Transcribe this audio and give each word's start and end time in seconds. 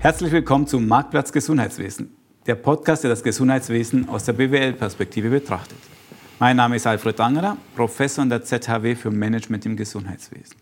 Herzlich 0.00 0.30
willkommen 0.30 0.64
zum 0.68 0.86
Marktplatz 0.86 1.32
Gesundheitswesen, 1.32 2.14
der 2.46 2.54
Podcast, 2.54 3.02
der 3.02 3.10
das 3.10 3.24
Gesundheitswesen 3.24 4.08
aus 4.08 4.22
der 4.22 4.32
BWL-Perspektive 4.32 5.28
betrachtet. 5.28 5.76
Mein 6.38 6.56
Name 6.56 6.76
ist 6.76 6.86
Alfred 6.86 7.18
Angerer, 7.18 7.56
Professor 7.74 8.22
an 8.22 8.28
der 8.28 8.44
ZHW 8.44 8.94
für 8.94 9.10
Management 9.10 9.66
im 9.66 9.76
Gesundheitswesen. 9.76 10.54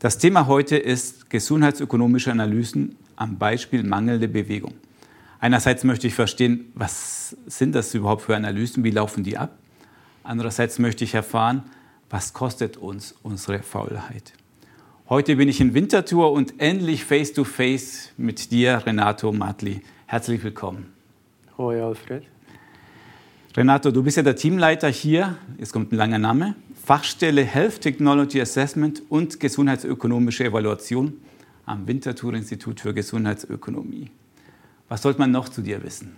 Das 0.00 0.18
Thema 0.18 0.48
heute 0.48 0.76
ist 0.76 1.30
gesundheitsökonomische 1.30 2.32
Analysen 2.32 2.96
am 3.14 3.38
Beispiel 3.38 3.84
mangelnde 3.84 4.26
Bewegung. 4.26 4.74
Einerseits 5.38 5.84
möchte 5.84 6.08
ich 6.08 6.14
verstehen, 6.14 6.72
was 6.74 7.36
sind 7.46 7.76
das 7.76 7.94
überhaupt 7.94 8.22
für 8.22 8.34
Analysen, 8.34 8.82
wie 8.82 8.90
laufen 8.90 9.22
die 9.22 9.38
ab? 9.38 9.56
Andererseits 10.24 10.80
möchte 10.80 11.04
ich 11.04 11.14
erfahren, 11.14 11.62
was 12.10 12.32
kostet 12.32 12.76
uns 12.76 13.14
unsere 13.22 13.62
Faulheit? 13.62 14.32
Heute 15.12 15.36
bin 15.36 15.46
ich 15.46 15.60
in 15.60 15.74
Winterthur 15.74 16.32
und 16.32 16.58
endlich 16.58 17.04
face 17.04 17.34
to 17.34 17.44
face 17.44 18.12
mit 18.16 18.50
dir, 18.50 18.82
Renato 18.86 19.30
Matli. 19.30 19.82
Herzlich 20.06 20.42
willkommen. 20.42 20.94
Hoi, 21.58 21.82
Alfred. 21.82 22.22
Renato, 23.54 23.90
du 23.90 24.02
bist 24.02 24.16
ja 24.16 24.22
der 24.22 24.36
Teamleiter 24.36 24.88
hier, 24.88 25.36
jetzt 25.58 25.74
kommt 25.74 25.92
ein 25.92 25.96
langer 25.96 26.18
Name, 26.18 26.54
Fachstelle 26.82 27.44
Health 27.44 27.82
Technology 27.82 28.40
Assessment 28.40 29.02
und 29.10 29.38
gesundheitsökonomische 29.38 30.44
Evaluation 30.44 31.20
am 31.66 31.86
Winterthur 31.86 32.32
Institut 32.32 32.80
für 32.80 32.94
Gesundheitsökonomie. 32.94 34.10
Was 34.88 35.02
sollte 35.02 35.18
man 35.18 35.30
noch 35.30 35.50
zu 35.50 35.60
dir 35.60 35.82
wissen? 35.82 36.16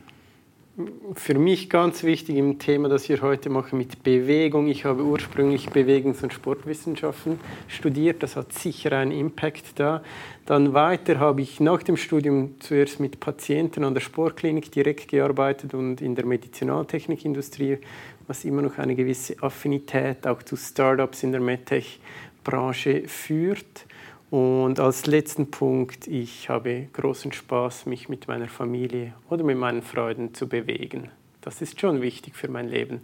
Für 1.14 1.38
mich 1.38 1.70
ganz 1.70 2.02
wichtig 2.02 2.36
im 2.36 2.58
Thema, 2.58 2.88
das 2.88 3.08
wir 3.08 3.22
heute 3.22 3.48
machen 3.48 3.78
mit 3.78 4.02
Bewegung. 4.02 4.66
Ich 4.66 4.84
habe 4.84 5.04
ursprünglich 5.04 5.68
Bewegungs- 5.68 6.22
und 6.24 6.32
Sportwissenschaften 6.32 7.38
studiert. 7.68 8.24
Das 8.24 8.34
hat 8.34 8.52
sicher 8.52 8.90
einen 8.92 9.12
Impact 9.12 9.78
da. 9.78 10.02
Dann 10.46 10.74
weiter 10.74 11.20
habe 11.20 11.42
ich 11.42 11.60
nach 11.60 11.84
dem 11.84 11.96
Studium 11.96 12.56
zuerst 12.58 12.98
mit 12.98 13.20
Patienten 13.20 13.84
an 13.84 13.94
der 13.94 14.00
Sportklinik 14.00 14.72
direkt 14.72 15.08
gearbeitet 15.08 15.74
und 15.74 16.00
in 16.00 16.16
der 16.16 16.26
Medizinaltechnikindustrie, 16.26 17.78
was 18.26 18.44
immer 18.44 18.62
noch 18.62 18.78
eine 18.78 18.96
gewisse 18.96 19.40
Affinität 19.42 20.26
auch 20.26 20.42
zu 20.42 20.56
Startups 20.56 21.22
in 21.22 21.30
der 21.30 21.40
MedTech-Branche 21.40 23.06
führt. 23.06 23.86
Und 24.34 24.80
als 24.80 25.06
letzten 25.06 25.52
Punkt, 25.52 26.08
ich 26.08 26.48
habe 26.48 26.88
großen 26.92 27.30
Spaß, 27.30 27.86
mich 27.86 28.08
mit 28.08 28.26
meiner 28.26 28.48
Familie 28.48 29.12
oder 29.30 29.44
mit 29.44 29.56
meinen 29.56 29.80
Freunden 29.80 30.34
zu 30.34 30.48
bewegen. 30.48 31.08
Das 31.40 31.62
ist 31.62 31.80
schon 31.80 32.02
wichtig 32.02 32.34
für 32.34 32.48
mein 32.48 32.66
Leben. 32.66 33.00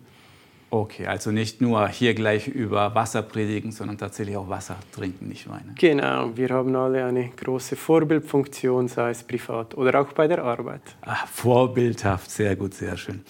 Okay, 0.70 1.06
also 1.06 1.30
nicht 1.30 1.60
nur 1.60 1.86
hier 1.86 2.14
gleich 2.14 2.48
über 2.48 2.96
Wasser 2.96 3.22
predigen, 3.22 3.70
sondern 3.70 3.96
tatsächlich 3.96 4.36
auch 4.36 4.48
Wasser 4.48 4.76
trinken, 4.90 5.28
nicht 5.28 5.48
weinen. 5.48 5.76
Genau, 5.78 6.36
wir 6.36 6.48
haben 6.48 6.74
alle 6.74 7.04
eine 7.04 7.28
große 7.28 7.76
Vorbildfunktion, 7.76 8.88
sei 8.88 9.10
es 9.10 9.22
privat 9.22 9.76
oder 9.76 10.00
auch 10.00 10.12
bei 10.12 10.26
der 10.26 10.42
Arbeit. 10.42 10.82
Ach, 11.02 11.28
vorbildhaft, 11.28 12.28
sehr 12.28 12.56
gut, 12.56 12.74
sehr 12.74 12.96
schön. 12.96 13.20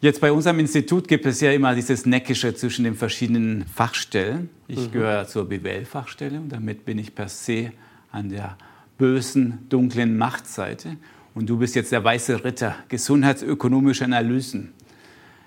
Jetzt 0.00 0.20
bei 0.20 0.30
unserem 0.30 0.60
Institut 0.60 1.08
gibt 1.08 1.26
es 1.26 1.40
ja 1.40 1.50
immer 1.50 1.74
dieses 1.74 2.06
Neckische 2.06 2.54
zwischen 2.54 2.84
den 2.84 2.94
verschiedenen 2.94 3.66
Fachstellen. 3.66 4.48
Ich 4.68 4.78
mhm. 4.78 4.92
gehöre 4.92 5.26
zur 5.26 5.48
BWL-Fachstelle 5.48 6.38
und 6.38 6.50
damit 6.50 6.84
bin 6.84 6.98
ich 6.98 7.14
per 7.16 7.28
se 7.28 7.72
an 8.12 8.28
der 8.28 8.56
bösen, 8.96 9.66
dunklen 9.68 10.16
Machtseite. 10.16 10.96
Und 11.34 11.48
du 11.48 11.58
bist 11.58 11.74
jetzt 11.74 11.90
der 11.90 12.04
weiße 12.04 12.44
Ritter, 12.44 12.76
gesundheitsökonomische 12.88 14.04
Analysen. 14.04 14.72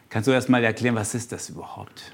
Kannst 0.09 0.27
du 0.27 0.31
erst 0.33 0.49
mal 0.49 0.63
erklären, 0.63 0.95
was 0.95 1.15
ist 1.15 1.31
das 1.31 1.49
überhaupt? 1.49 2.11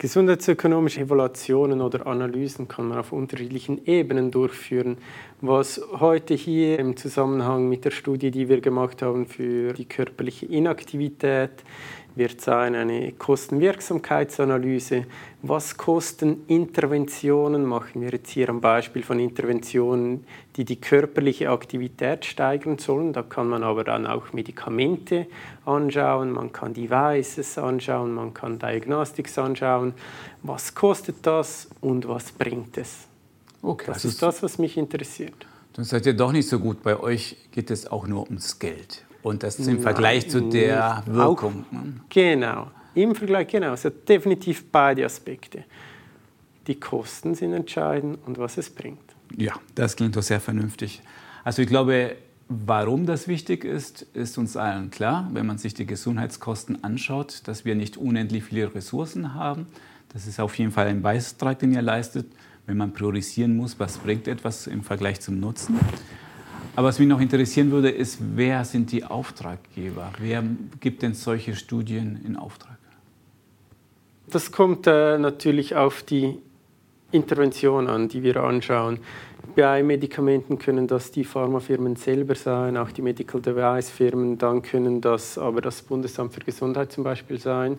Gesundheitsökonomische 0.00 1.02
Evaluationen 1.02 1.82
oder 1.82 2.06
Analysen 2.06 2.68
kann 2.68 2.88
man 2.88 2.96
auf 2.96 3.12
unterschiedlichen 3.12 3.84
Ebenen 3.84 4.30
durchführen. 4.30 4.96
Was 5.42 5.78
heute 5.92 6.32
hier 6.32 6.78
im 6.78 6.96
Zusammenhang 6.96 7.68
mit 7.68 7.84
der 7.84 7.90
Studie, 7.90 8.30
die 8.30 8.48
wir 8.48 8.62
gemacht 8.62 9.02
haben 9.02 9.26
für 9.26 9.74
die 9.74 9.84
körperliche 9.84 10.46
Inaktivität, 10.46 11.50
wird 12.14 12.40
sein 12.40 12.74
eine 12.74 13.12
Kostenwirksamkeitsanalyse. 13.12 15.04
Was 15.42 15.76
kosten 15.76 16.44
Interventionen? 16.48 17.64
Machen 17.64 18.02
wir 18.02 18.10
jetzt 18.10 18.30
hier 18.30 18.48
am 18.48 18.60
Beispiel 18.60 19.02
von 19.02 19.18
Interventionen, 19.18 20.24
die 20.56 20.64
die 20.64 20.80
körperliche 20.80 21.50
Aktivität 21.50 22.24
steigern 22.24 22.78
sollen. 22.78 23.12
Da 23.12 23.22
kann 23.22 23.48
man 23.48 23.62
aber 23.62 23.84
dann 23.84 24.06
auch 24.06 24.32
Medikamente 24.32 25.26
anschauen, 25.64 26.32
man 26.32 26.52
kann 26.52 26.74
Devices 26.74 27.56
anschauen, 27.58 28.12
man 28.12 28.34
kann 28.34 28.58
Diagnostics 28.58 29.38
anschauen. 29.38 29.94
Was 30.42 30.74
kostet 30.74 31.16
das 31.22 31.68
und 31.80 32.08
was 32.08 32.32
bringt 32.32 32.76
es? 32.76 33.06
Okay, 33.62 33.86
das 33.86 33.96
also 33.96 34.08
ist 34.08 34.22
das, 34.22 34.42
was 34.42 34.58
mich 34.58 34.76
interessiert. 34.76 35.46
Dann 35.74 35.84
seid 35.84 36.06
ihr 36.06 36.14
doch 36.14 36.32
nicht 36.32 36.48
so 36.48 36.58
gut. 36.58 36.82
Bei 36.82 36.98
euch 36.98 37.36
geht 37.52 37.70
es 37.70 37.86
auch 37.86 38.06
nur 38.06 38.24
ums 38.24 38.58
Geld. 38.58 39.04
Und 39.22 39.42
das 39.42 39.58
ist 39.58 39.66
im 39.66 39.74
Nein, 39.74 39.82
Vergleich 39.82 40.30
zu 40.30 40.40
der 40.40 41.02
Wirkung. 41.06 41.64
Auch, 41.68 41.72
ne? 41.72 42.00
genau, 42.08 42.70
im 42.94 43.14
Vergleich, 43.14 43.48
genau. 43.48 43.72
Es 43.72 43.84
hat 43.84 44.08
definitiv 44.08 44.64
beide 44.70 45.04
Aspekte. 45.04 45.64
Die 46.66 46.74
Kosten 46.74 47.34
sind 47.34 47.52
entscheidend 47.52 48.18
und 48.26 48.38
was 48.38 48.58
es 48.58 48.70
bringt. 48.70 48.98
Ja, 49.36 49.54
das 49.74 49.96
klingt 49.96 50.16
doch 50.16 50.22
sehr 50.22 50.40
vernünftig. 50.40 51.02
Also 51.44 51.62
ich 51.62 51.68
glaube, 51.68 52.16
warum 52.48 53.06
das 53.06 53.28
wichtig 53.28 53.64
ist, 53.64 54.02
ist 54.12 54.38
uns 54.38 54.56
allen 54.56 54.90
klar, 54.90 55.30
wenn 55.32 55.46
man 55.46 55.58
sich 55.58 55.74
die 55.74 55.86
Gesundheitskosten 55.86 56.82
anschaut, 56.84 57.42
dass 57.46 57.64
wir 57.64 57.74
nicht 57.74 57.96
unendlich 57.96 58.44
viele 58.44 58.74
Ressourcen 58.74 59.34
haben. 59.34 59.66
Das 60.12 60.26
ist 60.26 60.40
auf 60.40 60.58
jeden 60.58 60.72
Fall 60.72 60.88
ein 60.88 61.02
Beitrag, 61.02 61.60
den 61.60 61.72
ihr 61.72 61.82
leistet, 61.82 62.26
wenn 62.66 62.76
man 62.76 62.92
priorisieren 62.92 63.56
muss, 63.56 63.78
was 63.78 63.98
bringt 63.98 64.28
etwas 64.28 64.66
im 64.66 64.82
Vergleich 64.82 65.20
zum 65.20 65.38
Nutzen. 65.38 65.78
Aber 66.76 66.88
was 66.88 66.98
mich 66.98 67.08
noch 67.08 67.20
interessieren 67.20 67.70
würde, 67.70 67.90
ist, 67.90 68.18
wer 68.36 68.64
sind 68.64 68.92
die 68.92 69.04
Auftraggeber? 69.04 70.12
Wer 70.18 70.44
gibt 70.80 71.02
denn 71.02 71.14
solche 71.14 71.56
Studien 71.56 72.20
in 72.24 72.36
Auftrag? 72.36 72.78
Das 74.28 74.52
kommt 74.52 74.86
äh, 74.86 75.18
natürlich 75.18 75.74
auf 75.74 76.02
die 76.02 76.38
Intervention 77.10 77.88
an, 77.88 78.08
die 78.08 78.22
wir 78.22 78.36
anschauen. 78.36 79.00
Bei 79.56 79.82
Medikamenten 79.82 80.58
können 80.58 80.86
das 80.86 81.10
die 81.10 81.24
Pharmafirmen 81.24 81.96
selber 81.96 82.34
sein, 82.34 82.76
auch 82.76 82.90
die 82.90 83.02
Medical 83.02 83.40
Device 83.40 83.90
Firmen, 83.90 84.38
dann 84.38 84.62
können 84.62 85.00
das 85.00 85.38
aber 85.38 85.60
das 85.60 85.82
Bundesamt 85.82 86.34
für 86.34 86.40
Gesundheit 86.40 86.92
zum 86.92 87.04
Beispiel 87.04 87.38
sein, 87.38 87.78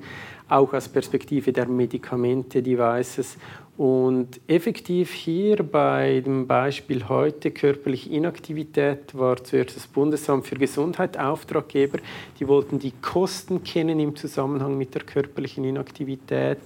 auch 0.50 0.74
aus 0.74 0.90
Perspektive 0.90 1.54
der 1.54 1.68
Medikamente, 1.68 2.62
Devices 2.62 3.38
und 3.78 4.40
effektiv 4.48 5.12
hier 5.12 5.64
bei 5.64 6.22
dem 6.24 6.46
Beispiel 6.46 7.08
heute 7.08 7.50
körperliche 7.52 8.12
Inaktivität 8.12 9.18
war 9.18 9.44
zuerst 9.44 9.76
das 9.76 9.88
Bundesamt 9.88 10.46
für 10.46 10.56
Gesundheit 10.56 11.18
Auftraggeber. 11.18 11.98
Die 12.40 12.48
wollten 12.48 12.78
die 12.78 12.92
Kosten 13.02 13.64
kennen 13.64 14.00
im 14.00 14.16
Zusammenhang 14.16 14.78
mit 14.78 14.94
der 14.94 15.02
körperlichen 15.02 15.64
Inaktivität. 15.64 16.60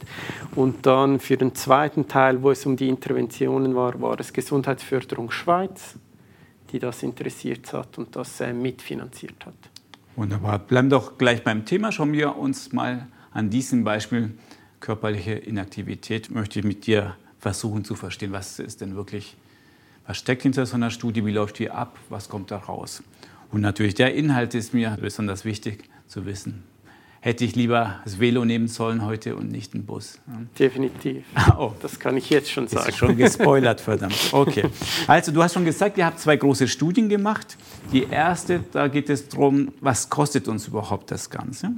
Und 0.56 0.86
dann 0.86 1.20
für 1.20 1.38
den 1.38 1.56
zweiten 1.56 2.08
Teil, 2.08 2.44
wo 2.44 2.52
es 2.52 2.66
um 2.66 2.76
die 2.76 2.90
Interventionen 2.90 3.76
war, 3.76 4.02
war 4.02 4.20
es 4.20 4.34
Gesundheitsförderung 4.34 4.95
Schweiz, 5.30 5.96
die 6.72 6.80
das 6.80 7.04
interessiert 7.04 7.72
hat 7.74 7.98
und 7.98 8.16
das 8.16 8.40
äh, 8.42 8.54
mitfinanziert 8.54 9.46
hat. 9.46 9.56
Wunderbar. 10.16 10.60
Bleiben 10.60 10.90
doch 10.90 11.18
gleich 11.18 11.44
beim 11.44 11.66
Thema. 11.66 11.92
Schauen 11.92 12.14
wir 12.14 12.38
uns 12.38 12.72
mal 12.72 13.08
an 13.32 13.50
diesem 13.50 13.84
Beispiel 13.84 14.32
körperliche 14.80 15.34
Inaktivität 15.34 16.30
möchte 16.30 16.60
ich 16.60 16.66
mit 16.66 16.86
dir 16.86 17.16
versuchen 17.40 17.84
zu 17.84 17.96
verstehen. 17.96 18.32
Was 18.32 18.60
ist 18.60 18.82
denn 18.82 18.96
wirklich, 18.96 19.36
was 20.06 20.18
steckt 20.18 20.44
hinter 20.44 20.66
so 20.66 20.76
einer 20.76 20.92
Studie, 20.92 21.26
wie 21.26 21.32
läuft 21.32 21.60
die 21.60 21.72
ab, 21.72 21.98
was 22.10 22.30
kommt 22.30 22.52
da 22.52 22.58
raus? 22.58 23.04
Und 23.52 23.62
natürlich 23.62 23.96
der 23.96 24.14
Inhalt 24.14 24.54
ist 24.54 24.74
mir 24.74 24.98
besonders 25.02 25.44
wichtig 25.44 25.90
zu 26.08 26.26
wissen. 26.26 26.64
Hätte 27.26 27.44
ich 27.44 27.56
lieber 27.56 28.02
das 28.04 28.20
Velo 28.20 28.46
nehmen 28.46 28.68
sollen 28.68 29.04
heute 29.04 29.36
und 29.36 29.52
nicht 29.52 29.74
den 29.74 29.84
Bus? 29.84 30.20
Definitiv. 30.60 31.26
Oh. 31.58 31.72
Das 31.82 32.00
kann 32.00 32.16
ich 32.18 32.30
jetzt 32.30 32.52
schon 32.52 32.68
sagen. 32.68 32.88
Ist 32.88 32.98
schon 32.98 33.18
gespoilert, 33.18 33.82
verdammt. 33.90 34.16
Okay. 34.32 34.66
Also, 35.08 35.32
du 35.32 35.42
hast 35.42 35.56
schon 35.56 35.66
gesagt, 35.66 35.98
ihr 35.98 36.06
habt 36.06 36.20
zwei 36.20 36.38
große 36.38 36.68
Studien 36.68 37.10
gemacht. 37.10 37.58
Die 37.92 38.04
erste, 38.04 38.64
da 38.72 38.88
geht 38.90 39.10
es 39.10 39.28
darum, 39.28 39.72
was 39.82 40.12
kostet 40.12 40.48
uns 40.48 40.68
überhaupt 40.68 41.10
das 41.10 41.32
Ganze? 41.32 41.72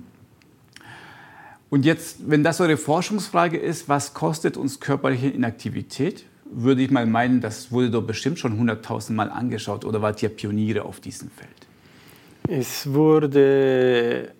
Und 1.69 1.85
jetzt, 1.85 2.29
wenn 2.29 2.43
das 2.43 2.59
eure 2.59 2.75
Forschungsfrage 2.75 3.57
ist, 3.57 3.87
was 3.87 4.13
kostet 4.13 4.57
uns 4.57 4.81
körperliche 4.81 5.29
Inaktivität, 5.29 6.25
würde 6.43 6.81
ich 6.81 6.91
mal 6.91 7.05
meinen, 7.05 7.39
das 7.39 7.71
wurde 7.71 7.89
doch 7.89 8.03
bestimmt 8.03 8.37
schon 8.37 8.59
100.000 8.59 9.13
Mal 9.13 9.29
angeschaut 9.29 9.85
oder 9.85 10.01
wart 10.01 10.21
ihr 10.21 10.29
Pioniere 10.29 10.83
auf 10.83 10.99
diesem 10.99 11.29
Feld? 11.29 11.67
Es 12.49 12.91
wurde 12.91 14.33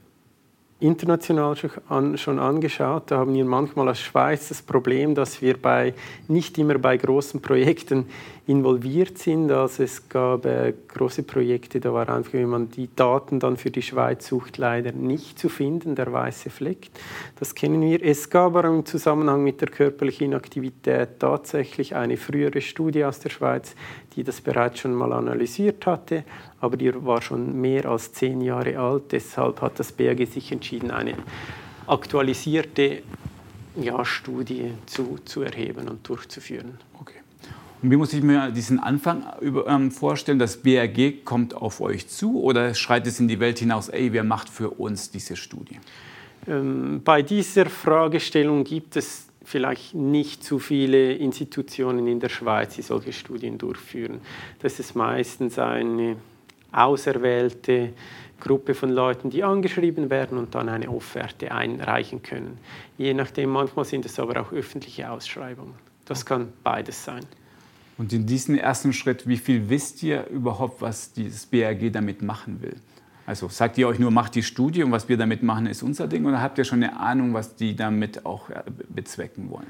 international 0.79 1.56
schon 2.18 2.39
angeschaut. 2.39 3.03
Da 3.07 3.18
haben 3.18 3.33
wir 3.33 3.45
manchmal 3.45 3.88
als 3.88 4.00
Schweiz 4.00 4.50
das 4.50 4.62
Problem, 4.62 5.15
dass 5.15 5.41
wir 5.41 5.59
bei, 5.59 5.94
nicht 6.27 6.57
immer 6.57 6.77
bei 6.77 6.97
großen 6.97 7.41
Projekten 7.41 8.06
involviert 8.47 9.17
sind. 9.17 9.51
Also 9.51 9.83
es 9.83 10.07
gab 10.07 10.45
äh, 10.45 10.73
große 10.88 11.23
Projekte, 11.23 11.81
da 11.81 11.94
war 11.94 12.07
einfach, 12.09 12.33
wenn 12.33 12.47
man 12.47 12.69
die 12.69 12.89
Daten 12.95 13.39
dann 13.39 13.57
für 13.57 13.71
die 13.71 13.81
Schweiz 13.81 14.27
sucht, 14.27 14.57
leider 14.57 14.94
nicht 14.94 15.38
zu 15.38 15.49
finden, 15.49 15.95
der 15.95 16.11
weiße 16.11 16.49
Fleck. 16.49 16.89
Das 17.38 17.53
kennen 17.53 17.81
wir. 17.81 18.01
Es 18.01 18.29
gab 18.29 18.55
aber 18.55 18.69
im 18.69 18.85
Zusammenhang 18.85 19.44
mit 19.44 19.59
der 19.59 19.67
körperlichen 19.67 20.27
Inaktivität 20.27 21.19
tatsächlich 21.19 21.94
eine 21.95 22.15
frühere 22.15 22.61
Studie 22.61 23.03
aus 23.03 23.19
der 23.19 23.29
Schweiz, 23.29 23.75
die 24.15 24.23
das 24.23 24.39
bereits 24.39 24.79
schon 24.79 24.95
mal 24.95 25.11
analysiert 25.11 25.85
hatte, 25.85 26.23
aber 26.61 26.77
die 26.77 26.91
war 27.05 27.21
schon 27.21 27.59
mehr 27.59 27.85
als 27.85 28.13
zehn 28.13 28.39
Jahre 28.41 28.79
alt. 28.79 29.11
Deshalb 29.11 29.61
hat 29.61 29.77
das 29.77 29.91
BAG 29.91 30.25
sich 30.25 30.53
entschieden, 30.53 30.89
eine 30.89 31.15
aktualisierte 31.85 33.03
ja, 33.75 34.03
Studie 34.05 34.73
zu, 34.85 35.19
zu 35.25 35.41
erheben 35.41 35.88
und 35.88 36.07
durchzuführen. 36.07 36.79
Okay. 36.99 37.16
Und 37.81 37.91
wie 37.91 37.95
muss 37.95 38.13
ich 38.13 38.24
mir 38.24 38.50
diesen 38.51 38.79
Anfang 38.79 39.24
ähm, 39.41 39.91
vorstellen? 39.91 40.39
Das 40.39 40.57
BRG 40.57 41.24
kommt 41.24 41.53
auf 41.53 41.79
euch 41.79 42.07
zu 42.07 42.41
oder 42.41 42.74
schreit 42.74 43.06
es 43.06 43.19
in 43.19 43.27
die 43.27 43.39
Welt 43.39 43.59
hinaus, 43.59 43.89
ey, 43.89 44.12
wer 44.13 44.24
macht 44.24 44.50
für 44.50 44.71
uns 44.71 45.12
diese 45.12 45.35
Studie? 45.35 45.79
Ähm, 46.47 47.01
bei 47.03 47.21
dieser 47.21 47.68
Fragestellung 47.68 48.63
gibt 48.63 48.95
es 48.95 49.27
vielleicht 49.44 49.94
nicht 49.94 50.44
zu 50.44 50.59
viele 50.59 51.13
Institutionen 51.13 52.07
in 52.07 52.19
der 52.19 52.29
Schweiz, 52.29 52.75
die 52.75 52.81
solche 52.81 53.13
Studien 53.13 53.57
durchführen. 53.57 54.19
Das 54.59 54.80
ist 54.80 54.95
meistens 54.95 55.59
eine 55.59 56.18
auserwählte 56.71 57.94
Gruppe 58.39 58.73
von 58.73 58.89
Leuten, 58.89 59.30
die 59.30 59.44
angeschrieben 59.44 60.09
werden 60.09 60.38
und 60.38 60.53
dann 60.53 60.69
eine 60.69 60.89
Offerte 60.89 61.51
einreichen 61.51 62.21
können. 62.23 62.57
Je 62.97 63.13
nachdem, 63.13 63.51
manchmal 63.51 63.85
sind 63.85 64.06
es 64.06 64.19
aber 64.19 64.41
auch 64.41 64.51
öffentliche 64.51 65.09
Ausschreibungen. 65.09 65.73
Das 66.06 66.25
kann 66.25 66.53
beides 66.63 67.03
sein. 67.03 67.25
Und 67.97 68.13
in 68.13 68.25
diesem 68.25 68.55
ersten 68.55 68.94
Schritt, 68.94 69.27
wie 69.27 69.38
viel 69.38 69.69
wisst 69.69 70.03
ihr 70.03 70.27
überhaupt, 70.27 70.81
was 70.81 71.13
dieses 71.13 71.45
BRG 71.45 71.91
damit 71.91 72.21
machen 72.21 72.61
will? 72.61 72.75
Also 73.25 73.49
sagt 73.49 73.77
ihr 73.77 73.88
euch 73.88 73.99
nur, 73.99 74.11
macht 74.11 74.35
die 74.35 74.44
Studie 74.44 74.83
und 74.83 74.91
was 74.91 75.09
wir 75.09 75.17
damit 75.17 75.44
machen, 75.44 75.65
ist 75.65 75.83
unser 75.83 76.07
Ding? 76.07 76.25
Oder 76.25 76.41
habt 76.41 76.57
ihr 76.57 76.63
schon 76.63 76.81
eine 76.81 76.97
Ahnung, 76.97 77.33
was 77.33 77.55
die 77.55 77.75
damit 77.75 78.25
auch 78.25 78.49
äh, 78.49 78.63
bezwecken 78.88 79.49
wollen? 79.49 79.67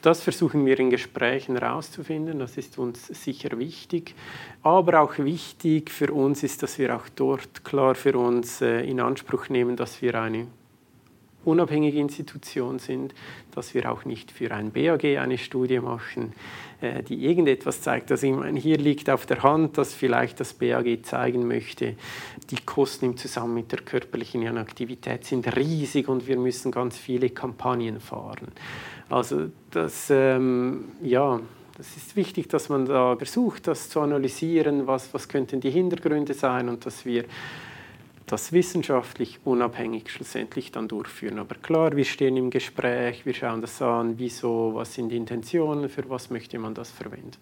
Das 0.00 0.22
versuchen 0.22 0.64
wir 0.64 0.78
in 0.78 0.90
Gesprächen 0.90 1.56
herauszufinden. 1.56 2.38
Das 2.38 2.56
ist 2.56 2.78
uns 2.78 3.08
sicher 3.08 3.58
wichtig. 3.58 4.14
Aber 4.62 5.00
auch 5.00 5.18
wichtig 5.18 5.90
für 5.90 6.12
uns 6.12 6.44
ist, 6.44 6.62
dass 6.62 6.78
wir 6.78 6.94
auch 6.96 7.08
dort 7.14 7.64
klar 7.64 7.96
für 7.96 8.16
uns 8.16 8.62
äh, 8.62 8.88
in 8.88 9.00
Anspruch 9.00 9.48
nehmen, 9.48 9.76
dass 9.76 10.00
wir 10.00 10.14
eine 10.14 10.46
unabhängige 11.48 11.98
Institution 11.98 12.78
sind, 12.78 13.14
dass 13.54 13.74
wir 13.74 13.90
auch 13.90 14.04
nicht 14.04 14.30
für 14.30 14.52
ein 14.52 14.70
BAG 14.70 15.04
eine 15.04 15.38
Studie 15.38 15.80
machen, 15.80 16.32
äh, 16.80 17.02
die 17.02 17.24
irgendetwas 17.24 17.80
zeigt. 17.80 18.10
Also 18.10 18.28
meine, 18.28 18.60
hier 18.60 18.78
liegt 18.78 19.10
auf 19.10 19.26
der 19.26 19.42
Hand, 19.42 19.78
dass 19.78 19.94
vielleicht 19.94 20.38
das 20.40 20.54
BAG 20.54 21.04
zeigen 21.04 21.48
möchte, 21.48 21.94
die 22.50 22.60
Kosten 22.64 23.06
im 23.06 23.16
Zusammenhang 23.16 23.54
mit 23.54 23.72
der 23.72 23.80
körperlichen 23.80 24.42
Inaktivität 24.42 25.24
sind 25.24 25.56
riesig 25.56 26.08
und 26.08 26.28
wir 26.28 26.36
müssen 26.36 26.70
ganz 26.70 26.96
viele 26.96 27.30
Kampagnen 27.30 28.00
fahren. 28.00 28.48
Also 29.08 29.50
das, 29.70 30.08
ähm, 30.10 30.84
ja, 31.02 31.40
das 31.78 31.96
ist 31.96 32.16
wichtig, 32.16 32.48
dass 32.48 32.68
man 32.68 32.86
da 32.86 33.16
versucht, 33.16 33.68
das 33.68 33.88
zu 33.88 34.00
analysieren, 34.00 34.86
was, 34.86 35.14
was 35.14 35.28
könnten 35.28 35.60
die 35.60 35.70
Hintergründe 35.70 36.34
sein 36.34 36.68
und 36.68 36.84
dass 36.84 37.06
wir 37.06 37.24
das 38.32 38.52
wissenschaftlich 38.52 39.40
unabhängig 39.44 40.10
schlussendlich 40.10 40.72
dann 40.72 40.88
durchführen. 40.88 41.38
Aber 41.38 41.54
klar, 41.54 41.96
wir 41.96 42.04
stehen 42.04 42.36
im 42.36 42.50
Gespräch, 42.50 43.26
wir 43.26 43.34
schauen 43.34 43.60
das 43.60 43.80
an, 43.82 44.18
wieso, 44.18 44.72
was 44.74 44.94
sind 44.94 45.10
die 45.10 45.16
Intentionen, 45.16 45.88
für 45.88 46.08
was 46.08 46.30
möchte 46.30 46.58
man 46.58 46.74
das 46.74 46.90
verwenden. 46.90 47.32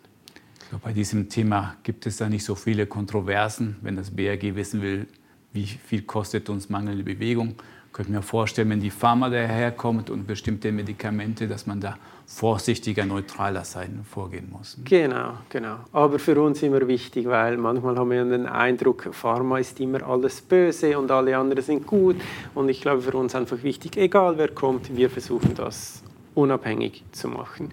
Glaube, 0.68 0.84
bei 0.84 0.92
diesem 0.92 1.28
Thema 1.28 1.76
gibt 1.82 2.06
es 2.06 2.16
da 2.16 2.28
nicht 2.28 2.44
so 2.44 2.54
viele 2.54 2.86
Kontroversen. 2.86 3.76
Wenn 3.82 3.96
das 3.96 4.10
BRG 4.10 4.56
wissen 4.56 4.82
will, 4.82 5.06
wie 5.52 5.66
viel 5.66 6.02
kostet 6.02 6.48
uns 6.48 6.68
mangelnde 6.68 7.04
Bewegung, 7.04 7.54
könnte 7.92 8.12
mir 8.12 8.22
vorstellen, 8.22 8.68
wenn 8.70 8.80
die 8.80 8.90
Pharma 8.90 9.30
daherkommt 9.30 10.10
und 10.10 10.26
bestimmte 10.26 10.72
Medikamente, 10.72 11.48
dass 11.48 11.66
man 11.66 11.80
da 11.80 11.96
vorsichtiger, 12.26 13.06
neutraler 13.06 13.64
sein 13.64 14.05
vorgehen 14.05 14.50
muss. 14.50 14.76
Genau, 14.84 15.34
genau. 15.49 15.76
Aber 15.93 16.19
für 16.19 16.40
uns 16.40 16.62
immer 16.62 16.87
wichtig, 16.88 17.26
weil 17.26 17.56
manchmal 17.56 17.96
haben 17.96 18.11
wir 18.11 18.25
den 18.25 18.46
Eindruck, 18.46 19.08
Pharma 19.12 19.58
ist 19.58 19.78
immer 19.81 20.02
alles 20.02 20.43
böse 20.43 20.99
und 20.99 21.11
alle 21.11 21.37
anderen 21.37 21.62
sind 21.62 21.87
gut. 21.87 22.17
Und 22.55 22.69
ich 22.69 22.81
glaube, 22.81 23.02
für 23.02 23.17
uns 23.17 23.34
einfach 23.34 23.62
wichtig, 23.62 23.96
egal 23.96 24.37
wer 24.38 24.49
kommt, 24.49 24.94
wir 24.94 25.08
versuchen 25.08 25.55
das 25.55 26.02
unabhängig 26.34 27.05
zu 27.12 27.28
machen. 27.28 27.73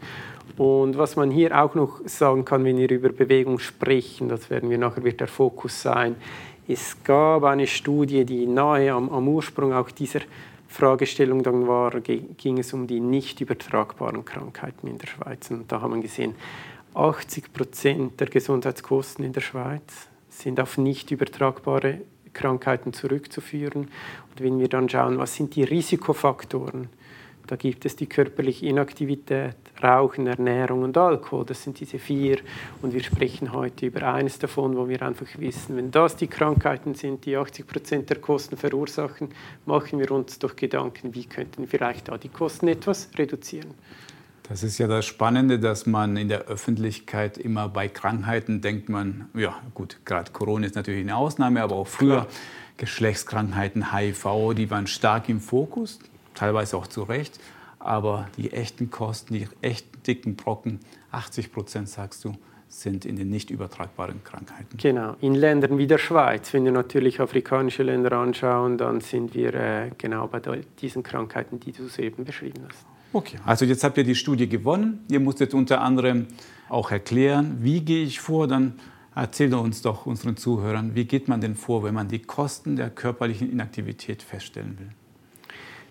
Und 0.57 0.97
was 0.97 1.15
man 1.15 1.31
hier 1.31 1.59
auch 1.59 1.73
noch 1.73 2.01
sagen 2.05 2.45
kann, 2.45 2.63
wenn 2.63 2.77
wir 2.77 2.89
über 2.89 3.09
Bewegung 3.09 3.57
sprechen, 3.57 4.29
das 4.29 4.51
werden 4.51 4.69
wir 4.69 4.77
nachher 4.77 5.03
wird 5.03 5.19
der 5.19 5.27
Fokus 5.27 5.81
sein, 5.81 6.15
es 6.67 6.95
gab 7.03 7.43
eine 7.43 7.67
Studie, 7.67 8.23
die 8.23 8.45
nahe 8.45 8.93
am, 8.93 9.09
am 9.09 9.27
Ursprung 9.27 9.73
auch 9.73 9.91
dieser 9.91 10.21
Fragestellung 10.73 11.43
dann 11.43 11.67
war, 11.67 11.91
ging 12.01 12.57
es 12.57 12.73
um 12.73 12.87
die 12.87 12.99
nicht 12.99 13.39
übertragbaren 13.41 14.25
Krankheiten 14.25 14.87
in 14.87 14.97
der 14.97 15.05
Schweiz. 15.05 15.51
Und 15.51 15.71
da 15.71 15.81
haben 15.81 15.93
wir 15.93 16.01
gesehen, 16.01 16.33
80 16.95 17.53
Prozent 17.53 18.19
der 18.19 18.27
Gesundheitskosten 18.27 19.23
in 19.23 19.33
der 19.33 19.41
Schweiz 19.41 20.07
sind 20.29 20.59
auf 20.59 20.79
nicht 20.79 21.11
übertragbare 21.11 22.01
Krankheiten 22.33 22.91
zurückzuführen. 22.91 23.83
Und 24.31 24.41
wenn 24.41 24.59
wir 24.59 24.67
dann 24.67 24.89
schauen, 24.89 25.19
was 25.19 25.35
sind 25.35 25.55
die 25.55 25.63
Risikofaktoren, 25.63 26.89
da 27.45 27.55
gibt 27.55 27.85
es 27.85 27.95
die 27.95 28.07
körperliche 28.07 28.65
Inaktivität, 28.65 29.55
Rauchen, 29.81 30.27
Ernährung 30.27 30.83
und 30.83 30.97
Alkohol. 30.97 31.45
Das 31.45 31.63
sind 31.63 31.79
diese 31.79 31.99
vier. 31.99 32.39
Und 32.81 32.93
wir 32.93 33.03
sprechen 33.03 33.53
heute 33.53 33.87
über 33.87 34.13
eines 34.13 34.39
davon, 34.39 34.75
wo 34.77 34.87
wir 34.87 35.01
einfach 35.01 35.27
wissen, 35.37 35.75
wenn 35.77 35.91
das 35.91 36.15
die 36.15 36.27
Krankheiten 36.27 36.95
sind, 36.95 37.25
die 37.25 37.37
80 37.37 37.67
Prozent 37.67 38.09
der 38.09 38.19
Kosten 38.19 38.57
verursachen, 38.57 39.29
machen 39.65 39.99
wir 39.99 40.11
uns 40.11 40.39
doch 40.39 40.55
Gedanken, 40.55 41.13
wie 41.15 41.25
könnten 41.25 41.63
wir 41.63 41.67
vielleicht 41.67 42.09
da 42.09 42.17
die 42.17 42.29
Kosten 42.29 42.67
etwas 42.67 43.09
reduzieren. 43.17 43.73
Das 44.49 44.61
ist 44.61 44.77
ja 44.77 44.87
das 44.87 45.05
Spannende, 45.05 45.57
dass 45.57 45.85
man 45.85 46.17
in 46.17 46.27
der 46.27 46.45
Öffentlichkeit 46.47 47.37
immer 47.37 47.69
bei 47.69 47.87
Krankheiten 47.87 48.59
denkt 48.61 48.89
man, 48.89 49.29
ja 49.33 49.55
gut, 49.73 49.99
gerade 50.05 50.31
Corona 50.31 50.65
ist 50.65 50.75
natürlich 50.75 51.01
eine 51.01 51.15
Ausnahme, 51.15 51.63
aber 51.63 51.75
auch 51.75 51.87
früher 51.87 52.21
Klar. 52.21 52.27
Geschlechtskrankheiten, 52.77 53.93
HIV, 53.93 54.53
die 54.55 54.69
waren 54.69 54.87
stark 54.87 55.29
im 55.29 55.39
Fokus 55.39 55.99
teilweise 56.33 56.77
auch 56.77 56.87
zu 56.87 57.03
Recht. 57.03 57.39
Aber 57.83 58.29
die 58.37 58.53
echten 58.53 58.89
Kosten, 58.89 59.33
die 59.33 59.47
echten 59.61 60.01
dicken 60.03 60.37
Brocken, 60.37 60.79
80 61.11 61.51
Prozent 61.51 61.89
sagst 61.89 62.23
du, 62.23 62.33
sind 62.69 63.03
in 63.03 63.17
den 63.17 63.29
nicht 63.29 63.51
übertragbaren 63.51 64.23
Krankheiten. 64.23 64.77
Genau, 64.77 65.17
in 65.19 65.35
Ländern 65.35 65.77
wie 65.77 65.85
der 65.85 65.97
Schweiz, 65.97 66.53
wenn 66.53 66.63
wir 66.63 66.71
natürlich 66.71 67.19
afrikanische 67.19 67.83
Länder 67.83 68.13
anschauen, 68.13 68.77
dann 68.77 69.01
sind 69.01 69.35
wir 69.35 69.53
äh, 69.53 69.91
genau 69.97 70.27
bei 70.27 70.39
diesen 70.79 71.03
Krankheiten, 71.03 71.59
die 71.59 71.73
du 71.73 71.89
soeben 71.89 72.23
beschrieben 72.23 72.63
hast. 72.67 72.85
Okay, 73.11 73.37
also 73.45 73.65
jetzt 73.65 73.83
habt 73.83 73.97
ihr 73.97 74.05
die 74.05 74.15
Studie 74.15 74.47
gewonnen. 74.47 75.03
Ihr 75.09 75.19
musstet 75.19 75.53
unter 75.53 75.81
anderem 75.81 76.27
auch 76.69 76.89
erklären, 76.89 77.57
wie 77.59 77.81
gehe 77.81 78.05
ich 78.05 78.21
vor. 78.21 78.47
Dann 78.47 78.79
erzähl 79.13 79.53
uns 79.53 79.81
doch 79.81 80.05
unseren 80.05 80.37
Zuhörern, 80.37 80.95
wie 80.95 81.03
geht 81.03 81.27
man 81.27 81.41
denn 81.41 81.55
vor, 81.55 81.83
wenn 81.83 81.93
man 81.93 82.07
die 82.07 82.19
Kosten 82.19 82.77
der 82.77 82.89
körperlichen 82.89 83.51
Inaktivität 83.51 84.23
feststellen 84.23 84.79
will? 84.79 84.89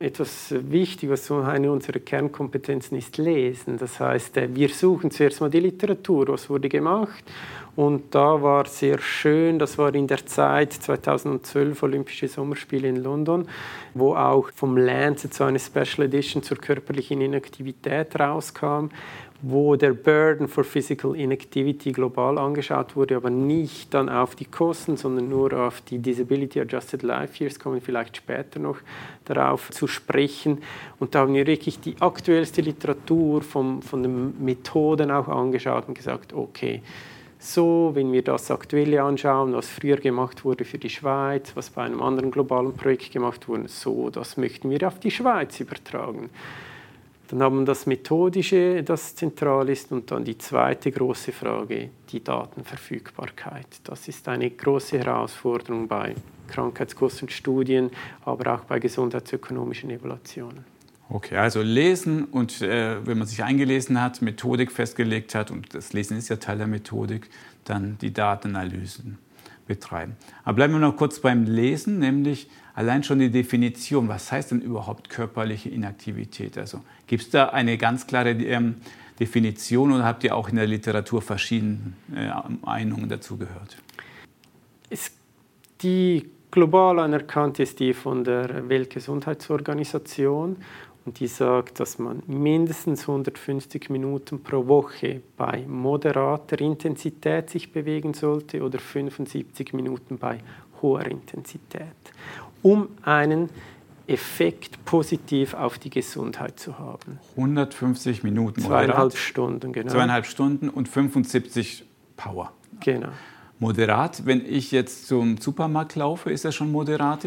Etwas 0.03 0.53
wichtig, 0.69 1.09
was 1.11 1.27
so 1.27 1.39
eine 1.39 1.71
unserer 1.71 2.01
Kernkompetenzen 2.01 2.99
ist, 2.99 3.19
lesen. 3.19 3.79
Das 3.79 4.01
heißt, 4.01 4.37
äh, 4.37 4.49
wir 4.55 4.69
suchen 4.69 5.11
zuerst 5.11 5.41
mal 5.41 5.51
die 5.51 5.61
Literatur, 5.61 6.29
was 6.29 6.51
wurde 6.51 6.69
gemacht. 6.69 7.25
Und 7.75 8.15
da 8.15 8.43
war 8.43 8.67
sehr 8.67 8.99
schön, 8.99 9.59
das 9.59 9.79
war 9.79 9.95
in 9.95 10.07
der 10.07 10.27
Zeit 10.27 10.75
2012 10.75 11.83
Olympische 11.83 12.29
Sommerspiele 12.29 12.87
in 12.87 12.97
London, 12.97 13.49
wo 13.95 14.15
auch 14.15 14.51
vom 14.55 14.77
Lancet 14.77 15.33
so 15.33 15.45
eine 15.45 15.59
Special 15.59 16.07
Edition 16.07 16.43
zur 16.43 16.59
körperlichen 16.59 17.23
Inaktivität 17.23 18.19
rauskam 18.21 18.89
wo 19.45 19.75
der 19.75 19.93
Burden 19.93 20.47
for 20.47 20.63
Physical 20.63 21.17
Inactivity 21.17 21.91
global 21.91 22.39
angeschaut 22.39 22.95
wurde, 22.95 23.17
aber 23.17 23.29
nicht 23.29 23.93
dann 23.93 24.09
auf 24.09 24.37
die 24.37 24.45
Kosten, 24.45 24.97
sondern 24.97 25.29
nur 25.29 25.53
auf 25.53 25.81
die 25.81 25.99
Disability 25.99 26.61
Adjusted 26.61 27.03
Life 27.03 27.43
Years, 27.43 27.59
kommen 27.59 27.81
vielleicht 27.81 28.17
später 28.17 28.61
noch 28.61 28.79
darauf 29.25 29.71
zu 29.73 29.89
sprechen. 29.89 30.63
Und 31.01 31.17
da 31.17 31.21
haben 31.21 31.35
wir 31.35 31.45
wirklich 31.45 31.81
die 31.81 31.97
aktuellste 31.99 32.61
Literatur 32.61 33.43
vom, 33.43 33.83
von 33.83 34.05
den 34.05 34.45
Methoden 34.45 35.11
auch 35.11 35.27
angeschaut 35.27 35.89
und 35.89 35.95
gesagt, 35.95 36.33
okay, 36.33 36.81
so, 37.41 37.91
wenn 37.95 38.13
wir 38.13 38.23
das 38.23 38.53
Aktuelle 38.53 39.03
anschauen, 39.03 39.53
was 39.55 39.69
früher 39.69 39.97
gemacht 39.97 40.45
wurde 40.45 40.65
für 40.65 40.79
die 40.79 40.89
Schweiz, 40.89 41.51
was 41.57 41.71
bei 41.71 41.83
einem 41.83 42.01
anderen 42.01 42.31
globalen 42.31 42.73
Projekt 42.73 43.11
gemacht 43.11 43.49
wurde, 43.49 43.67
so, 43.67 44.11
das 44.11 44.37
möchten 44.37 44.71
wir 44.71 44.87
auf 44.87 45.01
die 45.01 45.11
Schweiz 45.11 45.59
übertragen. 45.59 46.31
Dann 47.33 47.43
haben 47.43 47.61
wir 47.61 47.65
das 47.65 47.87
Methodische, 47.87 48.83
das 48.83 49.15
zentral 49.17 49.71
ist, 49.71 49.91
und 49.91 50.11
dann 50.11 50.23
die 50.23 50.37
zweite 50.37 50.93
große 50.93 51.33
Frage, 51.33 51.89
die 52.11 52.23
Datenverfügbarkeit. 52.23 53.67
Das 53.85 54.07
ist 54.07 54.29
eine 54.29 54.51
große 54.51 54.99
Herausforderung 54.99 55.89
bei 55.89 56.15
Krankheitskostenstudien, 56.49 57.91
aber 58.27 58.57
auch 58.57 58.65
bei 58.65 58.79
gesundheitsökonomischen 58.81 59.89
Evaluationen. 59.89 60.63
Okay, 61.09 61.39
also 61.39 61.63
lesen 61.63 62.25
und 62.25 62.61
äh, 62.61 62.99
wenn 63.07 63.17
man 63.17 63.27
sich 63.27 63.43
eingelesen 63.43 63.99
hat, 63.99 64.21
Methodik 64.21 64.71
festgelegt 64.71 65.35
hat, 65.35 65.51
und 65.51 65.75
das 65.75 65.95
Lesen 65.95 66.19
ist 66.19 66.29
ja 66.29 66.37
Teil 66.37 66.59
der 66.59 66.67
Methodik, 66.67 67.31
dann 67.65 67.97
die 68.03 68.13
Datenanalysen. 68.13 69.17
Betreiben. 69.75 70.17
Aber 70.45 70.57
bleiben 70.57 70.75
wir 70.75 70.81
noch 70.81 70.97
kurz 70.97 71.21
beim 71.21 71.45
Lesen, 71.45 71.99
nämlich 71.99 72.49
allein 72.75 73.03
schon 73.03 73.19
die 73.19 73.31
Definition. 73.31 74.09
Was 74.09 74.31
heißt 74.31 74.51
denn 74.51 74.61
überhaupt 74.61 75.09
körperliche 75.09 75.69
Inaktivität? 75.71 76.59
Also 76.59 76.81
gibt 77.07 77.23
es 77.23 77.31
da 77.31 77.47
eine 77.49 77.79
ganz 77.79 78.07
klare 78.07 78.33
ähm, 78.33 78.77
Definition 79.19 79.93
oder 79.93 80.05
habt 80.05 80.25
ihr 80.25 80.37
auch 80.37 80.49
in 80.49 80.57
der 80.57 80.67
Literatur 80.67 81.23
verschiedene 81.23 81.93
äh, 82.15 82.31
Meinungen 82.63 83.09
dazu 83.09 83.39
gehört? 83.39 83.79
Es, 84.91 85.13
die 85.81 86.29
global 86.51 86.99
anerkannt 86.99 87.59
ist 87.59 87.81
die 87.81 87.95
von 87.95 88.25
der 88.25 88.69
Weltgesundheitsorganisation 88.69 90.57
und 91.05 91.19
die 91.21 91.27
sagt, 91.27 91.81
dass 91.81 91.99
man 91.99 92.23
mindestens 92.27 93.03
150 93.03 93.91
Minuten 93.91 94.43
pro 94.43 94.67
Woche 94.67 95.23
bei 95.37 95.65
moderater 95.67 96.61
Intensität 96.61 97.51
sich 97.51 97.73
bewegen 97.73 98.15
sollte 98.15 98.63
oder 98.63 98.79
75 98.79 99.73
Minuten 99.73 100.19
bei 100.19 100.39
hoher 100.81 101.07
Intensität, 101.07 101.87
um 102.63 102.89
einen 103.03 103.51
Effekt 104.07 104.85
positiv 104.85 105.55
auf 105.55 105.79
die 105.79 105.91
Gesundheit 105.91 106.59
zu 106.59 106.79
haben. 106.79 107.19
150 107.37 108.23
Minuten. 108.23 108.61
Zweieinhalb 108.61 109.17
Stunden, 109.17 109.73
genau. 109.73 109.93
Zweieinhalb 109.93 110.27
Stunden 110.27 110.69
und 110.69 110.89
75 110.89 111.85
Power. 112.17 112.53
Genau. 112.81 113.09
Moderat, 113.59 114.27
wenn 114.27 114.45
ich 114.45 114.73
jetzt 114.73 115.07
zum 115.07 115.39
Supermarkt 115.39 115.95
laufe, 115.95 116.31
ist 116.31 116.45
das 116.45 116.55
schon 116.55 116.73
moderat? 116.73 117.27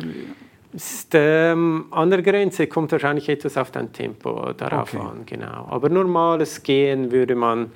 Ähm, 1.14 1.86
an 1.92 2.10
der 2.10 2.22
Grenze 2.22 2.68
kommt 2.68 2.92
wahrscheinlich 2.92 3.30
etwas 3.30 3.58
auf 3.58 3.72
dein 3.72 3.94
Tempo 3.94 4.54
darauf 4.54 4.94
okay. 4.94 5.04
an, 5.04 5.26
genau. 5.26 5.68
Aber 5.70 5.90
normales 5.90 6.64
Gehen 6.64 7.12
würde 7.12 7.36
man, 7.36 7.72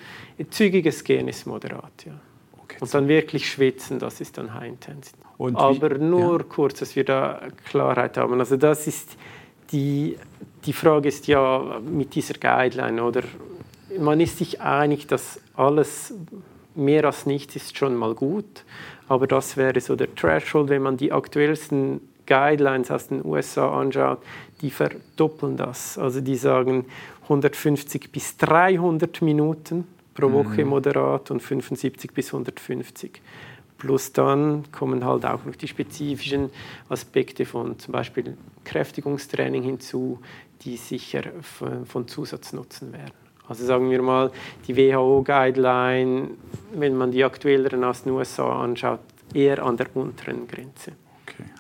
zügiges 0.50 1.04
Gehen 1.04 1.28
ist 1.28 1.46
moderat, 1.48 2.06
ja. 2.06 2.14
Okay. 2.64 2.78
Und 2.82 2.94
dann 2.94 3.08
wirklich 3.08 3.50
schwitzen, 3.50 4.00
das 4.00 4.22
ist 4.22 4.38
dann 4.38 4.54
High 4.54 4.70
Intensity. 4.70 5.18
Und 5.38 5.56
Aber 5.56 5.92
wie, 5.92 6.04
nur 6.04 6.40
ja. 6.40 6.46
kurz, 6.48 6.80
dass 6.80 6.96
wir 6.96 7.06
da 7.06 7.42
Klarheit 7.70 8.18
haben. 8.18 8.40
Also 8.40 8.58
das 8.58 8.88
ist 8.88 9.18
die, 9.72 10.18
die 10.66 10.74
Frage 10.74 11.08
ist 11.08 11.28
ja 11.28 11.80
mit 11.80 12.16
dieser 12.16 12.34
Guideline 12.34 13.02
oder 13.02 13.24
man 13.98 14.20
ist 14.20 14.38
sich 14.38 14.62
einig, 14.62 15.08
dass 15.08 15.40
alles 15.56 16.14
mehr 16.76 17.06
als 17.06 17.26
nichts 17.26 17.56
ist 17.56 17.78
schon 17.78 17.96
mal 17.96 18.14
gut, 18.14 18.66
aber 19.08 19.28
das 19.28 19.58
wäre 19.58 19.80
so 19.82 19.96
der 19.96 20.14
Threshold, 20.14 20.70
wenn 20.70 20.82
man 20.82 20.98
die 20.98 21.12
aktuellsten 21.12 22.02
Guidelines 22.30 22.92
aus 22.92 23.08
den 23.08 23.26
USA 23.26 23.78
anschaut, 23.78 24.20
die 24.62 24.70
verdoppeln 24.70 25.58
das. 25.58 25.98
Also 25.98 26.22
die 26.22 26.36
sagen 26.36 26.86
150 27.24 28.12
bis 28.12 28.38
300 28.38 29.22
Minuten 29.22 29.88
pro 30.14 30.32
Woche 30.32 30.64
mhm. 30.64 30.70
moderat 30.70 31.32
und 31.32 31.42
75 31.42 32.14
bis 32.14 32.28
150. 32.28 33.22
Plus 33.78 34.12
dann 34.12 34.70
kommen 34.72 35.06
halt 35.06 35.26
auch 35.26 35.44
noch 35.46 35.56
die 35.56 35.68
spezifischen 35.68 36.50
Aspekte 36.90 37.46
von 37.46 37.80
zum 37.80 37.94
Beispiel 37.94 38.38
Kräftigungstraining 38.66 39.64
hinzu, 39.64 40.20
die 40.62 40.76
sicher 40.76 41.24
von 41.86 42.08
Zusatznutzen 42.08 42.92
wären. 42.92 43.12
Also 43.48 43.66
sagen 43.66 43.90
wir 43.90 44.02
mal, 44.02 44.32
die 44.68 44.76
WHO-Guideline, 44.76 46.32
wenn 46.74 46.96
man 46.96 47.12
die 47.12 47.24
aktuelleren 47.24 47.84
aus 47.84 48.04
den 48.04 48.12
USA 48.12 48.62
anschaut, 48.62 49.00
eher 49.34 49.64
an 49.64 49.76
der 49.76 49.88
unteren 49.96 50.48
Grenze. 50.48 50.92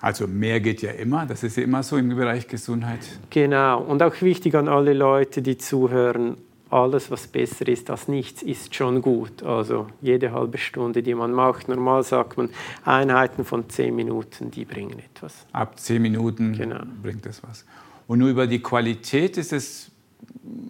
Also 0.01 0.27
mehr 0.27 0.59
geht 0.59 0.81
ja 0.81 0.91
immer, 0.91 1.25
das 1.25 1.43
ist 1.43 1.57
ja 1.57 1.63
immer 1.63 1.83
so 1.83 1.97
im 1.97 2.09
Bereich 2.09 2.47
Gesundheit. 2.47 2.99
Genau, 3.29 3.81
und 3.81 4.01
auch 4.03 4.21
wichtig 4.21 4.55
an 4.55 4.67
alle 4.67 4.93
Leute, 4.93 5.41
die 5.41 5.57
zuhören, 5.57 6.37
alles, 6.69 7.09
was 7.09 7.27
besser 7.27 7.67
ist 7.67 7.89
als 7.89 8.07
nichts, 8.07 8.43
ist 8.43 8.75
schon 8.75 9.01
gut. 9.01 9.41
Also 9.41 9.87
jede 10.01 10.31
halbe 10.31 10.59
Stunde, 10.59 11.01
die 11.01 11.15
man 11.15 11.31
macht. 11.31 11.67
Normal 11.67 12.03
sagt 12.03 12.37
man, 12.37 12.49
Einheiten 12.85 13.43
von 13.43 13.67
zehn 13.69 13.95
Minuten, 13.95 14.51
die 14.51 14.65
bringen 14.65 14.99
etwas. 14.99 15.47
Ab 15.51 15.79
zehn 15.79 16.01
Minuten 16.01 16.53
genau. 16.53 16.81
bringt 17.01 17.25
es 17.25 17.41
was. 17.41 17.65
Und 18.05 18.19
nur 18.19 18.29
über 18.29 18.45
die 18.45 18.61
Qualität 18.61 19.37
ist 19.37 19.51
es 19.51 19.91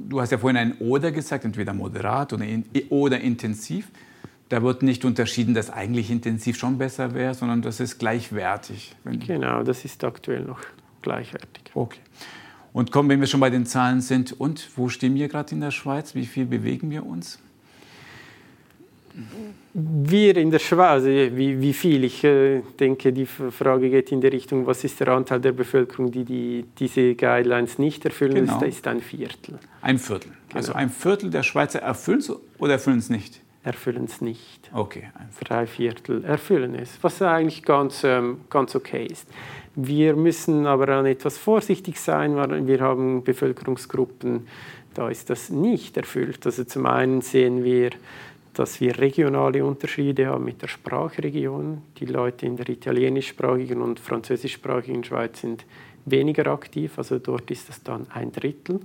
du 0.10 0.20
hast 0.20 0.32
ja 0.32 0.38
vorhin 0.38 0.58
ein 0.58 0.78
oder 0.80 1.12
gesagt, 1.12 1.46
entweder 1.46 1.74
moderat 1.74 2.34
oder, 2.34 2.46
in, 2.46 2.66
oder 2.90 3.20
intensiv. 3.20 3.90
Da 4.50 4.64
wird 4.64 4.82
nicht 4.82 5.06
unterschieden, 5.06 5.54
dass 5.54 5.70
eigentlich 5.70 6.10
intensiv 6.10 6.58
schon 6.58 6.80
besser 6.80 7.14
wäre, 7.14 7.36
sondern 7.36 7.62
das 7.62 7.80
ist 7.80 8.00
gleichwertig. 8.00 8.96
Genau, 9.06 9.62
das 9.62 9.86
ist 9.86 10.04
aktuell 10.04 10.42
noch 10.42 10.60
gleichwertig. 11.04 11.64
Okay. 11.76 12.00
Und 12.74 12.92
kommen, 12.92 13.10
wenn 13.10 13.20
wir 13.20 13.28
schon 13.28 13.40
bei 13.40 13.52
den 13.52 13.66
Zahlen 13.66 14.02
sind, 14.02 14.40
und 14.40 14.70
wo 14.76 14.90
stehen 14.90 15.16
wir 15.16 15.28
gerade 15.28 15.54
in 15.54 15.62
der 15.62 15.72
Schweiz? 15.72 16.16
Wie 16.16 16.26
viel 16.26 16.46
bewegen 16.46 16.90
wir 16.90 17.06
uns? 17.06 17.40
Wir 19.74 20.38
in 20.38 20.50
der 20.50 20.60
Schweiz, 20.60 21.04
also 21.04 21.08
wie, 21.08 21.60
wie 21.62 21.74
viel? 21.74 22.04
Ich 22.04 22.24
äh, 22.24 22.62
denke, 22.80 23.12
die 23.12 23.26
Frage 23.26 23.90
geht 23.90 24.12
in 24.12 24.22
die 24.22 24.28
Richtung, 24.28 24.66
was 24.66 24.84
ist 24.84 25.00
der 25.00 25.10
Anteil 25.10 25.42
der 25.42 25.52
Bevölkerung, 25.52 26.12
die, 26.12 26.24
die 26.24 26.66
diese 26.78 27.16
Guidelines 27.16 27.80
nicht 27.80 28.06
erfüllen? 28.06 28.36
Genau. 28.36 28.60
Das 28.60 28.70
ist 28.70 28.88
ein 28.88 29.02
Viertel. 29.02 29.60
Ein 29.82 30.00
Viertel. 30.00 30.32
Genau. 30.48 30.58
Also 30.58 30.74
ein 30.74 30.90
Viertel 30.90 31.30
der 31.30 31.44
Schweizer 31.44 31.80
erfüllen 31.80 32.20
es 32.20 32.32
oder 32.60 32.74
erfüllen 32.74 33.00
es 33.00 33.10
nicht? 33.10 33.42
Erfüllen 33.62 34.06
es 34.06 34.22
nicht. 34.22 34.70
Okay. 34.74 35.10
Drei 35.44 35.68
Viertel 35.68 36.24
erfüllen 36.24 36.76
es, 36.76 36.98
was 37.02 37.22
eigentlich 37.22 37.64
ganz, 37.64 38.06
ähm, 38.06 38.42
ganz 38.50 38.74
okay 38.74 39.06
ist. 39.06 39.28
Wir 39.76 40.16
müssen 40.16 40.66
aber 40.66 40.86
dann 40.86 41.06
etwas 41.06 41.38
vorsichtig 41.38 42.00
sein, 42.00 42.38
weil 42.38 42.66
wir 42.68 42.80
haben 42.80 43.24
Bevölkerungsgruppen, 43.24 44.48
da 44.94 45.10
ist 45.10 45.30
das 45.30 45.50
nicht 45.50 45.98
erfüllt. 45.98 46.46
Also 46.46 46.64
zum 46.64 46.86
einen 46.86 47.22
sehen 47.22 47.64
wir, 47.66 47.92
dass 48.54 48.80
wir 48.80 48.98
regionale 48.98 49.64
Unterschiede 49.64 50.28
haben 50.28 50.46
mit 50.46 50.62
der 50.62 50.68
Sprachregion. 50.68 51.82
Die 52.00 52.06
Leute 52.06 52.46
in 52.46 52.56
der 52.56 52.70
italienischsprachigen 52.70 53.82
und 53.82 54.00
französischsprachigen 54.00 55.04
Schweiz 55.04 55.42
sind 55.42 55.66
weniger 56.06 56.48
aktiv, 56.48 56.98
also 56.98 57.20
dort 57.20 57.52
ist 57.52 57.70
es 57.70 57.84
dann 57.84 58.08
ein 58.12 58.32
Drittel, 58.32 58.80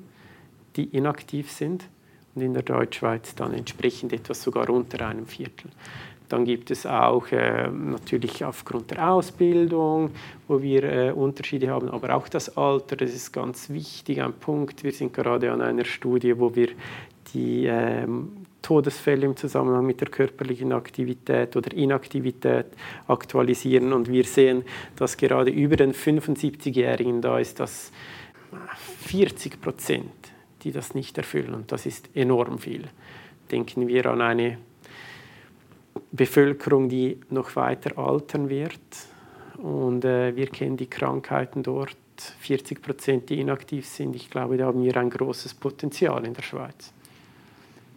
die 0.77 0.85
inaktiv 0.85 1.51
sind 1.51 1.89
und 2.35 2.43
in 2.43 2.55
der 2.55 2.63
Deutschschweiz 2.63 3.35
dann 3.35 3.55
entsprechend 3.55 4.13
etwas 4.13 4.43
sogar 4.43 4.69
unter 4.71 5.07
einem 5.07 5.27
Viertel. 5.27 5.71
Dann 6.29 6.47
gibt 6.47 6.71
es 6.71 6.87
auch 6.87 7.31
äh, 7.33 7.69
natürlich 7.69 8.45
aufgrund 8.45 8.91
der 8.91 9.11
Ausbildung, 9.11 10.11
wo 10.49 10.63
wir 10.63 10.83
äh, 10.83 11.11
Unterschiede 11.13 11.69
haben, 11.69 11.91
aber 11.91 12.15
auch 12.15 12.29
das 12.29 12.57
Alter, 12.57 12.97
das 12.97 13.15
ist 13.15 13.33
ganz 13.33 13.69
wichtig, 13.69 14.23
ein 14.23 14.33
Punkt. 14.33 14.83
Wir 14.85 14.93
sind 14.93 15.13
gerade 15.13 15.53
an 15.53 15.61
einer 15.61 15.85
Studie, 15.85 16.39
wo 16.39 16.55
wir 16.55 16.69
die 17.35 17.67
ähm, 17.67 18.45
Todesfälle 18.63 19.27
im 19.27 19.37
Zusammenhang 19.37 19.85
mit 19.85 20.01
der 20.01 20.09
körperlichen 20.09 20.73
Aktivität 20.73 21.55
oder 21.57 21.73
Inaktivität 21.75 22.67
aktualisieren. 23.07 23.93
Und 23.93 24.09
wir 24.09 24.25
sehen, 24.25 24.65
dass 24.97 25.19
gerade 25.19 25.51
über 25.51 25.77
den 25.77 25.93
75-Jährigen 25.93 27.21
da 27.21 27.39
ist, 27.39 27.61
dass 27.61 27.93
40 29.01 29.61
Prozent, 29.61 30.11
die 30.65 30.73
das 30.73 30.95
nicht 30.95 31.17
erfüllen. 31.19 31.55
Und 31.55 31.73
das 31.73 31.87
ist 31.87 32.09
enorm 32.15 32.59
viel. 32.59 32.89
Denken 33.51 33.87
wir 33.87 34.07
an 34.07 34.21
eine 34.21 34.59
Bevölkerung, 36.11 36.89
die 36.89 37.21
noch 37.31 37.55
weiter 37.57 37.99
altern 37.99 38.49
wird. 38.49 38.81
Und 39.59 40.05
äh, 40.05 40.35
wir 40.35 40.49
kennen 40.49 40.77
die 40.77 40.89
Krankheiten 40.89 41.63
dort. 41.63 41.97
40 42.41 42.81
Prozent, 42.81 43.29
die 43.29 43.41
inaktiv 43.41 43.87
sind. 43.87 44.15
Ich 44.15 44.31
glaube, 44.31 44.57
da 44.57 44.67
haben 44.67 44.83
wir 44.83 44.97
ein 44.97 45.11
großes 45.11 45.55
Potenzial 45.55 46.25
in 46.25 46.35
der 46.35 46.43
Schweiz 46.43 46.93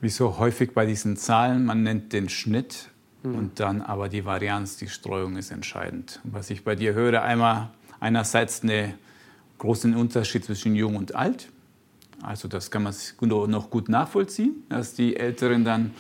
wie 0.01 0.09
so 0.09 0.38
häufig 0.38 0.74
bei 0.74 0.86
diesen 0.86 1.17
Zahlen, 1.17 1.65
man 1.65 1.83
nennt 1.83 2.13
den 2.13 2.29
Schnitt 2.29 2.89
mhm. 3.24 3.36
und 3.36 3.59
dann 3.59 3.81
aber 3.81 4.09
die 4.09 4.25
Varianz, 4.25 4.77
die 4.77 4.88
Streuung 4.88 5.38
ist 5.38 5.51
entscheidend. 5.51 6.19
Was 6.24 6.50
ich 6.50 6.63
bei 6.63 6.75
dir 6.75 6.93
höre, 6.93 7.24
einmal 7.24 7.69
einerseits 8.00 8.62
einen 8.62 8.93
großen 9.57 9.95
Unterschied 9.95 10.45
zwischen 10.45 10.75
jung 10.75 10.95
und 10.95 11.15
alt. 11.15 11.50
Also 12.21 12.47
das 12.47 12.71
kann 12.71 12.83
man 12.83 12.93
noch 13.19 13.69
gut 13.69 13.89
nachvollziehen, 13.89 14.63
dass 14.69 14.93
die 14.93 15.15
Älteren 15.15 15.63
dann, 15.63 15.91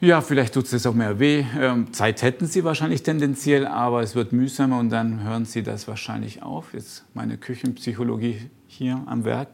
ja, 0.00 0.20
vielleicht 0.20 0.54
tut 0.54 0.72
es 0.72 0.86
auch 0.86 0.94
mehr 0.94 1.18
weh. 1.18 1.44
Ähm, 1.58 1.92
Zeit 1.92 2.22
hätten 2.22 2.46
sie 2.46 2.64
wahrscheinlich 2.64 3.02
tendenziell, 3.02 3.66
aber 3.66 4.02
es 4.02 4.14
wird 4.14 4.32
mühsamer 4.32 4.78
und 4.78 4.90
dann 4.90 5.22
hören 5.22 5.44
sie 5.44 5.62
das 5.62 5.88
wahrscheinlich 5.88 6.42
auf. 6.42 6.74
Jetzt 6.74 7.04
meine 7.14 7.38
Küchenpsychologie 7.38 8.50
hier 8.66 9.02
am 9.06 9.24
Werk. 9.24 9.48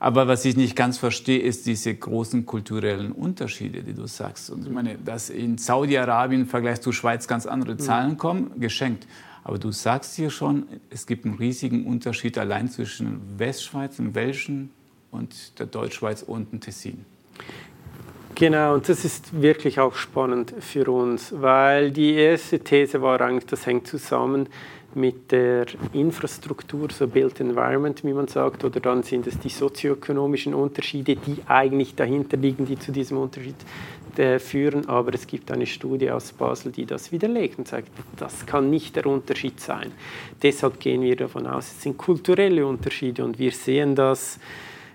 Aber 0.00 0.28
was 0.28 0.44
ich 0.44 0.56
nicht 0.56 0.76
ganz 0.76 0.96
verstehe, 0.96 1.40
ist 1.40 1.66
diese 1.66 1.92
großen 1.92 2.46
kulturellen 2.46 3.10
Unterschiede, 3.10 3.82
die 3.82 3.94
du 3.94 4.06
sagst. 4.06 4.48
Und 4.50 4.64
ich 4.64 4.72
meine, 4.72 4.96
dass 4.96 5.28
in 5.28 5.58
Saudi-Arabien 5.58 6.42
im 6.42 6.46
Vergleich 6.46 6.80
zu 6.80 6.92
Schweiz 6.92 7.26
ganz 7.26 7.46
andere 7.46 7.72
mhm. 7.72 7.78
Zahlen 7.80 8.16
kommen, 8.16 8.60
geschenkt. 8.60 9.08
Aber 9.42 9.58
du 9.58 9.72
sagst 9.72 10.14
hier 10.14 10.30
schon, 10.30 10.66
es 10.90 11.06
gibt 11.06 11.24
einen 11.24 11.34
riesigen 11.34 11.86
Unterschied 11.86 12.38
allein 12.38 12.68
zwischen 12.68 13.38
Westschweiz, 13.38 13.96
dem 13.96 14.14
Welschen 14.14 14.70
und 15.10 15.58
der 15.58 15.66
Deutschschweiz 15.66 16.22
und 16.22 16.52
dem 16.52 16.60
Tessin. 16.60 17.04
Genau, 18.34 18.74
und 18.74 18.88
das 18.88 19.04
ist 19.04 19.42
wirklich 19.42 19.80
auch 19.80 19.96
spannend 19.96 20.54
für 20.60 20.88
uns, 20.90 21.34
weil 21.36 21.90
die 21.90 22.14
erste 22.14 22.60
These 22.60 23.02
war 23.02 23.20
eigentlich, 23.20 23.46
das 23.46 23.66
hängt 23.66 23.88
zusammen 23.88 24.48
mit 24.94 25.32
der 25.32 25.66
Infrastruktur, 25.92 26.88
so 26.90 27.06
Built 27.08 27.40
Environment, 27.40 28.02
wie 28.04 28.12
man 28.12 28.28
sagt, 28.28 28.64
oder 28.64 28.80
dann 28.80 29.02
sind 29.02 29.26
es 29.26 29.38
die 29.38 29.48
sozioökonomischen 29.48 30.54
Unterschiede, 30.54 31.16
die 31.16 31.38
eigentlich 31.46 31.94
dahinter 31.94 32.36
liegen, 32.36 32.64
die 32.64 32.78
zu 32.78 32.92
diesem 32.92 33.18
Unterschied 33.18 33.56
äh, 34.16 34.38
führen. 34.38 34.88
Aber 34.88 35.12
es 35.14 35.26
gibt 35.26 35.50
eine 35.50 35.66
Studie 35.66 36.10
aus 36.10 36.32
Basel, 36.32 36.72
die 36.72 36.86
das 36.86 37.12
widerlegt 37.12 37.58
und 37.58 37.68
sagt, 37.68 37.88
das 38.16 38.46
kann 38.46 38.70
nicht 38.70 38.96
der 38.96 39.06
Unterschied 39.06 39.60
sein. 39.60 39.92
Deshalb 40.42 40.80
gehen 40.80 41.02
wir 41.02 41.16
davon 41.16 41.46
aus, 41.46 41.66
es 41.66 41.82
sind 41.82 41.98
kulturelle 41.98 42.66
Unterschiede 42.66 43.24
und 43.24 43.38
wir 43.38 43.52
sehen 43.52 43.94
das 43.94 44.38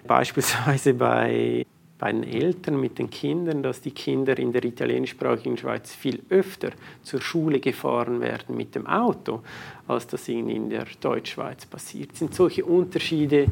beispielsweise 0.07 0.93
bei 0.93 1.65
bei 2.03 2.11
den 2.11 2.23
Eltern 2.23 2.81
mit 2.81 2.99
den 2.99 3.09
Kindern, 3.09 3.63
dass 3.63 3.79
die 3.79 3.91
Kinder 3.91 4.37
in 4.37 4.51
der 4.51 4.65
italienischsprachigen 4.65 5.55
Schweiz 5.55 5.95
viel 5.95 6.21
öfter 6.29 6.71
zur 7.01 7.21
Schule 7.21 7.61
gefahren 7.61 8.19
werden 8.19 8.57
mit 8.57 8.75
dem 8.75 8.85
Auto, 8.87 9.41
als 9.87 10.05
das 10.07 10.27
in 10.27 10.69
der 10.69 10.85
Deutschschweiz 10.99 11.65
passiert. 11.65 12.11
Es 12.11 12.19
sind 12.19 12.35
solche 12.35 12.65
Unterschiede, 12.65 13.45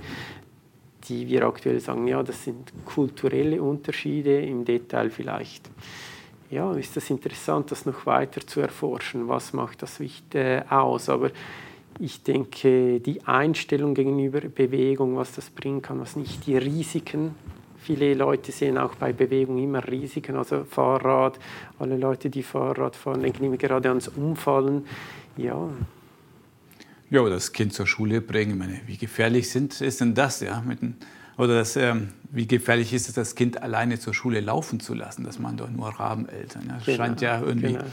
die 1.05 1.29
wir 1.29 1.43
aktuell 1.45 1.79
sagen, 1.79 2.05
ja, 2.07 2.21
das 2.23 2.43
sind 2.43 2.73
kulturelle 2.83 3.61
Unterschiede, 3.61 4.41
im 4.41 4.65
Detail 4.65 5.09
vielleicht. 5.11 5.69
Ja, 6.49 6.73
ist 6.73 6.97
das 6.97 7.09
interessant, 7.09 7.71
das 7.71 7.85
noch 7.85 8.05
weiter 8.05 8.45
zu 8.45 8.59
erforschen. 8.59 9.29
Was 9.29 9.53
macht 9.53 9.81
das 9.81 9.97
äh, 10.33 10.61
aus? 10.69 11.07
Aber 11.07 11.31
ich 12.01 12.23
denke, 12.23 12.99
die 12.99 13.25
Einstellung 13.25 13.93
gegenüber 13.93 14.41
Bewegung, 14.41 15.15
was 15.15 15.33
das 15.33 15.49
bringen 15.49 15.81
kann, 15.81 15.99
was 15.99 16.15
nicht, 16.15 16.45
die 16.47 16.57
Risiken, 16.57 17.35
Viele 17.83 18.13
Leute 18.13 18.51
sehen 18.51 18.77
auch 18.77 18.93
bei 18.93 19.11
Bewegung 19.11 19.57
immer 19.57 19.85
Risiken, 19.87 20.35
also 20.35 20.65
Fahrrad, 20.65 21.39
alle 21.79 21.97
Leute, 21.97 22.29
die 22.29 22.43
Fahrrad 22.43 22.95
fahren, 22.95 23.21
denken 23.21 23.43
immer 23.43 23.57
gerade 23.57 23.89
ans 23.89 24.07
Umfallen. 24.07 24.85
Ja. 25.35 25.67
Ja, 27.09 27.27
das 27.27 27.53
Kind 27.53 27.73
zur 27.73 27.87
Schule 27.87 28.21
bringen, 28.21 28.59
meine, 28.59 28.81
wie 28.85 28.97
gefährlich 28.97 29.49
sind, 29.49 29.81
ist 29.81 29.99
denn 29.99 30.13
das? 30.13 30.41
Ja, 30.41 30.63
ein, 30.65 30.95
oder 31.37 31.55
das, 31.55 31.75
ähm, 31.75 32.09
wie 32.29 32.45
gefährlich 32.45 32.93
ist 32.93 33.09
es, 33.09 33.15
das 33.15 33.33
Kind 33.33 33.63
alleine 33.63 33.97
zur 33.97 34.13
Schule 34.13 34.41
laufen 34.41 34.79
zu 34.79 34.93
lassen? 34.93 35.23
Das 35.23 35.39
machen 35.39 35.57
doch 35.57 35.69
nur 35.71 35.89
Rabeneltern. 35.89 36.67
Ja? 36.67 36.75
Das 36.75 36.85
genau, 36.85 36.97
scheint 36.97 37.21
ja 37.21 37.41
irgendwie. 37.41 37.73
Genau. 37.73 37.85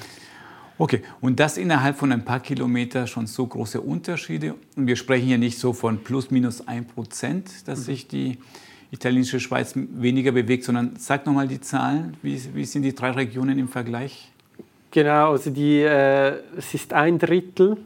Okay, 0.78 1.02
und 1.20 1.40
das 1.40 1.58
innerhalb 1.58 1.96
von 1.96 2.12
ein 2.12 2.24
paar 2.24 2.38
Kilometern 2.38 3.08
schon 3.08 3.26
so 3.26 3.44
große 3.46 3.80
Unterschiede. 3.80 4.54
Und 4.76 4.86
wir 4.86 4.94
sprechen 4.94 5.26
hier 5.26 5.38
nicht 5.38 5.58
so 5.58 5.72
von 5.72 5.98
plus 5.98 6.30
minus 6.30 6.66
ein 6.68 6.86
Prozent, 6.86 7.66
dass 7.66 7.80
mhm. 7.80 7.84
sich 7.84 8.06
die 8.06 8.38
italienische 8.92 9.40
Schweiz 9.40 9.74
weniger 9.74 10.32
bewegt, 10.32 10.64
sondern 10.64 10.94
sag 10.96 11.26
nochmal 11.26 11.48
die 11.48 11.60
Zahlen. 11.60 12.16
Wie, 12.22 12.40
wie, 12.54 12.64
sind 12.64 12.82
die 12.82 12.94
drei 12.94 13.10
Regionen 13.10 13.58
im 13.58 13.68
Vergleich? 13.68 14.32
Genau, 14.92 15.32
also 15.32 15.50
die, 15.50 15.80
äh, 15.80 16.38
es 16.56 16.72
ist 16.72 16.92
ein 16.92 17.18
Drittel 17.18 17.76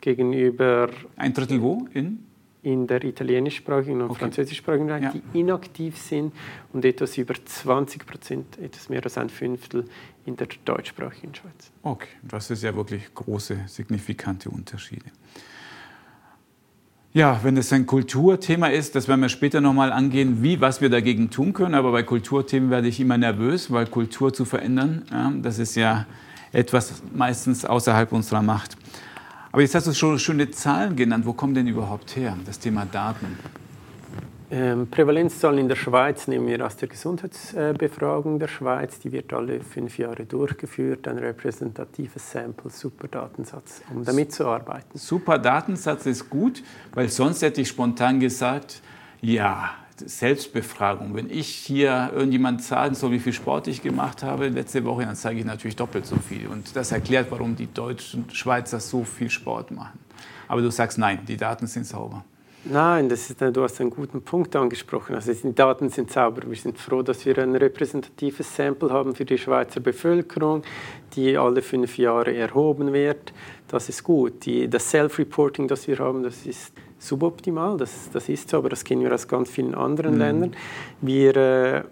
gegenüber. 0.00 0.90
Ein 1.16 1.32
Drittel 1.32 1.62
wo? 1.62 1.86
In? 1.94 2.18
In 2.62 2.86
der 2.86 3.04
italienischsprachigen 3.04 4.02
und 4.02 4.10
okay. 4.10 4.20
französischsprachigen 4.20 4.86
Bereich, 4.86 5.02
ja. 5.02 5.12
die 5.12 5.38
inaktiv 5.38 5.98
sind 5.98 6.32
und 6.72 6.84
etwas 6.84 7.16
über 7.16 7.34
20 7.34 8.06
Prozent, 8.06 8.58
etwas 8.58 8.88
mehr 8.88 9.04
als 9.04 9.18
ein 9.18 9.28
Fünftel 9.28 9.84
in 10.26 10.36
der 10.36 10.48
deutschsprachigen 10.64 11.34
Schweiz. 11.34 11.70
Okay, 11.82 12.08
das 12.22 12.50
ist 12.50 12.62
ja 12.62 12.74
wirklich 12.74 13.14
große, 13.14 13.64
signifikante 13.66 14.50
Unterschiede. 14.50 15.06
Ja, 17.12 17.38
wenn 17.44 17.56
es 17.56 17.72
ein 17.72 17.86
Kulturthema 17.86 18.66
ist, 18.66 18.96
das 18.96 19.06
werden 19.06 19.20
wir 19.20 19.28
später 19.28 19.60
nochmal 19.60 19.92
angehen, 19.92 20.42
wie, 20.42 20.60
was 20.60 20.80
wir 20.80 20.90
dagegen 20.90 21.30
tun 21.30 21.52
können. 21.52 21.74
Aber 21.74 21.92
bei 21.92 22.02
Kulturthemen 22.02 22.70
werde 22.70 22.88
ich 22.88 22.98
immer 22.98 23.16
nervös, 23.16 23.70
weil 23.70 23.86
Kultur 23.86 24.32
zu 24.34 24.44
verändern, 24.44 25.04
ja, 25.12 25.32
das 25.40 25.60
ist 25.60 25.76
ja 25.76 26.06
etwas 26.50 27.02
meistens 27.14 27.64
außerhalb 27.64 28.10
unserer 28.10 28.42
Macht. 28.42 28.76
Aber 29.52 29.62
jetzt 29.62 29.76
hast 29.76 29.86
du 29.86 29.92
schon 29.92 30.18
schöne 30.18 30.50
Zahlen 30.50 30.96
genannt. 30.96 31.24
Wo 31.24 31.32
kommen 31.32 31.54
denn 31.54 31.68
überhaupt 31.68 32.16
her, 32.16 32.36
das 32.44 32.58
Thema 32.58 32.84
Daten? 32.84 33.38
Ähm, 34.56 34.86
Prävalenzzahlen 34.88 35.58
in 35.58 35.68
der 35.68 35.74
Schweiz 35.74 36.28
nehmen 36.28 36.46
wir 36.46 36.64
aus 36.64 36.76
der 36.76 36.86
Gesundheitsbefragung 36.86 38.38
der 38.38 38.46
Schweiz. 38.46 39.00
Die 39.00 39.10
wird 39.10 39.32
alle 39.32 39.58
fünf 39.58 39.98
Jahre 39.98 40.26
durchgeführt. 40.26 41.08
Ein 41.08 41.18
repräsentatives 41.18 42.30
Sample, 42.30 42.70
super 42.70 43.08
Datensatz, 43.08 43.82
um 43.92 44.04
damit 44.04 44.32
zu 44.32 44.46
arbeiten. 44.46 44.96
Super 44.96 45.38
Datensatz 45.38 46.06
ist 46.06 46.30
gut, 46.30 46.62
weil 46.92 47.08
sonst 47.08 47.42
hätte 47.42 47.62
ich 47.62 47.68
spontan 47.68 48.20
gesagt, 48.20 48.80
ja, 49.20 49.70
Selbstbefragung. 49.96 51.16
Wenn 51.16 51.30
ich 51.30 51.48
hier 51.48 52.12
irgendjemand 52.14 52.62
sagen 52.62 52.94
soll, 52.94 53.10
wie 53.10 53.18
viel 53.18 53.32
Sport 53.32 53.66
ich 53.66 53.82
gemacht 53.82 54.22
habe 54.22 54.46
letzte 54.50 54.84
Woche, 54.84 55.04
dann 55.04 55.16
zeige 55.16 55.40
ich 55.40 55.46
natürlich 55.46 55.74
doppelt 55.74 56.06
so 56.06 56.14
viel. 56.14 56.46
Und 56.46 56.76
das 56.76 56.92
erklärt, 56.92 57.26
warum 57.32 57.56
die 57.56 57.72
Deutschen, 57.74 58.30
Schweizer 58.30 58.78
so 58.78 59.02
viel 59.02 59.30
Sport 59.30 59.72
machen. 59.72 59.98
Aber 60.46 60.62
du 60.62 60.70
sagst 60.70 60.96
nein, 60.96 61.18
die 61.26 61.36
Daten 61.36 61.66
sind 61.66 61.88
sauber. 61.88 62.24
Nein, 62.66 63.10
das 63.10 63.28
ist, 63.28 63.40
du 63.40 63.62
hast 63.62 63.80
einen 63.80 63.90
guten 63.90 64.22
Punkt 64.22 64.56
angesprochen. 64.56 65.14
Also 65.14 65.32
die 65.34 65.54
Daten 65.54 65.90
sind 65.90 66.10
sauber. 66.10 66.42
Wir 66.48 66.56
sind 66.56 66.78
froh, 66.78 67.02
dass 67.02 67.26
wir 67.26 67.36
ein 67.38 67.54
repräsentatives 67.54 68.56
Sample 68.56 68.90
haben 68.90 69.14
für 69.14 69.26
die 69.26 69.36
Schweizer 69.36 69.80
Bevölkerung, 69.80 70.62
die 71.14 71.36
alle 71.36 71.60
fünf 71.60 71.98
Jahre 71.98 72.34
erhoben 72.34 72.94
wird. 72.94 73.34
Das 73.68 73.90
ist 73.90 74.02
gut. 74.02 74.46
Die, 74.46 74.68
das 74.68 74.90
Self-Reporting, 74.90 75.68
das 75.68 75.86
wir 75.88 75.98
haben, 75.98 76.22
das 76.22 76.46
ist 76.46 76.72
suboptimal. 76.98 77.76
Das, 77.76 78.08
das 78.10 78.30
ist 78.30 78.48
so, 78.48 78.58
aber 78.58 78.70
das 78.70 78.82
kennen 78.82 79.02
wir 79.02 79.12
aus 79.12 79.28
ganz 79.28 79.50
vielen 79.50 79.74
anderen 79.74 80.14
mhm. 80.14 80.20
Ländern. 80.20 80.56
Wir 81.02 81.36
äh, 81.36 81.82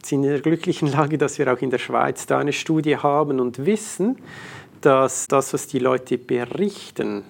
sind 0.00 0.22
in 0.22 0.30
der 0.30 0.40
glücklichen 0.40 0.92
Lage, 0.92 1.18
dass 1.18 1.38
wir 1.40 1.52
auch 1.52 1.60
in 1.60 1.70
der 1.70 1.78
Schweiz 1.78 2.26
da 2.26 2.38
eine 2.38 2.52
Studie 2.52 2.96
haben 2.96 3.40
und 3.40 3.66
wissen, 3.66 4.18
dass 4.80 5.26
das, 5.26 5.52
was 5.52 5.66
die 5.66 5.80
Leute 5.80 6.18
berichten, 6.18 7.24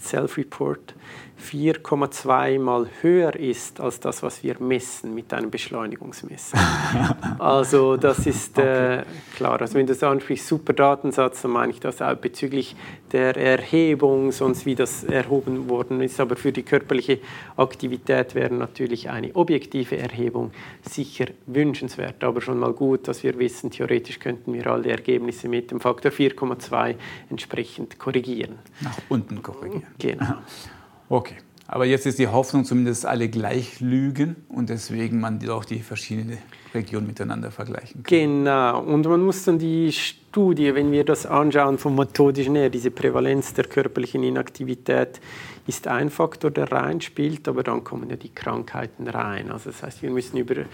Self-Report, 0.00 0.94
4,2 1.40 2.58
mal 2.58 2.86
höher 3.00 3.34
ist 3.34 3.80
als 3.80 3.98
das, 4.00 4.22
was 4.22 4.42
wir 4.42 4.56
messen 4.60 5.14
mit 5.14 5.32
einem 5.32 5.50
Beschleunigungsmesser. 5.50 6.58
also 7.38 7.96
das 7.96 8.26
ist 8.26 8.58
äh, 8.58 9.02
klar. 9.34 9.60
Also 9.60 9.74
wenn 9.74 9.86
du 9.86 10.06
ansprichst, 10.06 10.46
super 10.46 10.72
Datensatz, 10.72 11.42
dann 11.42 11.52
meine 11.52 11.72
ich 11.72 11.80
das 11.80 12.02
auch 12.02 12.14
bezüglich 12.14 12.76
der 13.12 13.36
Erhebung, 13.36 14.32
sonst 14.32 14.66
wie 14.66 14.74
das 14.74 15.04
erhoben 15.04 15.68
worden 15.68 16.00
ist. 16.00 16.20
Aber 16.20 16.36
für 16.36 16.52
die 16.52 16.62
körperliche 16.62 17.18
Aktivität 17.56 18.34
wäre 18.34 18.54
natürlich 18.54 19.10
eine 19.10 19.34
objektive 19.34 19.96
Erhebung 19.98 20.52
sicher 20.88 21.26
wünschenswert. 21.46 22.22
Aber 22.22 22.40
schon 22.40 22.58
mal 22.58 22.72
gut, 22.72 23.08
dass 23.08 23.22
wir 23.22 23.38
wissen, 23.38 23.70
theoretisch 23.70 24.18
könnten 24.18 24.52
wir 24.52 24.66
alle 24.66 24.90
Ergebnisse 24.90 25.48
mit 25.48 25.70
dem 25.70 25.80
Faktor 25.80 26.12
4,2 26.12 26.94
entsprechend 27.30 27.98
korrigieren. 27.98 28.58
Nach 28.80 28.98
unten 29.08 29.42
korrigieren. 29.42 29.86
Genau. 29.98 30.34
Okay. 31.10 31.34
Aber 31.66 31.84
jetzt 31.84 32.06
ist 32.06 32.18
die 32.18 32.26
Hoffnung 32.26 32.64
zumindest, 32.64 33.06
alle 33.06 33.28
gleich 33.28 33.78
lügen 33.80 34.34
und 34.48 34.70
deswegen 34.70 35.20
man 35.20 35.46
auch 35.48 35.64
die 35.64 35.80
verschiedenen 35.80 36.38
Regionen 36.74 37.06
miteinander 37.06 37.50
vergleichen 37.50 38.02
kann. 38.02 38.18
Genau. 38.18 38.80
Und 38.80 39.06
man 39.06 39.22
muss 39.22 39.44
dann 39.44 39.58
die 39.58 39.92
Studie, 39.92 40.74
wenn 40.74 40.90
wir 40.90 41.04
das 41.04 41.26
anschauen 41.26 41.78
vom 41.78 41.94
methodischen 41.94 42.56
her, 42.56 42.70
diese 42.70 42.90
Prävalenz 42.90 43.54
der 43.54 43.66
körperlichen 43.66 44.22
Inaktivität 44.24 45.20
ist 45.66 45.86
ein 45.86 46.10
Faktor, 46.10 46.50
der 46.50 46.72
reinspielt, 46.72 47.46
aber 47.46 47.62
dann 47.62 47.84
kommen 47.84 48.10
ja 48.10 48.16
die 48.16 48.34
Krankheiten 48.34 49.06
rein. 49.06 49.52
Also 49.52 49.70
das 49.70 49.84
heißt, 49.84 50.02
wir 50.02 50.10
müssen 50.10 50.38
über 50.38 50.64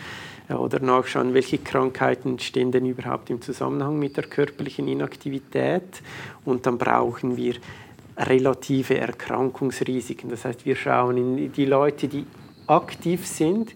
oder 0.48 0.80
nachschauen, 0.80 1.34
welche 1.34 1.58
Krankheiten 1.58 2.38
stehen 2.38 2.72
denn 2.72 2.86
überhaupt 2.86 3.28
im 3.30 3.42
Zusammenhang 3.42 3.98
mit 3.98 4.16
der 4.16 4.24
körperlichen 4.24 4.88
Inaktivität 4.88 6.02
und 6.44 6.66
dann 6.66 6.78
brauchen 6.78 7.36
wir 7.36 7.54
relative 8.16 8.98
Erkrankungsrisiken. 8.98 10.30
Das 10.30 10.44
heißt, 10.44 10.64
wir 10.64 10.76
schauen 10.76 11.16
in 11.16 11.52
die 11.52 11.64
Leute, 11.64 12.08
die 12.08 12.26
aktiv 12.66 13.26
sind, 13.26 13.74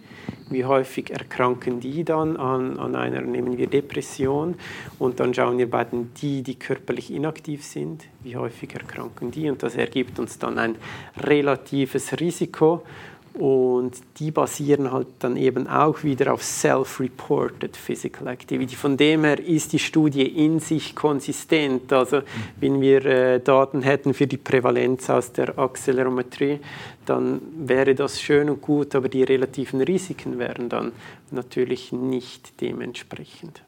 wie 0.48 0.64
häufig 0.64 1.10
erkranken 1.10 1.78
die 1.78 2.04
dann 2.04 2.36
an, 2.36 2.78
an 2.78 2.96
einer, 2.96 3.20
nehmen 3.20 3.56
wir 3.56 3.68
Depression? 3.68 4.56
Und 4.98 5.20
dann 5.20 5.32
schauen 5.32 5.58
wir 5.58 5.70
bei 5.70 5.84
den 5.84 6.12
die, 6.14 6.42
die 6.42 6.56
körperlich 6.56 7.12
inaktiv 7.12 7.64
sind, 7.64 8.04
wie 8.24 8.36
häufig 8.36 8.74
erkranken 8.74 9.30
die? 9.30 9.48
Und 9.48 9.62
das 9.62 9.76
ergibt 9.76 10.18
uns 10.18 10.38
dann 10.38 10.58
ein 10.58 10.76
relatives 11.18 12.18
Risiko 12.18 12.82
und 13.34 13.92
die 14.18 14.30
basieren 14.30 14.90
halt 14.90 15.06
dann 15.20 15.36
eben 15.36 15.66
auch 15.68 16.02
wieder 16.02 16.32
auf 16.32 16.42
Self-Reported 16.42 17.76
Physical 17.76 18.26
Activity. 18.26 18.74
Von 18.74 18.96
dem 18.96 19.24
her 19.24 19.38
ist 19.38 19.72
die 19.72 19.78
Studie 19.78 20.26
in 20.26 20.58
sich 20.58 20.96
konsistent. 20.96 21.92
Also 21.92 22.22
wenn 22.58 22.80
wir 22.80 23.04
äh, 23.06 23.40
Daten 23.40 23.82
hätten 23.82 24.14
für 24.14 24.26
die 24.26 24.36
Prävalenz 24.36 25.08
aus 25.10 25.32
der 25.32 25.58
Accelerometrie, 25.58 26.58
dann 27.06 27.40
wäre 27.56 27.94
das 27.94 28.20
schön 28.20 28.50
und 28.50 28.60
gut, 28.60 28.94
aber 28.94 29.08
die 29.08 29.22
relativen 29.22 29.80
Risiken 29.80 30.38
wären 30.38 30.68
dann 30.68 30.92
natürlich 31.30 31.92
nicht 31.92 32.60
dementsprechend. 32.60 33.62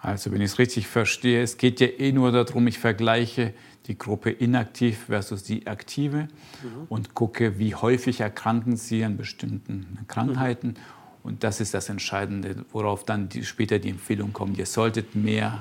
Also 0.00 0.32
wenn 0.32 0.40
ich 0.40 0.52
es 0.52 0.58
richtig 0.58 0.88
verstehe, 0.88 1.42
es 1.42 1.58
geht 1.58 1.80
ja 1.80 1.86
eh 1.86 2.10
nur 2.10 2.32
darum, 2.32 2.66
ich 2.66 2.78
vergleiche 2.78 3.54
die 3.86 3.98
Gruppe 3.98 4.30
inaktiv 4.30 5.06
versus 5.06 5.42
die 5.42 5.66
aktive 5.66 6.28
mhm. 6.62 6.86
und 6.88 7.14
gucke, 7.14 7.58
wie 7.58 7.74
häufig 7.74 8.20
erkranken 8.20 8.76
sie 8.76 9.04
an 9.04 9.16
bestimmten 9.16 9.98
Krankheiten. 10.06 10.68
Mhm. 10.68 10.76
Und 11.24 11.44
das 11.44 11.60
ist 11.60 11.74
das 11.74 11.88
Entscheidende, 11.88 12.64
worauf 12.72 13.04
dann 13.04 13.28
die, 13.28 13.44
später 13.44 13.78
die 13.78 13.90
Empfehlung 13.90 14.32
kommt, 14.32 14.58
ihr 14.58 14.66
solltet 14.66 15.14
mehr 15.14 15.60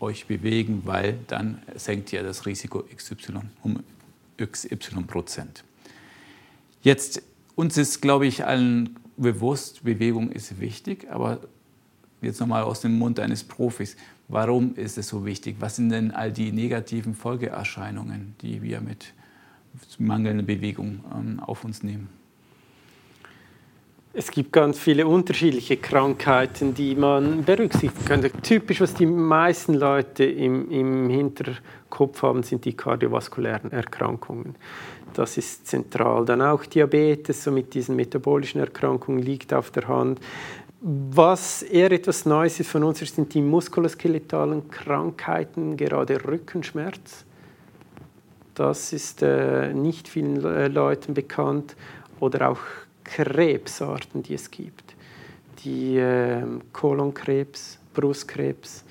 euch 0.00 0.26
bewegen, 0.26 0.82
weil 0.84 1.18
dann 1.26 1.62
senkt 1.74 2.12
ja 2.12 2.22
das 2.22 2.46
Risiko 2.46 2.84
XY 2.94 3.40
um 3.62 3.82
XY 4.38 5.02
Prozent. 5.06 5.64
Jetzt, 6.82 7.22
uns 7.54 7.76
ist, 7.76 8.00
glaube 8.00 8.26
ich, 8.26 8.44
allen 8.44 8.98
bewusst, 9.16 9.84
Bewegung 9.84 10.30
ist 10.30 10.60
wichtig, 10.60 11.10
aber 11.10 11.40
jetzt 12.20 12.40
nochmal 12.40 12.62
aus 12.62 12.82
dem 12.82 12.98
Mund 12.98 13.18
eines 13.18 13.44
Profis, 13.44 13.96
warum 14.28 14.74
ist 14.74 14.98
es 14.98 15.08
so 15.08 15.24
wichtig? 15.24 15.56
Was 15.60 15.76
sind 15.76 15.90
denn 15.90 16.10
all 16.10 16.32
die 16.32 16.52
negativen 16.52 17.14
Folgeerscheinungen, 17.14 18.34
die 18.40 18.62
wir 18.62 18.80
mit 18.80 19.12
mangelnder 19.98 20.44
Bewegung 20.44 21.00
ähm, 21.14 21.40
auf 21.40 21.64
uns 21.64 21.82
nehmen? 21.82 22.08
Es 24.18 24.30
gibt 24.30 24.50
ganz 24.50 24.78
viele 24.78 25.06
unterschiedliche 25.06 25.76
Krankheiten, 25.76 26.72
die 26.72 26.94
man 26.94 27.44
berücksichtigen 27.44 28.06
könnte. 28.06 28.30
Typisch, 28.30 28.80
was 28.80 28.94
die 28.94 29.04
meisten 29.04 29.74
Leute 29.74 30.24
im, 30.24 30.70
im 30.70 31.10
Hinterkopf 31.10 32.22
haben, 32.22 32.42
sind 32.42 32.64
die 32.64 32.72
kardiovaskulären 32.72 33.72
Erkrankungen. 33.72 34.54
Das 35.12 35.36
ist 35.36 35.66
zentral. 35.66 36.24
Dann 36.24 36.40
auch 36.40 36.64
Diabetes, 36.64 37.44
so 37.44 37.50
mit 37.50 37.74
diesen 37.74 37.94
metabolischen 37.94 38.58
Erkrankungen, 38.58 39.20
liegt 39.20 39.52
auf 39.52 39.70
der 39.70 39.86
Hand. 39.86 40.18
Was 40.88 41.62
eher 41.62 41.90
etwas 41.90 42.26
Neues 42.26 42.60
ist 42.60 42.70
von 42.70 42.84
uns, 42.84 43.00
sind 43.00 43.34
die 43.34 43.42
muskuloskeletalen 43.42 44.70
Krankheiten, 44.70 45.76
gerade 45.76 46.24
Rückenschmerz. 46.24 47.24
Das 48.54 48.92
ist 48.92 49.20
äh, 49.20 49.74
nicht 49.74 50.06
vielen 50.06 50.44
äh, 50.44 50.68
Leuten 50.68 51.12
bekannt. 51.12 51.74
Oder 52.20 52.50
auch 52.50 52.60
Krebsarten, 53.02 54.22
die 54.22 54.34
es 54.34 54.48
gibt. 54.48 54.94
Die 55.64 55.96
äh, 55.96 56.44
Kolonkrebs, 56.72 57.80
Brustkrebs 57.92 58.84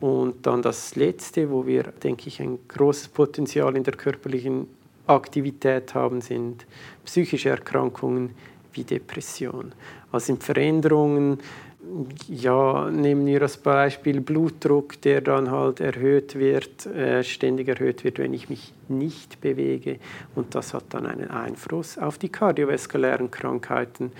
und 0.00 0.46
dann 0.46 0.62
das 0.62 0.96
Letzte, 0.96 1.50
wo 1.50 1.66
wir, 1.66 1.82
denke 1.82 2.28
ich, 2.28 2.40
ein 2.40 2.58
großes 2.68 3.08
Potenzial 3.08 3.76
in 3.76 3.82
der 3.82 3.96
körperlichen 3.96 4.66
Aktivität 5.06 5.94
haben, 5.94 6.22
sind 6.22 6.64
psychische 7.04 7.50
Erkrankungen 7.50 8.30
wie 8.74 8.84
Depression. 8.84 9.72
Also 10.12 10.26
sind 10.26 10.44
Veränderungen 10.44 11.38
ja, 12.28 12.90
nehmen 12.90 13.26
wir 13.26 13.42
als 13.42 13.56
Beispiel 13.56 14.20
Blutdruck, 14.20 15.00
der 15.02 15.20
dann 15.20 15.50
halt 15.50 15.80
erhöht 15.80 16.34
wird, 16.34 16.86
äh, 16.86 17.22
ständig 17.22 17.68
erhöht 17.68 18.04
wird, 18.04 18.18
wenn 18.18 18.32
ich 18.32 18.48
mich 18.48 18.72
nicht 18.88 19.40
bewege. 19.40 19.98
Und 20.34 20.54
das 20.54 20.74
hat 20.74 20.84
dann 20.90 21.06
einen 21.06 21.30
Einfluss 21.30 21.98
auf 21.98 22.18
die 22.18 22.30
kardiovaskulären 22.30 23.30
Krankheiten. 23.30 24.12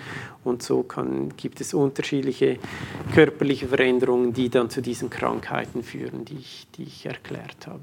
Und 0.43 0.63
so 0.63 0.83
kann, 0.83 1.35
gibt 1.37 1.61
es 1.61 1.73
unterschiedliche 1.73 2.59
körperliche 3.13 3.67
Veränderungen, 3.67 4.33
die 4.33 4.49
dann 4.49 4.69
zu 4.69 4.81
diesen 4.81 5.09
Krankheiten 5.09 5.83
führen, 5.83 6.25
die 6.25 6.37
ich, 6.37 6.67
die 6.75 6.83
ich 6.83 7.05
erklärt 7.05 7.67
habe. 7.67 7.81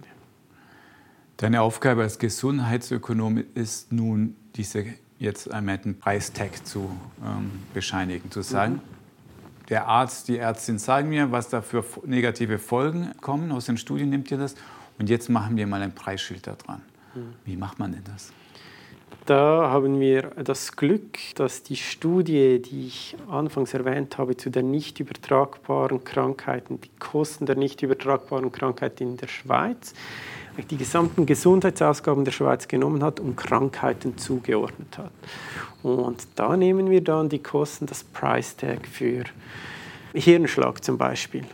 Deine 1.38 1.62
Aufgabe 1.62 2.02
als 2.02 2.18
Gesundheitsökonom 2.18 3.42
ist 3.54 3.92
nun, 3.92 4.36
diese 4.54 4.84
jetzt 5.22 5.50
einmal 5.52 5.78
den 5.78 5.98
Preistag 5.98 6.66
zu 6.66 6.90
ähm, 7.24 7.50
bescheinigen, 7.72 8.30
zu 8.30 8.42
sagen. 8.42 8.74
Mhm 8.74 8.92
der 9.72 9.88
Arzt, 9.88 10.28
die 10.28 10.36
Ärztin 10.36 10.78
sagen 10.78 11.08
mir, 11.08 11.32
was 11.32 11.48
da 11.48 11.62
für 11.62 11.82
negative 12.04 12.58
Folgen 12.58 13.12
kommen. 13.22 13.50
Aus 13.52 13.64
den 13.64 13.78
Studien 13.78 14.10
nimmt 14.10 14.30
ihr 14.30 14.36
das. 14.36 14.54
Und 14.98 15.08
jetzt 15.08 15.30
machen 15.30 15.56
wir 15.56 15.66
mal 15.66 15.80
ein 15.80 15.94
Preisschild 15.94 16.46
da 16.46 16.52
dran. 16.52 16.82
Hm. 17.14 17.32
Wie 17.46 17.56
macht 17.56 17.78
man 17.78 17.92
denn 17.92 18.04
das? 18.04 18.32
Da 19.24 19.70
haben 19.70 19.98
wir 19.98 20.32
das 20.44 20.76
Glück, 20.76 21.16
dass 21.36 21.62
die 21.62 21.76
Studie, 21.76 22.60
die 22.60 22.88
ich 22.88 23.16
anfangs 23.30 23.72
erwähnt 23.72 24.18
habe, 24.18 24.36
zu 24.36 24.50
den 24.50 24.70
nicht 24.70 25.00
übertragbaren 25.00 26.04
Krankheiten, 26.04 26.78
die 26.80 26.90
Kosten 26.98 27.46
der 27.46 27.56
nicht 27.56 27.82
übertragbaren 27.82 28.52
Krankheiten 28.52 29.04
in 29.04 29.16
der 29.16 29.28
Schweiz, 29.28 29.94
die 30.70 30.76
gesamten 30.76 31.26
Gesundheitsausgaben 31.26 32.24
der 32.24 32.32
Schweiz 32.32 32.68
genommen 32.68 33.02
hat 33.02 33.20
und 33.20 33.36
Krankheiten 33.36 34.18
zugeordnet 34.18 34.98
hat. 34.98 35.12
Und 35.82 36.26
da 36.36 36.56
nehmen 36.56 36.90
wir 36.90 37.02
dann 37.02 37.28
die 37.28 37.40
Kosten, 37.40 37.86
das 37.86 38.04
Price 38.04 38.56
Tag 38.56 38.86
für 38.86 39.24
Hirnschlag 40.14 40.84
zum 40.84 40.98
Beispiel 40.98 41.44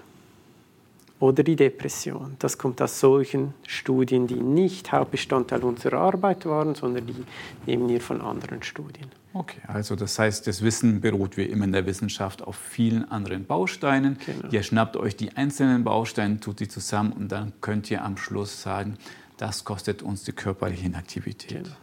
oder 1.20 1.42
die 1.42 1.56
Depression. 1.56 2.36
Das 2.38 2.58
kommt 2.58 2.80
aus 2.80 3.00
solchen 3.00 3.54
Studien, 3.66 4.26
die 4.26 4.36
nicht 4.36 4.92
Hauptbestandteil 4.92 5.62
unserer 5.62 5.98
Arbeit 5.98 6.46
waren, 6.46 6.74
sondern 6.74 7.06
die 7.06 7.24
nehmen 7.66 7.88
wir 7.88 8.00
von 8.00 8.20
anderen 8.20 8.62
Studien. 8.62 9.06
Okay, 9.38 9.60
also 9.68 9.94
das 9.94 10.18
heißt, 10.18 10.48
das 10.48 10.62
Wissen 10.62 11.00
beruht 11.00 11.36
wie 11.36 11.44
immer 11.44 11.64
in 11.64 11.70
der 11.70 11.86
Wissenschaft 11.86 12.42
auf 12.42 12.56
vielen 12.56 13.08
anderen 13.08 13.44
Bausteinen. 13.44 14.18
Genau. 14.26 14.48
Ihr 14.50 14.64
schnappt 14.64 14.96
euch 14.96 15.14
die 15.14 15.36
einzelnen 15.36 15.84
Bausteine, 15.84 16.40
tut 16.40 16.58
die 16.58 16.66
zusammen 16.66 17.12
und 17.12 17.30
dann 17.30 17.52
könnt 17.60 17.88
ihr 17.88 18.04
am 18.04 18.16
Schluss 18.16 18.60
sagen, 18.60 18.98
das 19.36 19.64
kostet 19.64 20.02
uns 20.02 20.24
die 20.24 20.32
körperliche 20.32 20.86
Inaktivität. 20.86 21.62
Genau. 21.62 21.76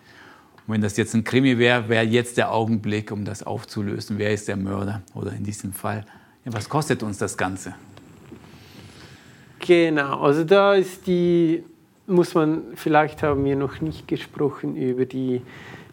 Und 0.67 0.73
wenn 0.73 0.81
das 0.81 0.97
jetzt 0.97 1.13
ein 1.13 1.23
Krimi 1.23 1.57
wäre, 1.57 1.87
wäre 1.87 2.03
jetzt 2.03 2.35
der 2.35 2.51
Augenblick, 2.51 3.09
um 3.13 3.23
das 3.23 3.41
aufzulösen. 3.41 4.17
Wer 4.17 4.33
ist 4.33 4.49
der 4.49 4.57
Mörder? 4.57 5.01
Oder 5.13 5.31
in 5.31 5.45
diesem 5.45 5.71
Fall, 5.71 6.05
ja, 6.43 6.51
was 6.51 6.67
kostet 6.67 7.03
uns 7.03 7.19
das 7.19 7.37
Ganze? 7.37 7.73
Genau, 9.59 10.19
also 10.19 10.43
da 10.43 10.73
ist 10.73 11.07
die, 11.07 11.63
muss 12.05 12.33
man, 12.33 12.63
vielleicht 12.75 13.23
haben 13.23 13.45
wir 13.45 13.55
noch 13.55 13.79
nicht 13.79 14.09
gesprochen 14.09 14.75
über 14.75 15.05
die 15.05 15.41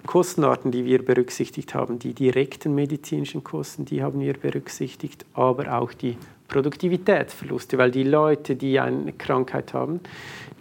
Kostenarten, 0.06 0.72
die 0.72 0.84
wir 0.84 1.04
berücksichtigt 1.04 1.74
haben. 1.74 1.98
Die 1.98 2.14
direkten 2.14 2.74
medizinischen 2.74 3.44
Kosten, 3.44 3.84
die 3.84 4.02
haben 4.02 4.20
wir 4.20 4.34
berücksichtigt, 4.34 5.24
aber 5.34 5.78
auch 5.78 5.92
die 5.92 6.16
Produktivitätsverluste, 6.48 7.78
weil 7.78 7.90
die 7.90 8.02
Leute, 8.02 8.56
die 8.56 8.78
eine 8.78 9.12
Krankheit 9.12 9.72
haben, 9.72 10.00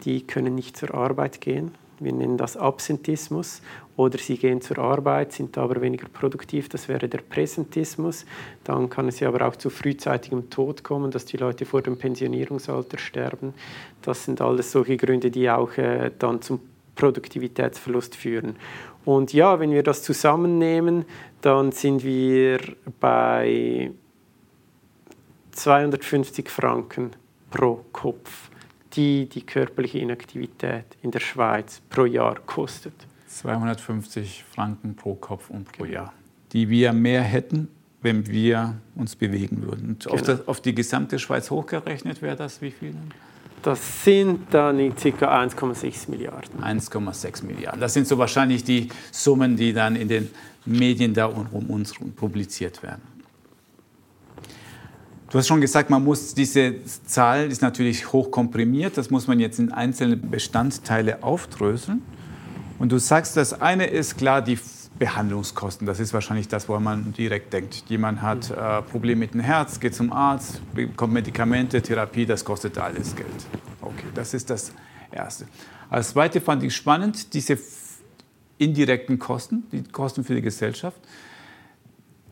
die 0.05 0.21
können 0.21 0.55
nicht 0.55 0.77
zur 0.77 0.93
Arbeit 0.93 1.41
gehen. 1.41 1.71
Wir 1.99 2.13
nennen 2.13 2.37
das 2.37 2.57
Absentismus 2.57 3.61
oder 3.95 4.17
sie 4.17 4.37
gehen 4.37 4.61
zur 4.61 4.79
Arbeit, 4.79 5.33
sind 5.33 5.57
aber 5.57 5.81
weniger 5.81 6.07
produktiv, 6.07 6.67
das 6.69 6.87
wäre 6.87 7.07
der 7.07 7.19
Präsentismus. 7.19 8.25
Dann 8.63 8.89
kann 8.89 9.07
es 9.07 9.19
ja 9.19 9.27
aber 9.27 9.47
auch 9.47 9.55
zu 9.55 9.69
frühzeitigem 9.69 10.49
Tod 10.49 10.83
kommen, 10.83 11.11
dass 11.11 11.25
die 11.25 11.37
Leute 11.37 11.65
vor 11.65 11.81
dem 11.81 11.97
Pensionierungsalter 11.97 12.97
sterben. 12.97 13.53
Das 14.01 14.25
sind 14.25 14.41
alles 14.41 14.71
solche 14.71 14.97
Gründe, 14.97 15.29
die 15.29 15.49
auch 15.49 15.77
äh, 15.77 16.09
dann 16.17 16.41
zum 16.41 16.61
Produktivitätsverlust 16.95 18.15
führen. 18.15 18.55
Und 19.05 19.33
ja, 19.33 19.59
wenn 19.59 19.71
wir 19.71 19.83
das 19.83 20.03
zusammennehmen, 20.03 21.05
dann 21.41 21.71
sind 21.71 22.03
wir 22.03 22.59
bei 22.99 23.91
250 25.51 26.49
Franken 26.49 27.11
pro 27.49 27.83
Kopf, 27.91 28.49
die 28.93 29.27
die 29.27 29.41
körperliche 29.41 29.99
Inaktivität 29.99 30.85
in 31.01 31.11
der 31.11 31.19
Schweiz 31.19 31.81
pro 31.89 32.05
Jahr 32.05 32.39
kostet. 32.45 32.93
250 33.27 34.43
Franken 34.43 34.95
pro 34.95 35.15
Kopf 35.15 35.49
und 35.49 35.71
pro 35.71 35.85
Jahr, 35.85 36.13
die 36.51 36.69
wir 36.69 36.93
mehr 36.93 37.21
hätten, 37.21 37.69
wenn 38.01 38.27
wir 38.27 38.75
uns 38.95 39.15
bewegen 39.15 39.63
würden. 39.63 39.97
Genau. 39.99 40.13
auf, 40.13 40.21
das, 40.21 40.47
auf, 40.47 40.61
die 40.61 40.75
gesamte 40.75 41.19
Schweiz 41.19 41.49
hochgerechnet 41.49 42.21
wäre 42.21 42.35
das 42.35 42.61
wie 42.61 42.71
viel? 42.71 42.93
Das 43.63 44.03
sind 44.03 44.51
dann 44.51 44.77
ca. 44.95 45.43
1,6 45.43 46.09
Milliarden. 46.09 46.63
1,6 46.63 47.45
Milliarden. 47.45 47.79
Das 47.79 47.93
sind 47.93 48.07
so 48.07 48.17
wahrscheinlich 48.17 48.63
die 48.63 48.89
Summen, 49.11 49.55
die 49.55 49.73
dann 49.73 49.95
in 49.95 50.07
den 50.07 50.29
Medien 50.65 51.13
da 51.13 51.25
um 51.25 51.69
uns 51.69 51.93
publiziert 52.15 52.81
werden. 52.81 53.01
Du 55.29 55.37
hast 55.37 55.47
schon 55.47 55.61
gesagt, 55.61 55.89
man 55.89 56.03
muss 56.03 56.33
diese 56.33 56.83
Zahl 57.05 57.49
ist 57.49 57.61
natürlich 57.61 58.11
hoch 58.11 58.31
komprimiert. 58.31 58.97
Das 58.97 59.09
muss 59.09 59.27
man 59.27 59.39
jetzt 59.39 59.59
in 59.59 59.71
einzelne 59.71 60.17
Bestandteile 60.17 61.23
aufdröseln. 61.23 62.01
Und 62.79 62.91
du 62.91 62.97
sagst, 62.97 63.37
das 63.37 63.53
eine 63.61 63.85
ist 63.85 64.17
klar 64.17 64.41
die 64.41 64.57
Behandlungskosten. 65.01 65.87
Das 65.87 65.99
ist 65.99 66.13
wahrscheinlich 66.13 66.47
das, 66.47 66.69
wo 66.69 66.79
man 66.79 67.11
direkt 67.13 67.51
denkt. 67.53 67.85
Jemand 67.87 68.21
hat 68.21 68.51
äh, 68.51 68.83
Probleme 68.83 69.21
mit 69.21 69.33
dem 69.33 69.39
Herz, 69.39 69.79
geht 69.79 69.95
zum 69.95 70.13
Arzt, 70.13 70.61
bekommt 70.75 71.11
Medikamente, 71.11 71.81
Therapie, 71.81 72.27
das 72.27 72.45
kostet 72.45 72.77
alles 72.77 73.15
Geld. 73.15 73.27
Okay, 73.81 74.05
das 74.13 74.35
ist 74.35 74.51
das 74.51 74.71
Erste. 75.11 75.47
Als 75.89 76.09
Zweite 76.09 76.39
fand 76.39 76.61
ich 76.61 76.75
spannend, 76.75 77.33
diese 77.33 77.57
indirekten 78.59 79.17
Kosten, 79.17 79.63
die 79.71 79.81
Kosten 79.81 80.23
für 80.23 80.35
die 80.35 80.43
Gesellschaft, 80.43 80.99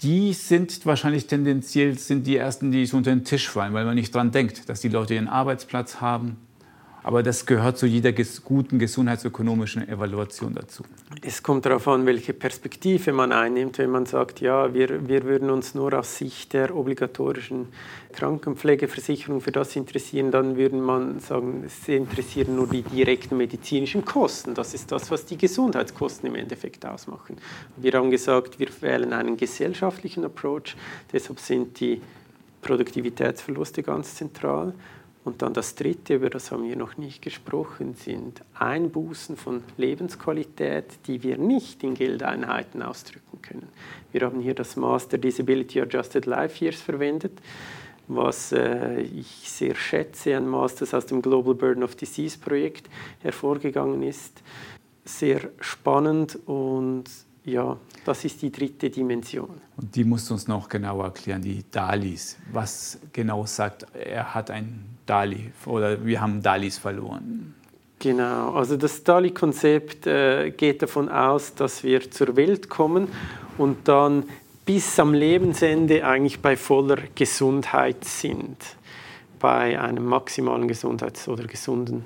die 0.03 0.33
sind 0.33 0.85
wahrscheinlich 0.85 1.25
tendenziell 1.25 1.97
sind 1.97 2.27
die 2.27 2.37
ersten, 2.37 2.71
die 2.71 2.85
so 2.85 2.97
unter 2.97 3.09
den 3.09 3.25
Tisch 3.25 3.49
fallen, 3.49 3.73
weil 3.73 3.83
man 3.83 3.95
nicht 3.95 4.13
daran 4.13 4.29
denkt, 4.29 4.69
dass 4.69 4.79
die 4.79 4.89
Leute 4.89 5.15
ihren 5.15 5.27
Arbeitsplatz 5.27 6.01
haben, 6.01 6.37
aber 7.03 7.23
das 7.23 7.45
gehört 7.45 7.77
zu 7.77 7.85
jeder 7.85 8.11
guten 8.43 8.79
gesundheitsökonomischen 8.79 9.87
Evaluation 9.87 10.53
dazu. 10.53 10.83
Es 11.21 11.41
kommt 11.41 11.65
darauf 11.65 11.87
an, 11.87 12.05
welche 12.05 12.33
Perspektive 12.33 13.13
man 13.13 13.31
einnimmt. 13.31 13.77
Wenn 13.77 13.89
man 13.89 14.05
sagt, 14.05 14.41
ja, 14.41 14.73
wir, 14.73 15.07
wir 15.07 15.23
würden 15.23 15.49
uns 15.49 15.75
nur 15.75 15.93
aus 15.93 16.17
Sicht 16.17 16.53
der 16.53 16.75
obligatorischen 16.75 17.67
Krankenpflegeversicherung 18.13 19.39
für 19.41 19.51
das 19.51 19.75
interessieren, 19.75 20.31
dann 20.31 20.57
würde 20.57 20.75
man 20.75 21.19
sagen, 21.19 21.63
es 21.65 21.87
interessieren 21.87 22.55
nur 22.55 22.67
die 22.67 22.81
direkten 22.81 23.37
medizinischen 23.37 24.03
Kosten. 24.03 24.53
Das 24.53 24.73
ist 24.73 24.91
das, 24.91 25.09
was 25.09 25.25
die 25.25 25.37
Gesundheitskosten 25.37 26.27
im 26.27 26.35
Endeffekt 26.35 26.85
ausmachen. 26.85 27.37
Wir 27.77 27.93
haben 27.93 28.11
gesagt, 28.11 28.59
wir 28.59 28.69
wählen 28.81 29.13
einen 29.13 29.37
gesellschaftlichen 29.37 30.25
Approach. 30.25 30.75
Deshalb 31.13 31.39
sind 31.39 31.79
die 31.79 32.01
Produktivitätsverluste 32.61 33.83
ganz 33.83 34.15
zentral. 34.15 34.73
Und 35.25 35.41
dann 35.41 35.53
das 35.53 35.75
Dritte, 35.75 36.15
über 36.15 36.29
das 36.29 36.51
haben 36.51 36.63
wir 36.63 36.75
noch 36.75 36.97
nicht 36.97 37.21
gesprochen, 37.21 37.93
sind 37.93 38.41
Einbußen 38.53 39.35
von 39.35 39.63
Lebensqualität, 39.77 40.85
die 41.07 41.21
wir 41.23 41.37
nicht 41.37 41.83
in 41.83 41.93
Geldeinheiten 41.93 42.81
ausdrücken 42.81 43.41
können. 43.41 43.67
Wir 44.11 44.21
haben 44.21 44.39
hier 44.39 44.55
das 44.55 44.75
Master 44.75 45.17
Disability 45.17 45.81
Adjusted 45.81 46.25
Life 46.25 46.63
Years 46.63 46.81
verwendet, 46.81 47.33
was 48.07 48.53
äh, 48.53 49.01
ich 49.01 49.27
sehr 49.49 49.75
schätze, 49.75 50.35
ein 50.35 50.47
Master 50.47 50.97
aus 50.97 51.05
dem 51.05 51.21
Global 51.21 51.53
Burden 51.53 51.83
of 51.83 51.95
Disease 51.95 52.37
Projekt 52.39 52.89
hervorgegangen 53.21 54.01
ist. 54.03 54.41
Sehr 55.03 55.49
spannend 55.59 56.39
und 56.45 57.03
ja, 57.45 57.77
das 58.05 58.25
ist 58.25 58.41
die 58.41 58.51
dritte 58.51 58.89
Dimension. 58.89 59.61
Und 59.77 59.95
die 59.95 60.03
musst 60.03 60.29
du 60.29 60.33
uns 60.33 60.47
noch 60.47 60.67
genauer 60.69 61.05
erklären, 61.05 61.41
die 61.41 61.63
Dalis. 61.71 62.37
Was 62.51 62.99
genau 63.13 63.45
sagt, 63.45 63.85
er 63.93 64.33
hat 64.33 64.51
ein 64.51 64.85
Dali 65.05 65.51
oder 65.65 66.05
wir 66.05 66.21
haben 66.21 66.41
Dalis 66.41 66.77
verloren? 66.77 67.55
Genau, 67.99 68.53
also 68.53 68.77
das 68.77 69.03
Dali-Konzept 69.03 70.07
äh, 70.07 70.51
geht 70.51 70.81
davon 70.81 71.09
aus, 71.09 71.53
dass 71.53 71.83
wir 71.83 72.09
zur 72.09 72.35
Welt 72.37 72.69
kommen 72.69 73.09
und 73.57 73.87
dann 73.89 74.23
bis 74.65 74.99
am 74.99 75.13
Lebensende 75.13 76.05
eigentlich 76.05 76.39
bei 76.39 76.55
voller 76.55 76.97
Gesundheit 77.15 78.05
sind, 78.05 78.57
bei 79.39 79.77
einem 79.79 80.05
maximalen 80.05 80.67
Gesundheits- 80.67 81.27
oder 81.27 81.43
gesunden 81.43 82.05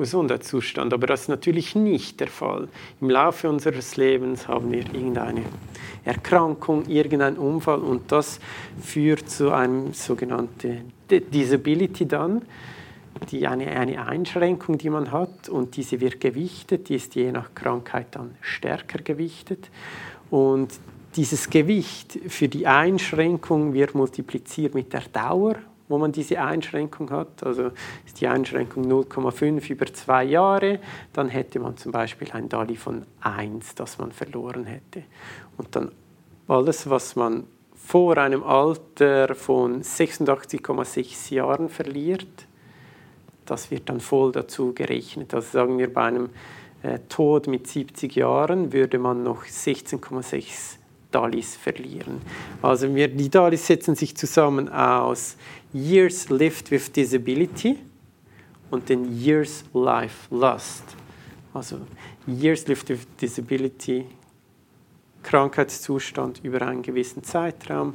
Gesundheitszustand. 0.00 0.92
Aber 0.92 1.06
das 1.06 1.22
ist 1.22 1.28
natürlich 1.28 1.74
nicht 1.74 2.20
der 2.20 2.28
Fall. 2.28 2.68
Im 3.00 3.10
Laufe 3.10 3.48
unseres 3.48 3.96
Lebens 3.96 4.48
haben 4.48 4.72
wir 4.72 4.80
irgendeine 4.80 5.42
Erkrankung, 6.04 6.86
irgendeinen 6.86 7.36
Unfall 7.36 7.80
und 7.80 8.10
das 8.10 8.40
führt 8.80 9.28
zu 9.30 9.52
einem 9.52 9.92
sogenannten 9.92 10.92
Disability 11.10 12.06
dann, 12.06 12.42
die 13.30 13.46
eine, 13.46 13.68
eine 13.68 14.04
Einschränkung, 14.06 14.78
die 14.78 14.90
man 14.90 15.12
hat 15.12 15.48
und 15.48 15.76
diese 15.76 16.00
wird 16.00 16.20
gewichtet, 16.20 16.88
die 16.88 16.96
ist 16.96 17.14
je 17.14 17.30
nach 17.30 17.54
Krankheit 17.54 18.08
dann 18.12 18.34
stärker 18.40 18.98
gewichtet 18.98 19.70
und 20.30 20.72
dieses 21.14 21.50
Gewicht 21.50 22.18
für 22.28 22.48
die 22.48 22.66
Einschränkung 22.66 23.74
wird 23.74 23.94
multipliziert 23.94 24.74
mit 24.74 24.92
der 24.92 25.02
Dauer 25.12 25.56
wo 25.92 25.98
man 25.98 26.10
diese 26.10 26.40
Einschränkung 26.40 27.10
hat. 27.10 27.44
Also 27.44 27.70
ist 28.06 28.20
die 28.20 28.26
Einschränkung 28.26 28.90
0,5 28.90 29.70
über 29.70 29.86
zwei 29.92 30.24
Jahre, 30.24 30.80
dann 31.12 31.28
hätte 31.28 31.60
man 31.60 31.76
zum 31.76 31.92
Beispiel 31.92 32.30
ein 32.32 32.48
DALI 32.48 32.76
von 32.76 33.02
1, 33.20 33.74
das 33.74 33.98
man 33.98 34.10
verloren 34.10 34.64
hätte. 34.64 35.02
Und 35.58 35.76
dann 35.76 35.92
alles, 36.48 36.88
was 36.88 37.14
man 37.14 37.44
vor 37.74 38.16
einem 38.16 38.42
Alter 38.42 39.34
von 39.34 39.82
86,6 39.82 41.34
Jahren 41.34 41.68
verliert, 41.68 42.46
das 43.44 43.70
wird 43.70 43.90
dann 43.90 44.00
voll 44.00 44.32
dazu 44.32 44.72
gerechnet. 44.72 45.34
Also 45.34 45.50
sagen 45.50 45.76
wir 45.76 45.92
bei 45.92 46.04
einem 46.04 46.30
äh, 46.82 47.00
Tod 47.10 47.48
mit 47.48 47.66
70 47.66 48.14
Jahren 48.16 48.72
würde 48.72 48.98
man 48.98 49.22
noch 49.22 49.44
16,6 49.44 50.78
DALIs 51.12 51.56
verlieren. 51.56 52.20
Also 52.60 52.94
wir, 52.94 53.08
die 53.08 53.30
DALIs 53.30 53.66
setzen 53.66 53.94
sich 53.94 54.16
zusammen 54.16 54.68
aus 54.68 55.36
Years 55.72 56.28
Lived 56.28 56.70
with 56.70 56.92
Disability 56.92 57.78
und 58.70 58.88
den 58.88 59.10
Years 59.18 59.64
Life 59.72 60.34
Lost. 60.34 60.84
Also 61.54 61.80
Years 62.26 62.66
Lived 62.66 62.88
with 62.90 63.06
Disability, 63.20 64.06
Krankheitszustand 65.22 66.40
über 66.42 66.62
einen 66.62 66.82
gewissen 66.82 67.22
Zeitraum 67.22 67.94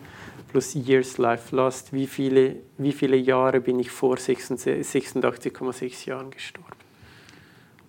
plus 0.51 0.75
Years 0.75 1.17
Life 1.17 1.55
Lost, 1.55 1.93
wie 1.93 2.07
viele, 2.07 2.57
wie 2.77 2.91
viele 2.91 3.17
Jahre 3.17 3.59
bin 3.59 3.79
ich 3.79 3.91
vor 3.91 4.15
86,6 4.15 6.07
Jahren 6.07 6.31
gestorben. 6.31 6.77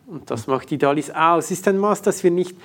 Und 0.06 0.30
das 0.30 0.46
macht 0.46 0.70
die 0.70 0.78
DALIS 0.78 1.10
aus. 1.10 1.50
Ist 1.50 1.68
ein 1.68 1.78
Maß, 1.78 2.02
das 2.02 2.24
wir 2.24 2.30
nicht 2.30 2.56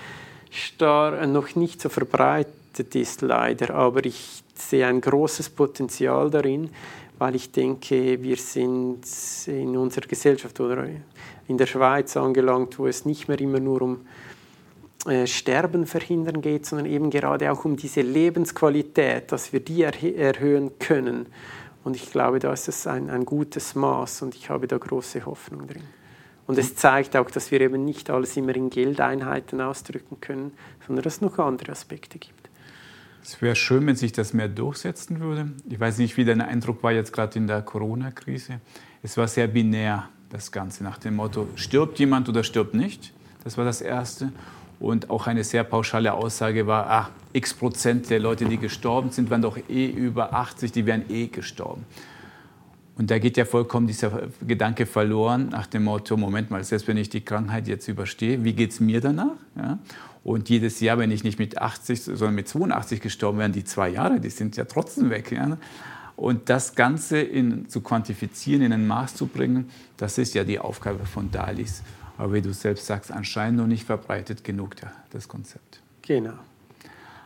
star 0.52 1.26
noch 1.28 1.56
nicht 1.56 1.82
so 1.82 1.90
verbreitet 1.90 2.96
ist, 2.96 3.22
leider, 3.22 3.74
aber 3.76 4.06
ich 4.06 4.44
sehe 4.56 4.88
ein 4.88 5.02
großes 5.02 5.50
Potenzial 5.50 6.30
darin, 6.30 6.70
weil 7.24 7.36
ich 7.36 7.54
denke, 7.54 8.22
wir 8.22 8.36
sind 8.36 9.06
in 9.48 9.78
unserer 9.78 10.08
Gesellschaft 10.08 10.60
oder 10.60 10.90
in 11.48 11.58
der 11.58 11.68
Schweiz 11.68 12.18
angelangt, 12.18 12.78
wo 12.78 12.86
es 12.86 13.06
nicht 13.06 13.30
mehr 13.30 13.40
immer 13.40 13.62
nur 13.62 13.82
um 13.82 14.06
äh, 15.06 15.26
Sterben 15.26 15.86
verhindern 15.86 16.42
geht, 16.42 16.66
sondern 16.66 16.86
eben 16.86 17.10
gerade 17.10 17.50
auch 17.50 17.64
um 17.64 17.78
diese 17.78 18.02
Lebensqualität, 18.02 19.32
dass 19.32 19.54
wir 19.54 19.62
die 19.62 19.84
erh 19.84 20.04
erhöhen 20.18 20.78
können. 20.80 21.28
Und 21.86 21.96
ich 21.96 22.12
glaube, 22.12 22.40
da 22.40 22.52
ist 22.52 22.68
es 22.68 22.88
ein, 22.88 23.10
ein 23.10 23.24
gutes 23.24 23.74
Maß 23.74 24.24
und 24.24 24.36
ich 24.36 24.50
habe 24.50 24.68
da 24.68 24.78
große 24.78 25.26
Hoffnung 25.26 25.66
drin. 25.66 25.84
Und 26.46 26.58
es 26.58 26.76
zeigt 26.76 27.16
auch, 27.16 27.32
dass 27.32 27.52
wir 27.52 27.62
eben 27.62 27.86
nicht 27.86 28.10
alles 28.10 28.36
immer 28.36 28.54
in 28.54 28.70
Geldeinheiten 28.70 29.62
ausdrücken 29.62 30.20
können, 30.20 30.52
sondern 30.86 31.04
dass 31.04 31.14
es 31.16 31.22
noch 31.22 31.40
andere 31.40 31.72
Aspekte 31.72 32.20
gibt. 32.20 32.43
Es 33.24 33.42
wäre 33.42 33.56
schön, 33.56 33.88
wenn 33.88 33.96
sich 33.96 34.12
das 34.12 34.34
mehr 34.34 34.50
durchsetzen 34.50 35.22
würde. 35.22 35.50
Ich 35.70 35.80
weiß 35.80 35.98
nicht, 35.98 36.18
wie 36.18 36.26
dein 36.26 36.42
Eindruck 36.42 36.84
war 36.84 36.92
jetzt 36.92 37.14
gerade 37.14 37.40
in 37.40 37.48
der 37.48 37.62
Corona-Krise. 37.62 38.60
Es 39.02 39.16
war 39.16 39.30
sehr 39.30 39.48
binär, 39.48 40.10
das 40.30 40.52
Ganze, 40.52 40.84
nach 40.84 40.98
dem 40.98 41.16
Motto, 41.16 41.48
stirbt 41.56 42.00
jemand 42.00 42.28
oder 42.28 42.44
stirbt 42.44 42.74
nicht. 42.74 43.14
Das 43.46 43.58
war 43.58 43.64
das 43.64 43.80
Erste. 43.80 44.34
Und 44.78 45.10
auch 45.10 45.28
eine 45.28 45.46
sehr 45.46 45.64
pauschale 45.64 46.14
Aussage 46.14 46.68
war, 46.68 46.90
ah, 46.90 47.10
x 47.32 47.54
Prozent 47.54 48.10
der 48.10 48.20
Leute, 48.20 48.44
die 48.44 48.58
gestorben 48.58 49.12
sind, 49.12 49.30
waren 49.30 49.42
doch 49.42 49.58
eh 49.70 49.88
über 49.88 50.34
80, 50.34 50.74
die 50.74 50.86
wären 50.86 51.10
eh 51.10 51.28
gestorben. 51.28 51.86
Und 52.98 53.10
da 53.10 53.20
geht 53.20 53.38
ja 53.38 53.46
vollkommen 53.46 53.88
dieser 53.88 54.28
Gedanke 54.46 54.86
verloren 54.86 55.48
nach 55.50 55.68
dem 55.68 55.86
Motto, 55.86 56.18
Moment 56.18 56.52
mal, 56.52 56.64
selbst 56.64 56.88
wenn 56.90 56.98
ich 56.98 57.10
die 57.10 57.22
Krankheit 57.22 57.70
jetzt 57.70 57.88
überstehe, 57.88 58.44
wie 58.44 58.54
geht 58.54 58.72
es 58.72 58.82
mir 58.82 59.00
danach? 59.00 59.38
Ja? 59.56 59.80
Und 60.24 60.50
jedes 60.50 60.80
Jahr, 60.80 60.98
wenn 60.98 61.12
ich 61.12 61.24
nicht 61.24 61.38
mit 61.38 61.58
80, 61.58 62.04
sondern 62.04 62.36
mit 62.36 62.48
82 62.48 63.02
gestorben 63.02 63.40
wäre, 63.40 63.50
die 63.50 63.66
zwei 63.66 63.90
Jahre, 63.90 64.20
die 64.20 64.30
sind 64.30 64.56
ja 64.56 64.66
trotzdem 64.66 65.10
weg. 65.10 65.32
Ja? 65.32 65.58
Und 66.16 66.50
das 66.50 66.76
Ganze 66.76 67.20
in, 67.20 67.68
zu 67.68 67.82
quantifizieren, 67.82 68.62
in 68.62 68.72
ein 68.72 68.88
Maß 68.88 69.16
zu 69.16 69.28
bringen, 69.28 69.70
das 69.98 70.18
ist 70.18 70.34
ja 70.34 70.44
die 70.44 70.60
Aufgabe 70.60 71.06
von 71.06 71.30
Dalis. 71.32 71.84
Aber 72.18 72.34
wie 72.34 72.42
du 72.42 72.54
selbst 72.54 72.86
sagst, 72.86 73.12
anscheinend 73.12 73.58
noch 73.58 73.68
nicht 73.68 73.86
verbreitet 73.86 74.44
genug, 74.44 74.76
das 75.10 75.28
Konzept. 75.28 75.82
Genau. 76.04 76.34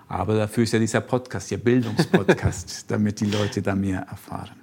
Aber 0.08 0.36
dafür 0.38 0.64
ist 0.64 0.72
ja 0.72 0.80
dieser 0.80 1.02
Podcast, 1.02 1.52
der 1.52 1.58
Bildungspodcast, 1.58 2.86
damit 2.90 3.20
die 3.20 3.26
Leute 3.26 3.62
da 3.62 3.76
mehr 3.76 4.02
erfahren. 4.10 4.56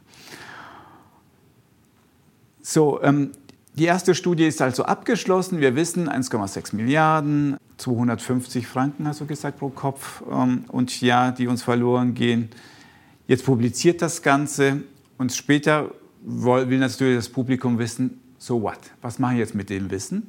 So, 2.63 3.03
ähm, 3.03 3.33
die 3.77 3.85
erste 3.85 4.15
Studie 4.15 4.47
ist 4.47 4.63
also 4.63 4.85
abgeschlossen. 4.85 5.61
Wir 5.61 5.75
wissen 5.75 6.09
1,6 6.09 6.77
Milliarden, 6.77 7.57
250 7.79 8.67
Franken, 8.67 9.09
hast 9.09 9.21
du 9.21 9.27
gesagt, 9.27 9.59
pro 9.59 9.69
Kopf 9.69 10.23
ähm, 10.31 10.65
und 10.69 11.01
ja, 11.01 11.33
die 11.33 11.49
uns 11.49 11.63
verloren 11.63 12.15
gehen. 12.15 12.51
Jetzt 13.27 13.45
publiziert 13.45 14.01
das 14.01 14.23
Ganze 14.23 14.83
und 15.19 15.33
später 15.33 15.91
will 16.23 16.79
natürlich 16.79 17.17
das 17.17 17.29
Publikum 17.29 17.79
wissen, 17.79 18.21
so 18.39 18.63
what? 18.63 18.79
Was 19.03 19.19
mache 19.19 19.35
ich 19.35 19.39
jetzt 19.41 19.55
mit 19.55 19.71
dem 19.71 19.91
Wissen? 19.91 20.29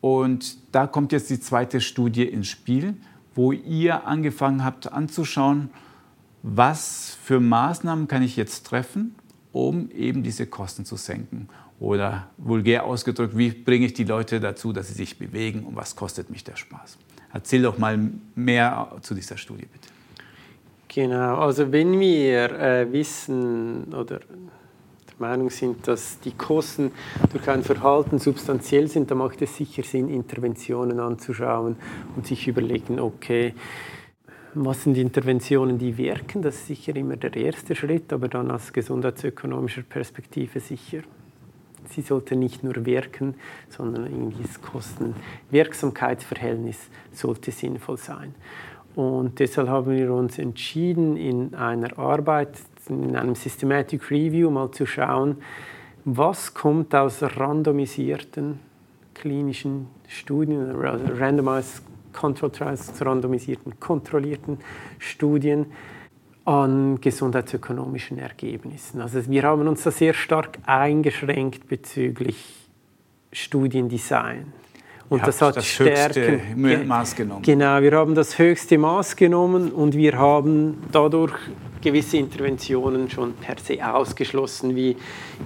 Und 0.00 0.58
da 0.72 0.86
kommt 0.86 1.12
jetzt 1.12 1.30
die 1.30 1.40
zweite 1.40 1.80
Studie 1.80 2.24
ins 2.24 2.48
Spiel, 2.48 2.96
wo 3.34 3.52
ihr 3.52 4.06
angefangen 4.06 4.64
habt 4.64 4.92
anzuschauen, 4.92 5.70
was 6.42 7.16
für 7.22 7.40
Maßnahmen 7.40 8.08
kann 8.08 8.22
ich 8.22 8.36
jetzt 8.36 8.66
treffen, 8.66 9.14
um 9.52 9.90
eben 9.90 10.22
diese 10.22 10.46
Kosten 10.46 10.84
zu 10.84 10.96
senken. 10.96 11.48
Oder 11.80 12.28
vulgär 12.36 12.84
ausgedrückt, 12.84 13.36
wie 13.36 13.50
bringe 13.50 13.86
ich 13.86 13.94
die 13.94 14.04
Leute 14.04 14.40
dazu, 14.40 14.72
dass 14.72 14.88
sie 14.88 14.94
sich 14.94 15.18
bewegen 15.18 15.64
und 15.64 15.76
was 15.76 15.96
kostet 15.96 16.30
mich 16.30 16.44
der 16.44 16.56
Spaß? 16.56 16.98
Erzähl 17.32 17.62
doch 17.62 17.78
mal 17.78 17.98
mehr 18.36 18.92
zu 19.02 19.14
dieser 19.14 19.36
Studie, 19.36 19.66
bitte. 19.66 19.88
Genau, 20.88 21.38
also 21.38 21.72
wenn 21.72 21.98
wir 21.98 22.52
äh, 22.52 22.92
wissen 22.92 23.92
oder 23.92 24.20
der 24.20 25.16
Meinung 25.18 25.50
sind, 25.50 25.88
dass 25.88 26.20
die 26.20 26.30
Kosten 26.30 26.92
durch 27.32 27.48
ein 27.48 27.64
Verhalten 27.64 28.20
substanziell 28.20 28.86
sind, 28.86 29.10
dann 29.10 29.18
macht 29.18 29.42
es 29.42 29.56
sicher 29.56 29.82
Sinn, 29.82 30.08
Interventionen 30.08 31.00
anzuschauen 31.00 31.74
und 32.14 32.26
sich 32.28 32.46
überlegen, 32.46 33.00
okay, 33.00 33.54
was 34.54 34.84
sind 34.84 34.96
Interventionen, 34.96 35.78
die 35.78 35.96
wirken? 35.96 36.42
Das 36.42 36.54
ist 36.54 36.68
sicher 36.68 36.94
immer 36.94 37.16
der 37.16 37.34
erste 37.34 37.74
Schritt, 37.74 38.12
aber 38.12 38.28
dann 38.28 38.52
aus 38.52 38.72
gesundheitsökonomischer 38.72 39.82
Perspektive 39.82 40.60
sicher. 40.60 41.00
Sie 41.90 42.02
sollte 42.02 42.36
nicht 42.36 42.64
nur 42.64 42.86
wirken, 42.86 43.34
sondern 43.68 44.32
das 44.40 44.60
Kosten-Wirksamkeitsverhältnis 44.60 46.78
sollte 47.12 47.50
sinnvoll 47.50 47.98
sein. 47.98 48.34
Und 48.94 49.40
deshalb 49.40 49.68
haben 49.68 49.96
wir 49.96 50.12
uns 50.12 50.38
entschieden, 50.38 51.16
in 51.16 51.54
einer 51.54 51.98
Arbeit, 51.98 52.58
in 52.88 53.16
einem 53.16 53.34
Systematic 53.34 54.10
Review 54.10 54.50
mal 54.50 54.70
zu 54.70 54.86
schauen, 54.86 55.38
was 56.04 56.54
kommt 56.54 56.94
aus 56.94 57.22
randomisierten 57.22 58.60
klinischen 59.14 59.88
Studien, 60.06 60.70
also 60.84 61.04
Randomized 61.14 61.82
Control 62.12 62.50
Trials, 62.50 62.92
randomisierten, 63.04 63.80
kontrollierten 63.80 64.58
Studien 64.98 65.66
an 66.44 67.00
gesundheitsökonomischen 67.00 68.18
Ergebnissen. 68.18 69.00
Also 69.00 69.28
wir 69.28 69.42
haben 69.44 69.66
uns 69.66 69.82
da 69.82 69.90
sehr 69.90 70.14
stark 70.14 70.58
eingeschränkt 70.66 71.68
bezüglich 71.68 72.68
Studiendesign. 73.32 74.52
Und 75.08 75.26
das 75.26 75.40
hat 75.42 75.56
das 75.56 75.66
Stärken, 75.66 76.56
höchste 76.56 76.84
Maß 76.86 77.14
genommen. 77.14 77.42
Genau, 77.42 77.80
wir 77.82 77.92
haben 77.92 78.14
das 78.14 78.38
höchste 78.38 78.78
Maß 78.78 79.16
genommen 79.16 79.70
und 79.70 79.94
wir 79.94 80.18
haben 80.18 80.82
dadurch 80.90 81.34
gewisse 81.84 82.16
Interventionen 82.16 83.10
schon 83.10 83.34
per 83.34 83.58
se 83.58 83.78
ausgeschlossen, 83.86 84.74
wie 84.74 84.96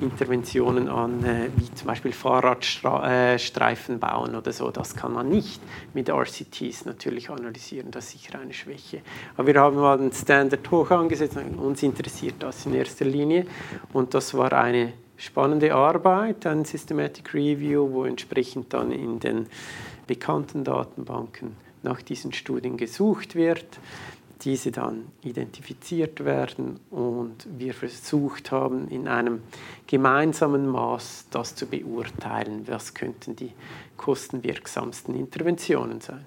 Interventionen 0.01 0.89
an, 0.89 1.25
äh, 1.25 1.49
wie 1.57 1.75
zum 1.75 1.89
Beispiel 1.89 2.13
Fahrradstreifen 2.13 3.97
äh, 3.97 3.99
bauen 3.99 4.37
oder 4.37 4.53
so. 4.53 4.71
Das 4.71 4.95
kann 4.95 5.13
man 5.13 5.29
nicht 5.29 5.61
mit 5.95 6.09
RCTs 6.09 6.85
natürlich 6.85 7.29
analysieren, 7.29 7.91
das 7.91 8.05
ist 8.05 8.23
sicher 8.23 8.39
eine 8.39 8.53
Schwäche. 8.53 9.01
Aber 9.37 9.49
wir 9.49 9.61
haben 9.61 9.77
mal 9.77 9.99
den 9.99 10.13
Standard 10.13 10.71
hoch 10.71 10.93
angesetzt, 10.93 11.37
uns 11.37 11.83
interessiert 11.83 12.37
das 12.39 12.65
in 12.67 12.75
erster 12.75 13.05
Linie 13.05 13.45
und 13.93 14.15
das 14.15 14.33
war 14.35 14.53
eine 14.53 14.93
spannende 15.19 15.75
Arbeit, 15.75 16.47
ein 16.47 16.65
Systematic 16.65 17.35
Review, 17.35 17.93
wo 17.93 18.05
entsprechend 18.05 18.73
dann 18.73 18.93
in 18.93 19.21
den 19.21 19.47
bekannten 20.07 20.65
Datenbanken 20.65 21.57
nach 21.83 22.01
diesen 22.01 22.33
Studien 22.33 22.77
gesucht 22.77 23.35
wird, 23.35 23.67
diese 24.43 24.71
dann 24.71 25.09
identifiziert 25.23 26.25
werden 26.25 26.79
und 26.91 27.47
wir 27.59 27.75
versucht 27.75 28.53
haben, 28.53 28.89
in 28.89 29.09
einem 29.09 29.43
gemeinsamen 29.87 30.69
Maß 30.69 31.27
das 31.31 31.57
zu 31.57 31.67
beurteilen, 31.67 32.67
was 32.69 32.95
könnten 32.95 33.35
die 33.35 33.53
kostenwirksamsten 33.97 35.15
Interventionen 35.17 36.01
sein. 36.01 36.25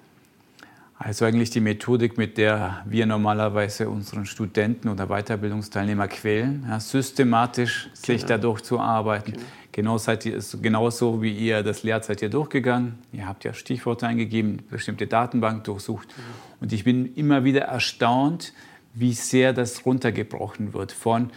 Also 1.04 1.24
eigentlich 1.24 1.50
die 1.50 1.60
Methodik, 1.60 2.16
mit 2.16 2.38
der 2.38 2.84
wir 2.86 3.06
normalerweise 3.06 3.88
unseren 3.88 4.24
Studenten 4.24 4.88
oder 4.88 5.08
Weiterbildungsteilnehmer 5.08 6.06
quälen, 6.06 6.64
ja, 6.68 6.78
systematisch 6.78 7.84
genau. 7.84 7.96
sich 7.96 8.24
dadurch 8.24 8.60
zu 8.62 8.78
arbeiten. 8.78 9.32
Genau. 9.32 9.44
Genau 9.72 9.98
seid 9.98 10.26
ihr, 10.26 10.38
genauso 10.60 11.20
wie 11.20 11.32
ihr 11.32 11.64
das 11.64 11.82
lehrt, 11.82 12.04
seid 12.04 12.22
ihr 12.22 12.28
durchgegangen. 12.28 12.98
Ihr 13.12 13.26
habt 13.26 13.42
ja 13.42 13.52
Stichworte 13.52 14.06
eingegeben, 14.06 14.58
bestimmte 14.70 15.08
Datenbank 15.08 15.64
durchsucht. 15.64 16.06
Mhm. 16.08 16.22
Und 16.60 16.72
ich 16.72 16.84
bin 16.84 17.12
immer 17.16 17.42
wieder 17.42 17.62
erstaunt, 17.62 18.52
wie 18.94 19.12
sehr 19.12 19.52
das 19.52 19.84
runtergebrochen 19.84 20.72
wird. 20.72 20.92
Von, 20.92 21.30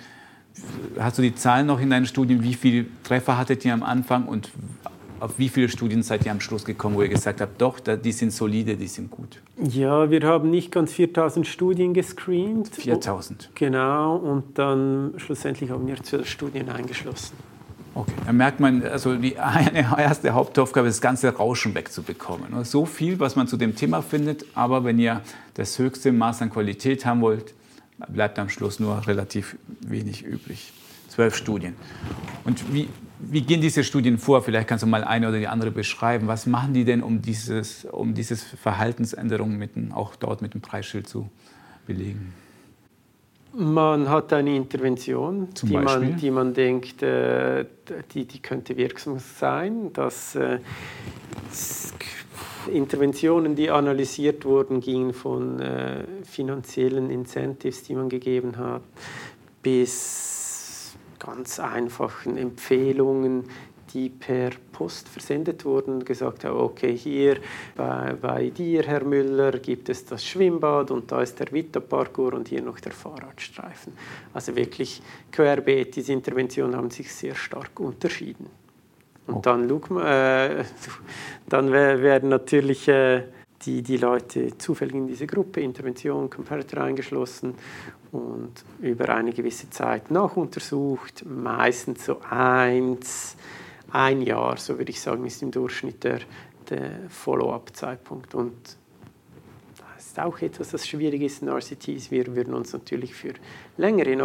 hast 1.00 1.18
du 1.18 1.24
die 1.24 1.34
Zahlen 1.34 1.66
noch 1.66 1.80
in 1.80 1.90
deinen 1.90 2.06
Studien, 2.06 2.44
wie 2.44 2.54
viele 2.54 2.86
Treffer 3.04 3.38
hattet 3.38 3.66
ihr 3.66 3.74
am 3.74 3.82
Anfang 3.82 4.28
und 4.28 4.52
auf 5.26 5.40
wie 5.40 5.50
viele 5.50 5.70
Studien 5.70 6.04
seid 6.04 6.26
ihr 6.26 6.32
am 6.32 6.40
Schluss 6.40 6.64
gekommen, 6.64 6.96
wo 6.96 7.02
ihr 7.02 7.10
gesagt 7.10 7.42
habt, 7.42 7.60
doch, 7.60 7.80
die 7.80 8.12
sind 8.12 8.32
solide, 8.32 8.78
die 8.78 8.88
sind 8.88 9.10
gut? 9.10 9.42
Ja, 9.58 10.10
wir 10.12 10.22
haben 10.22 10.52
nicht 10.52 10.72
ganz 10.72 10.94
4000 10.94 11.48
Studien 11.48 11.94
gescreent. 11.94 12.70
4000? 12.70 13.50
Genau, 13.56 14.18
und 14.18 14.58
dann 14.58 15.16
schlussendlich 15.18 15.72
haben 15.72 15.88
wir 15.88 15.96
zwölf 16.04 16.30
Studien 16.30 16.70
eingeschlossen. 16.70 17.36
Okay, 17.96 18.12
dann 18.26 18.38
merkt 18.38 18.60
man, 18.60 18.84
also 18.84 19.16
die 19.16 19.40
eine 19.40 19.88
erste 19.98 20.32
Hauptaufgabe 20.32 20.88
ist, 20.88 20.98
das 20.98 21.02
ganze 21.02 21.34
Rauschen 21.36 21.74
wegzubekommen. 21.74 22.64
So 22.64 22.86
viel, 22.86 23.20
was 23.20 23.36
man 23.36 23.48
zu 23.48 23.58
dem 23.58 23.76
Thema 23.76 24.02
findet, 24.02 24.46
aber 24.54 24.84
wenn 24.84 25.00
ihr 25.00 25.22
das 25.56 25.80
höchste 25.80 26.12
Maß 26.12 26.44
an 26.44 26.52
Qualität 26.52 27.06
haben 27.06 27.22
wollt, 27.22 27.54
bleibt 28.10 28.38
am 28.38 28.50
Schluss 28.50 28.80
nur 28.80 29.08
relativ 29.08 29.56
wenig 29.80 30.24
übrig. 30.24 30.72
Zwölf 31.08 31.36
Studien. 31.36 31.76
Und 32.44 32.74
wie, 32.74 32.90
wie 33.30 33.42
gehen 33.42 33.62
diese 33.62 33.84
Studien 33.84 34.18
vor? 34.18 34.42
Vielleicht 34.42 34.68
kannst 34.68 34.84
du 34.84 34.88
mal 34.88 35.04
eine 35.04 35.30
oder 35.30 35.40
die 35.40 35.48
andere 35.48 35.72
beschreiben. 35.72 36.28
Was 36.28 36.46
machen 36.46 36.74
die 36.74 36.86
denn, 36.86 37.02
um 37.04 37.22
dieses, 37.22 37.86
um 37.86 38.14
dieses 38.14 38.44
Verhaltensänderung 38.44 39.58
mit, 39.58 39.72
auch 39.94 40.16
dort 40.16 40.42
mit 40.42 40.54
dem 40.54 40.62
Preisschild 40.62 41.08
zu 41.08 41.30
belegen? 41.86 42.34
Man 43.58 44.10
hat 44.10 44.34
eine 44.34 44.56
Intervention, 44.56 45.48
die 45.64 45.78
man, 45.78 46.18
die 46.18 46.30
man 46.30 46.54
denkt, 46.54 47.02
äh, 47.02 47.66
die, 48.14 48.26
die 48.26 48.40
könnte 48.40 48.76
wirksam 48.76 49.18
sein. 49.20 49.94
Dass, 49.94 50.36
äh, 50.36 50.60
Interventionen, 52.72 53.56
die 53.56 53.70
analysiert 53.70 54.44
wurden, 54.44 54.82
gingen 54.82 55.14
von 55.14 55.60
äh, 55.60 56.04
finanziellen 56.24 57.10
Incentives, 57.10 57.84
die 57.84 57.96
man 57.96 58.10
gegeben 58.10 58.58
hat, 58.58 58.82
bis 59.62 60.35
ganz 61.26 61.60
einfachen 61.60 62.38
Empfehlungen, 62.38 63.46
die 63.94 64.10
per 64.10 64.52
Post 64.72 65.08
versendet 65.08 65.64
wurden, 65.64 66.04
gesagt 66.04 66.44
haben, 66.44 66.60
okay, 66.60 66.96
hier 66.96 67.38
bei, 67.76 68.14
bei, 68.22 68.50
dir, 68.50 68.84
Herr 68.84 69.06
Müller, 69.06 69.52
gibt 69.54 69.90
es 69.90 70.06
das 70.06 70.26
Schwimmbad 70.26 70.92
und 70.92 71.12
da 71.12 71.22
ist 71.22 71.40
der 71.40 71.52
Vita-Parkour 71.52 72.34
und 72.34 72.50
hier 72.50 72.62
noch 72.62 72.80
der 72.80 72.92
Fahrradstreifen. 72.92 73.94
Also 74.34 74.56
wirklich 74.56 75.02
querbeet, 75.32 75.96
diese 75.96 76.14
Interventionen 76.14 76.76
haben 76.76 76.90
sich 76.90 77.14
sehr 77.14 77.36
stark 77.36 77.80
unterschieden. 77.80 78.48
Und 79.28 79.48
okay. 79.48 79.68
dann, 79.68 80.06
äh, 80.06 80.64
dann 81.50 81.72
werden 81.72 82.30
natürlich 82.30 82.88
äh, 82.88 83.24
die, 83.66 83.82
die 83.82 83.98
Leute 83.98 84.58
zufällig 84.58 84.96
in 84.96 85.08
diese 85.08 85.28
Gruppe, 85.28 85.62
Intervention, 85.62 86.30
Comparator 86.30 86.84
eingeschlossen 86.84 87.56
und 88.12 88.54
über 88.82 89.10
eine 89.10 89.34
gewisse 89.34 89.70
Zeit 89.70 90.12
nachuntersucht. 90.12 91.26
Meistens 91.26 92.06
so 92.06 92.22
eins, 92.30 93.36
ein 93.92 94.22
Jahr, 94.22 94.58
so 94.58 94.78
würde 94.78 94.92
ich 94.92 95.02
sagen, 95.02 95.26
ist 95.26 95.42
im 95.42 95.52
Durchschnitt 95.52 96.04
der, 96.04 96.20
der 96.70 97.10
Follow-up-Zeitpunkt. 97.10 98.36
Und 98.36 98.78
das 99.96 100.06
ist 100.08 100.20
auch 100.20 100.40
etwas, 100.42 100.70
das 100.70 100.88
schwierig 100.88 101.22
ist 101.22 101.42
in 101.42 101.50
RCTs. 101.50 102.12
Wir 102.12 102.36
würden 102.36 102.54
uns 102.54 102.74
natürlich 102.74 103.14
für 103.14 103.34
längere 103.78 104.16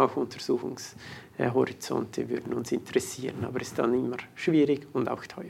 Nachuntersuchungshorizonte 1.37 2.29
würden 2.29 2.53
uns 2.53 2.71
interessieren, 2.71 3.43
aber 3.43 3.61
es 3.61 3.69
ist 3.69 3.79
dann 3.79 3.93
immer 3.93 4.17
schwierig 4.35 4.87
und 4.93 5.09
auch 5.09 5.25
teuer. 5.25 5.45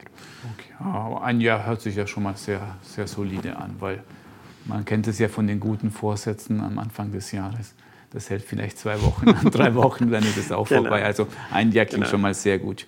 Okay. 0.54 0.74
Aber 0.80 1.24
ein 1.24 1.42
Jahr 1.42 1.66
hört 1.66 1.82
sich 1.82 1.96
ja 1.96 2.08
schon 2.08 2.24
mal 2.24 2.36
sehr, 2.36 2.78
sehr 2.82 3.08
solide 3.08 3.58
an, 3.58 3.76
weil 3.80 4.04
man 4.66 4.86
kennt 4.86 5.08
es 5.08 5.20
ja 5.20 5.28
von 5.28 5.48
den 5.48 5.60
guten 5.60 5.92
Vorsätzen 5.92 6.62
am 6.62 6.80
Anfang 6.80 7.12
des 7.12 7.32
Jahres 7.32 7.74
das 8.12 8.30
hält 8.30 8.44
vielleicht 8.44 8.78
zwei 8.78 9.02
Wochen, 9.02 9.26
drei 9.52 9.74
Wochen, 9.74 10.12
dann 10.12 10.24
ist 10.24 10.38
es 10.38 10.52
auch 10.52 10.68
genau. 10.68 10.82
vorbei. 10.82 11.04
Also 11.04 11.28
ein 11.52 11.72
Jahr 11.72 11.86
klingt 11.86 12.04
genau. 12.04 12.12
schon 12.12 12.22
mal 12.22 12.34
sehr 12.34 12.60
gut. 12.60 12.86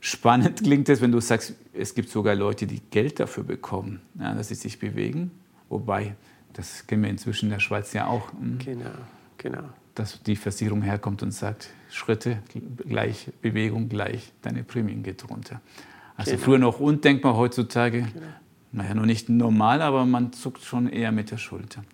Spannend 0.00 0.62
klingt 0.62 0.88
es, 0.88 1.00
wenn 1.00 1.12
du 1.12 1.20
sagst, 1.20 1.54
es 1.72 1.94
gibt 1.94 2.10
sogar 2.10 2.34
Leute, 2.34 2.66
die 2.66 2.80
Geld 2.90 3.18
dafür 3.20 3.44
bekommen, 3.44 4.02
ja, 4.18 4.34
dass 4.34 4.48
sie 4.48 4.54
sich 4.54 4.78
bewegen. 4.78 5.30
Wobei, 5.68 6.16
das 6.52 6.86
kennen 6.86 7.02
wir 7.02 7.10
inzwischen 7.10 7.46
in 7.46 7.52
der 7.52 7.60
Schweiz 7.60 7.92
ja 7.92 8.06
auch. 8.06 8.32
Hm, 8.32 8.58
genau, 8.58 8.90
genau. 9.38 9.64
Dass 9.94 10.22
die 10.22 10.36
Versicherung 10.36 10.82
herkommt 10.82 11.22
und 11.22 11.32
sagt, 11.32 11.70
Schritte 11.90 12.38
gleich, 12.88 13.28
Bewegung 13.42 13.88
gleich, 13.88 14.32
deine 14.40 14.64
Prämien 14.64 15.02
geht 15.02 15.28
runter. 15.28 15.60
Also 16.16 16.32
genau. 16.32 16.42
früher 16.42 16.58
noch 16.58 16.80
undenkbar, 16.80 17.36
heutzutage, 17.36 18.02
genau. 18.02 18.26
naja, 18.72 18.94
noch 18.94 19.06
nicht 19.06 19.28
normal, 19.28 19.82
aber 19.82 20.06
man 20.06 20.32
zuckt 20.32 20.62
schon 20.62 20.88
eher 20.88 21.12
mit 21.12 21.30
der 21.30 21.38
Schulter. 21.38 21.84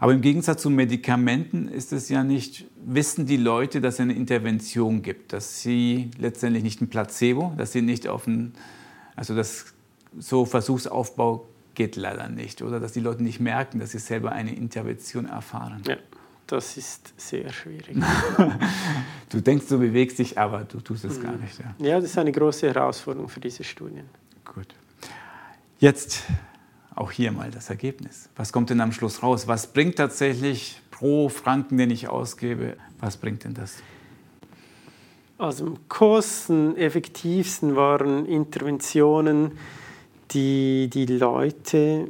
Aber 0.00 0.12
im 0.12 0.20
Gegensatz 0.20 0.62
zu 0.62 0.70
Medikamenten 0.70 1.68
ist 1.68 1.92
es 1.92 2.08
ja 2.08 2.24
nicht, 2.24 2.66
wissen 2.84 3.26
die 3.26 3.36
Leute, 3.36 3.80
dass 3.80 3.94
es 3.94 4.00
eine 4.00 4.14
Intervention 4.14 5.02
gibt, 5.02 5.32
dass 5.32 5.62
sie 5.62 6.10
letztendlich 6.18 6.62
nicht 6.62 6.80
ein 6.82 6.88
Placebo, 6.88 7.54
dass 7.56 7.72
sie 7.72 7.82
nicht 7.82 8.08
auf 8.08 8.26
ein, 8.26 8.52
also 9.16 9.34
das 9.34 9.72
so 10.18 10.44
Versuchsaufbau 10.44 11.48
geht 11.74 11.96
leider 11.96 12.28
nicht, 12.28 12.62
oder 12.62 12.80
dass 12.80 12.92
die 12.92 13.00
Leute 13.00 13.22
nicht 13.22 13.40
merken, 13.40 13.80
dass 13.80 13.92
sie 13.92 13.98
selber 13.98 14.32
eine 14.32 14.54
Intervention 14.54 15.26
erfahren. 15.26 15.82
Ja, 15.86 15.96
das 16.46 16.76
ist 16.76 17.14
sehr 17.16 17.50
schwierig. 17.52 17.96
du 19.30 19.40
denkst, 19.40 19.66
du 19.68 19.78
bewegst 19.78 20.18
dich, 20.18 20.38
aber 20.38 20.64
du 20.64 20.80
tust 20.80 21.04
es 21.04 21.18
mhm. 21.18 21.22
gar 21.22 21.36
nicht. 21.36 21.58
Ja. 21.58 21.86
ja, 21.86 21.96
das 21.96 22.10
ist 22.10 22.18
eine 22.18 22.32
große 22.32 22.68
Herausforderung 22.68 23.28
für 23.28 23.40
diese 23.40 23.64
Studien. 23.64 24.08
Gut. 24.44 24.68
Jetzt 25.78 26.24
auch 26.94 27.10
hier 27.10 27.32
mal 27.32 27.50
das 27.50 27.70
Ergebnis. 27.70 28.28
Was 28.36 28.52
kommt 28.52 28.70
denn 28.70 28.80
am 28.80 28.92
Schluss 28.92 29.22
raus? 29.22 29.48
Was 29.48 29.72
bringt 29.72 29.96
tatsächlich 29.96 30.80
pro 30.90 31.28
Franken, 31.28 31.76
den 31.76 31.90
ich 31.90 32.08
ausgebe, 32.08 32.76
was 33.00 33.16
bringt 33.16 33.44
denn 33.44 33.54
das? 33.54 33.76
Also 35.36 35.66
am 35.66 35.88
kosteneffektivsten 35.88 37.74
waren 37.74 38.24
Interventionen, 38.26 39.58
die 40.30 40.88
die 40.88 41.06
Leute 41.06 42.08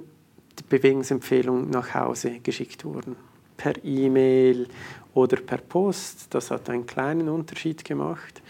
die 0.58 0.64
Bewegungsempfehlung 0.68 1.70
nach 1.70 1.94
Hause 1.94 2.40
geschickt 2.40 2.84
wurden. 2.84 3.16
Per 3.64 3.82
E-Mail 3.82 4.68
oder 5.14 5.38
per 5.38 5.56
Post. 5.56 6.26
Das 6.28 6.50
hat 6.50 6.68
einen 6.68 6.84
kleinen 6.84 7.30
Unterschied 7.30 7.82
gemacht. 7.82 8.42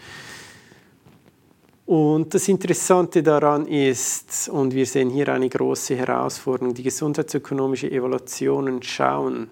Und 1.85 2.33
das 2.33 2.49
Interessante 2.49 3.23
daran 3.23 3.65
ist, 3.65 4.49
und 4.49 4.73
wir 4.73 4.85
sehen 4.85 5.09
hier 5.09 5.29
eine 5.29 5.47
große 5.47 5.95
Herausforderung, 5.95 6.73
die 6.73 6.83
gesundheitsökonomische 6.83 7.89
Evaluationen 7.89 8.83
schauen 8.83 9.49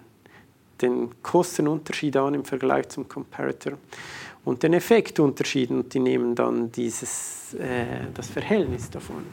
den 0.82 1.22
Kostenunterschied 1.22 2.14
an 2.18 2.34
im 2.34 2.44
Vergleich 2.44 2.90
zum 2.90 3.08
Comparator 3.08 3.78
und 4.44 4.62
den 4.62 4.74
Effektunterschied 4.74 5.70
und 5.70 5.94
die 5.94 6.00
nehmen 6.00 6.34
dann 6.34 6.70
dieses, 6.72 7.54
äh, 7.54 8.08
das 8.12 8.28
Verhältnis 8.28 8.90
davon. 8.90 9.24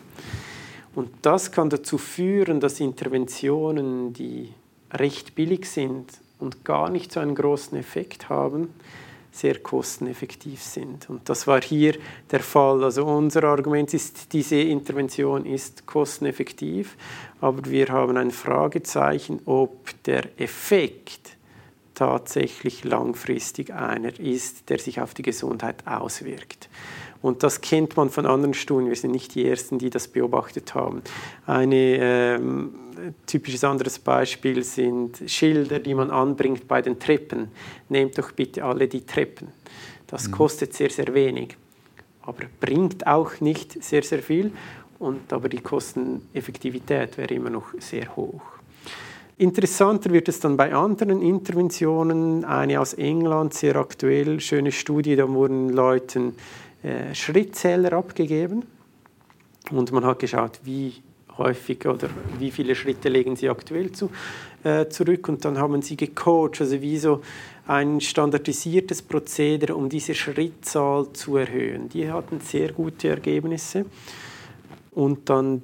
Und 0.95 1.09
das 1.23 1.51
kann 1.51 1.69
dazu 1.69 1.97
führen, 1.97 2.61
dass 2.61 2.79
Interventionen, 2.79 4.13
die 4.13 4.53
recht 4.93 5.35
billig 5.35 5.65
sind 5.69 6.11
und 6.41 6.65
gar 6.65 6.89
nicht 6.89 7.11
so 7.11 7.19
einen 7.19 7.35
großen 7.35 7.77
Effekt 7.77 8.29
haben, 8.29 8.73
sehr 9.31 9.59
kosteneffektiv 9.59 10.61
sind. 10.61 11.09
Und 11.09 11.29
das 11.29 11.47
war 11.47 11.61
hier 11.61 11.95
der 12.29 12.41
Fall. 12.41 12.83
Also 12.83 13.05
unser 13.05 13.43
Argument 13.45 13.93
ist, 13.93 14.33
diese 14.33 14.57
Intervention 14.57 15.45
ist 15.45 15.85
kosteneffektiv, 15.85 16.97
aber 17.39 17.69
wir 17.69 17.87
haben 17.87 18.17
ein 18.17 18.31
Fragezeichen, 18.31 19.39
ob 19.45 20.03
der 20.03 20.39
Effekt 20.39 21.37
tatsächlich 21.95 22.83
langfristig 22.83 23.73
einer 23.73 24.19
ist, 24.19 24.69
der 24.69 24.79
sich 24.79 24.99
auf 24.99 25.13
die 25.13 25.21
Gesundheit 25.21 25.87
auswirkt. 25.87 26.67
Und 27.21 27.43
das 27.43 27.61
kennt 27.61 27.95
man 27.97 28.09
von 28.09 28.25
anderen 28.25 28.53
Studien. 28.53 28.89
Wir 28.89 28.95
sind 28.95 29.11
nicht 29.11 29.35
die 29.35 29.47
Ersten, 29.47 29.77
die 29.77 29.89
das 29.89 30.07
beobachtet 30.07 30.73
haben. 30.73 31.03
Ein 31.45 31.71
ähm, 31.71 32.73
typisches 33.27 33.63
anderes 33.63 33.99
Beispiel 33.99 34.63
sind 34.63 35.21
Schilder, 35.27 35.79
die 35.79 35.93
man 35.93 36.09
anbringt 36.09 36.67
bei 36.67 36.81
den 36.81 36.99
Treppen. 36.99 37.49
Nehmt 37.89 38.17
doch 38.17 38.31
bitte 38.31 38.63
alle 38.63 38.87
die 38.87 39.05
Treppen. 39.05 39.49
Das 40.07 40.27
mhm. 40.27 40.31
kostet 40.31 40.73
sehr, 40.73 40.89
sehr 40.89 41.13
wenig, 41.13 41.55
aber 42.23 42.43
bringt 42.59 43.05
auch 43.05 43.39
nicht 43.39 43.83
sehr, 43.83 44.03
sehr 44.03 44.19
viel. 44.19 44.51
Und, 44.97 45.31
aber 45.33 45.49
die 45.49 45.61
Kosteneffektivität 45.61 47.17
wäre 47.17 47.33
immer 47.33 47.49
noch 47.49 47.73
sehr 47.79 48.15
hoch. 48.15 48.41
Interessanter 49.37 50.11
wird 50.11 50.29
es 50.29 50.39
dann 50.39 50.55
bei 50.55 50.71
anderen 50.71 51.19
Interventionen. 51.19 52.45
Eine 52.45 52.79
aus 52.79 52.93
England, 52.93 53.55
sehr 53.55 53.75
aktuell, 53.75 54.39
schöne 54.39 54.71
Studie, 54.71 55.15
da 55.15 55.27
wurden 55.27 55.69
Leuten 55.69 56.35
äh, 56.83 57.13
Schrittzähler 57.13 57.93
abgegeben. 57.93 58.65
Und 59.69 59.91
man 59.91 60.05
hat 60.05 60.19
geschaut, 60.19 60.59
wie 60.63 60.95
häufig 61.37 61.85
oder 61.85 62.09
wie 62.39 62.51
viele 62.51 62.75
Schritte 62.75 63.09
legen 63.09 63.35
sie 63.35 63.49
aktuell 63.49 63.91
zu, 63.91 64.09
äh, 64.63 64.87
zurück. 64.87 65.29
Und 65.29 65.45
dann 65.45 65.57
haben 65.57 65.81
sie 65.81 65.95
gecoacht, 65.95 66.61
also 66.61 66.81
wie 66.81 66.97
so 66.97 67.21
ein 67.67 68.01
standardisiertes 68.01 69.01
Prozedere, 69.01 69.75
um 69.75 69.89
diese 69.89 70.13
Schrittzahl 70.13 71.11
zu 71.13 71.37
erhöhen. 71.37 71.89
Die 71.89 72.11
hatten 72.11 72.39
sehr 72.41 72.71
gute 72.73 73.09
Ergebnisse. 73.09 73.85
Und 74.91 75.29
dann 75.29 75.63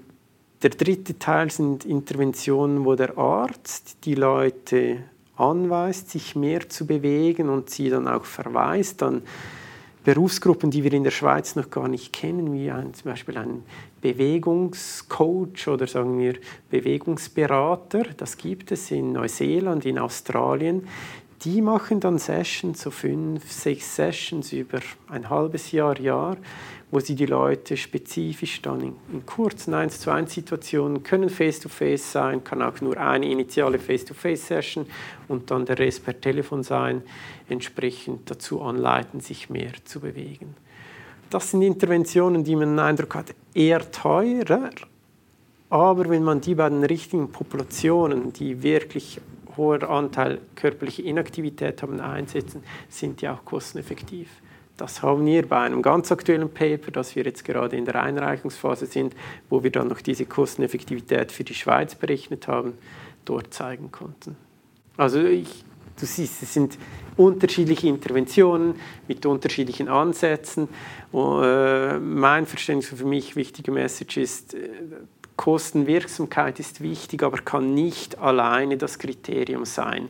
der 0.62 0.72
dritte 0.72 1.20
Teil 1.20 1.52
sind 1.52 1.86
Interventionen, 1.86 2.86
wo 2.86 2.96
der 2.96 3.18
Arzt 3.18 3.98
die 4.06 4.16
Leute 4.16 5.04
anweist, 5.36 6.10
sich 6.10 6.36
mehr 6.36 6.68
zu 6.68 6.88
bewegen 6.88 7.50
und 7.50 7.70
sie 7.70 7.90
dann 7.90 8.08
auch 8.08 8.26
verweist. 8.26 9.04
An 9.04 9.22
Berufsgruppen, 10.08 10.72
die 10.72 10.86
wir 10.86 10.94
in 10.94 11.04
der 11.04 11.12
Schweiz 11.12 11.58
noch 11.58 11.70
gar 11.70 11.90
nicht 11.90 12.14
kennen, 12.14 12.54
wie 12.54 12.72
ein, 12.72 12.94
zum 12.94 13.12
Beispiel 13.12 13.38
ein 13.38 13.64
Bewegungscoach 14.00 15.68
oder 15.68 15.86
sagen 15.86 16.18
wir 16.18 16.36
Bewegungsberater. 16.70 18.04
Das 18.16 18.38
gibt 18.38 18.72
es 18.72 18.90
in 18.90 19.12
Neuseeland, 19.12 19.86
in 19.86 20.00
Australien. 20.00 20.88
Die 21.42 21.62
machen 21.62 22.00
dann 22.00 22.20
Sessions, 22.20 22.84
so 22.84 22.90
fünf, 22.90 23.52
sechs 23.52 23.98
Sessions 23.98 24.54
über 24.54 24.80
ein 25.10 25.30
halbes 25.30 25.74
Jahr, 25.74 26.00
Jahr, 26.00 26.38
wo 26.90 27.00
sie 27.00 27.16
die 27.16 27.26
Leute 27.26 27.76
spezifisch 27.76 28.62
dann 28.62 28.80
in, 28.82 28.96
in 29.12 29.26
kurzen 29.26 29.74
1 29.74 30.00
zu 30.00 30.10
1 30.10 30.34
Situationen 30.34 31.04
können 31.04 31.30
face-to-face 31.30 32.02
-face 32.02 32.12
sein, 32.12 32.44
kann 32.44 32.62
auch 32.62 32.80
nur 32.80 32.98
eine 32.98 33.30
initiale 33.30 33.78
Face-to-Face-Session 33.78 34.86
und 35.28 35.52
dann 35.52 35.66
der 35.66 35.80
Rest 35.80 36.06
per 36.06 36.20
Telefon 36.20 36.64
sein, 36.64 37.04
entsprechend 37.50 38.32
dazu 38.32 38.62
anleiten, 38.62 39.20
sich 39.20 39.50
mehr 39.50 39.74
zu 39.84 40.00
bewegen. 40.00 40.56
Das 41.30 41.52
sind 41.52 41.62
Interventionen, 41.62 42.46
die 42.46 42.56
man 42.56 42.70
den 42.70 42.80
Eindruck 42.80 43.16
hat, 43.16 43.36
eher 43.54 43.92
teurer, 43.92 44.70
aber 45.70 46.10
wenn 46.10 46.24
man 46.24 46.40
die 46.40 46.56
bei 46.56 46.70
den 46.70 46.86
richtigen 46.86 47.30
Populationen, 47.34 48.32
die 48.32 48.64
wirklich 48.64 49.20
hoher 49.58 49.90
Anteil 49.90 50.40
körperliche 50.56 51.02
Inaktivität 51.02 51.82
haben, 51.82 52.00
einsetzen, 52.00 52.64
sind 52.88 53.22
die 53.22 53.28
auch 53.28 53.44
kosteneffektiv. 53.44 54.30
Das 54.78 55.02
haben 55.02 55.26
wir 55.26 55.48
bei 55.48 55.60
einem 55.60 55.82
ganz 55.82 56.12
aktuellen 56.12 56.54
Paper, 56.54 56.92
das 56.92 57.16
wir 57.16 57.24
jetzt 57.24 57.44
gerade 57.44 57.76
in 57.76 57.86
der 57.86 58.02
Einreichungsphase 58.02 58.86
sind, 58.86 59.16
wo 59.50 59.64
wir 59.64 59.72
dann 59.72 59.88
noch 59.88 60.02
diese 60.02 60.26
Kosteneffektivität 60.26 61.32
für 61.32 61.44
die 61.44 61.56
Schweiz 61.56 61.96
berechnet 61.96 62.48
haben, 62.48 62.74
dort 63.26 63.54
zeigen 63.54 63.92
konnten. 63.92 64.38
Also 64.96 65.20
ich, 65.24 65.66
du 66.00 66.06
siehst, 66.06 66.44
es 66.44 66.54
sind 66.54 66.78
unterschiedliche 67.16 67.88
Interventionen 67.88 68.76
mit 69.08 69.26
unterschiedlichen 69.26 69.88
Ansätzen. 69.88 70.70
Und, 71.12 71.44
äh, 71.44 71.98
mein 72.00 72.46
Verständnis 72.46 72.90
für 72.90 73.06
mich 73.06 73.36
wichtige 73.36 73.72
Message 73.72 74.18
ist, 74.18 74.54
äh, 74.54 74.70
Kostenwirksamkeit 75.38 76.60
ist 76.60 76.82
wichtig, 76.82 77.24
aber 77.24 77.38
kann 77.38 77.74
nicht 77.74 78.20
alleine 78.20 78.78
das 78.78 79.00
Kriterium 79.00 79.66
sein. 79.66 80.10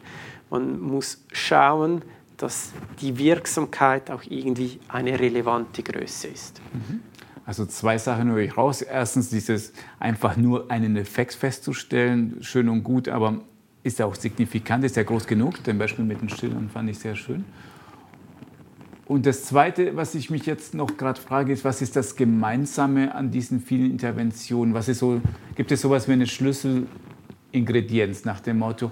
Man 0.49 0.80
muss 0.80 1.24
schauen, 1.32 2.01
dass 2.38 2.71
die 3.01 3.17
Wirksamkeit 3.17 4.11
auch 4.11 4.23
irgendwie 4.29 4.79
eine 4.88 5.19
relevante 5.19 5.83
Größe 5.83 6.27
ist. 6.27 6.61
Mhm. 6.73 7.01
Also 7.45 7.65
zwei 7.65 7.97
Sachen 7.97 8.29
höre 8.29 8.39
ich 8.39 8.57
raus. 8.57 8.81
Erstens 8.81 9.29
dieses 9.29 9.73
einfach 9.99 10.35
nur 10.38 10.69
einen 10.69 10.97
Effekt 10.97 11.33
festzustellen, 11.33 12.38
schön 12.41 12.69
und 12.69 12.83
gut, 12.83 13.07
aber 13.07 13.41
ist 13.83 14.01
auch 14.01 14.15
signifikant, 14.15 14.83
ist 14.83 14.97
er 14.97 15.05
groß 15.05 15.25
genug? 15.27 15.65
Zum 15.65 15.77
Beispiel 15.77 16.03
mit 16.03 16.21
den 16.21 16.29
Stillern 16.29 16.69
fand 16.69 16.89
ich 16.89 16.99
sehr 16.99 17.15
schön. 17.15 17.45
Und 19.05 19.25
das 19.25 19.45
Zweite, 19.45 19.95
was 19.95 20.13
ich 20.15 20.29
mich 20.29 20.45
jetzt 20.45 20.73
noch 20.73 20.97
gerade 20.97 21.21
frage, 21.21 21.53
ist, 21.53 21.63
was 21.63 21.81
ist 21.81 21.95
das 21.95 22.17
Gemeinsame 22.17 23.15
an 23.15 23.31
diesen 23.31 23.61
vielen 23.61 23.89
Interventionen? 23.91 24.73
Was 24.73 24.89
ist 24.89 24.99
so, 24.99 25.21
gibt 25.55 25.71
es 25.71 25.79
sowas 25.81 26.09
wie 26.09 26.11
eine 26.11 26.27
Schlüsselingredienz 26.27 28.25
nach 28.25 28.41
dem 28.41 28.59
Motto, 28.59 28.91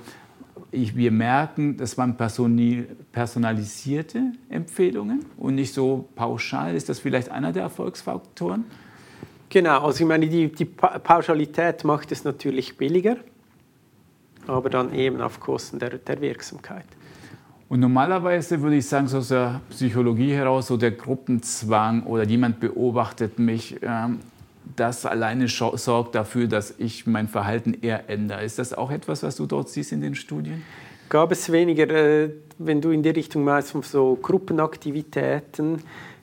ich, 0.72 0.96
wir 0.96 1.12
merken, 1.12 1.78
das 1.78 1.98
waren 1.98 2.18
personalisierte 2.18 4.32
Empfehlungen 4.50 5.26
und 5.38 5.56
nicht 5.56 5.74
so 5.74 6.08
pauschal. 6.16 6.76
Ist 6.76 6.90
das 6.90 7.00
vielleicht 7.00 7.30
einer 7.30 7.52
der 7.52 7.64
Erfolgsfaktoren? 7.64 8.66
Genau, 9.50 9.86
also 9.86 10.04
ich 10.04 10.08
meine, 10.08 10.28
die, 10.28 10.52
die 10.52 10.66
Pauschalität 10.66 11.84
macht 11.84 12.12
es 12.12 12.24
natürlich 12.24 12.78
billiger, 12.78 13.18
aber 14.48 14.70
dann 14.70 14.94
eben 14.94 15.22
auf 15.22 15.40
Kosten 15.40 15.80
der, 15.80 15.98
der 15.98 16.20
Wirksamkeit. 16.20 16.86
Und 17.68 17.80
normalerweise 17.80 18.62
würde 18.62 18.76
ich 18.76 18.88
sagen, 18.88 19.08
so 19.08 19.18
aus 19.18 19.30
der 19.30 19.62
Psychologie 19.70 20.34
heraus, 20.34 20.68
so 20.68 20.78
der 20.78 20.92
Gruppenzwang 20.92 22.04
oder 22.04 22.24
jemand 22.24 22.60
beobachtet 22.60 23.40
mich, 23.40 23.78
ähm, 23.82 24.20
das 24.76 25.06
alleine 25.06 25.48
sorgt 25.48 26.16
dafür, 26.16 26.48
dass 26.48 26.76
ich 26.78 27.08
mein 27.08 27.28
Verhalten 27.28 27.78
eher 27.82 28.10
ändere. 28.10 28.44
Ist 28.44 28.60
das 28.60 28.74
auch 28.74 28.92
etwas, 28.92 29.24
was 29.24 29.36
du 29.36 29.46
dort 29.46 29.70
siehst 29.70 29.92
in 29.92 30.02
den 30.02 30.16
Studien? 30.16 30.64
Gab 31.10 31.32
es 31.32 31.52
weniger, 31.52 31.90
äh, 31.90 32.30
wenn 32.58 32.82
du 32.82 32.90
in 32.90 33.04
die 33.04 33.10
Richtung 33.10 33.44
meinst, 33.44 33.72
von 33.72 33.84
so 33.84 34.18
Gruppenaktivitäten, 34.22 35.82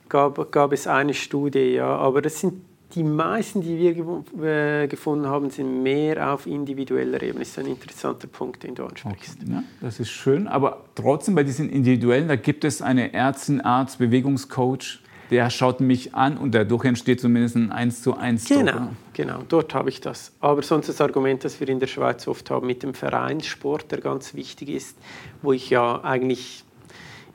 gab, 0.09 0.51
gab 0.51 0.73
es 0.73 0.87
eine 0.87 1.13
Studie, 1.13 1.73
ja, 1.75 1.95
aber 1.95 2.21
das 2.21 2.39
sind 2.39 2.61
die 2.95 3.03
meisten, 3.03 3.61
die 3.61 3.79
wir 3.79 4.83
äh, 4.83 4.87
gefunden 4.87 5.25
haben, 5.25 5.49
sind 5.49 5.81
mehr 5.81 6.31
auf 6.31 6.45
individueller 6.45 7.21
Ebene. 7.23 7.39
Das 7.39 7.49
ist 7.49 7.59
ein 7.59 7.65
interessanter 7.65 8.27
Punkt, 8.27 8.63
den 8.63 8.75
du 8.75 8.85
ansprichst. 8.85 9.37
Okay, 9.41 9.51
ja, 9.51 9.63
das 9.81 9.99
ist 9.99 10.09
schön, 10.09 10.47
aber 10.47 10.83
trotzdem 10.93 11.33
bei 11.33 11.43
diesen 11.43 11.69
individuellen, 11.69 12.27
da 12.27 12.35
gibt 12.35 12.63
es 12.63 12.81
eine 12.81 13.13
Ärztin, 13.13 13.61
Arzt, 13.61 13.97
Bewegungscoach, 13.97 14.99
der 15.33 15.49
schaut 15.49 15.79
mich 15.81 16.13
an 16.13 16.37
und 16.37 16.53
dadurch 16.53 16.85
entsteht 16.85 17.19
zumindest 17.19 17.55
ein 17.55 17.71
1 17.71 18.03
zu 18.03 18.15
1 18.15 18.45
Genau, 18.45 18.89
genau, 19.13 19.39
dort 19.49 19.73
habe 19.73 19.89
ich 19.89 19.99
das. 19.99 20.31
Aber 20.39 20.61
sonst 20.61 20.89
das 20.89 21.01
Argument, 21.01 21.43
das 21.43 21.59
wir 21.59 21.67
in 21.69 21.79
der 21.79 21.87
Schweiz 21.87 22.27
oft 22.27 22.51
haben 22.51 22.67
mit 22.67 22.83
dem 22.83 22.93
Vereinssport, 22.93 23.91
der 23.91 23.99
ganz 23.99 24.35
wichtig 24.35 24.69
ist, 24.69 24.95
wo 25.41 25.51
ich 25.51 25.71
ja 25.71 26.03
eigentlich 26.03 26.63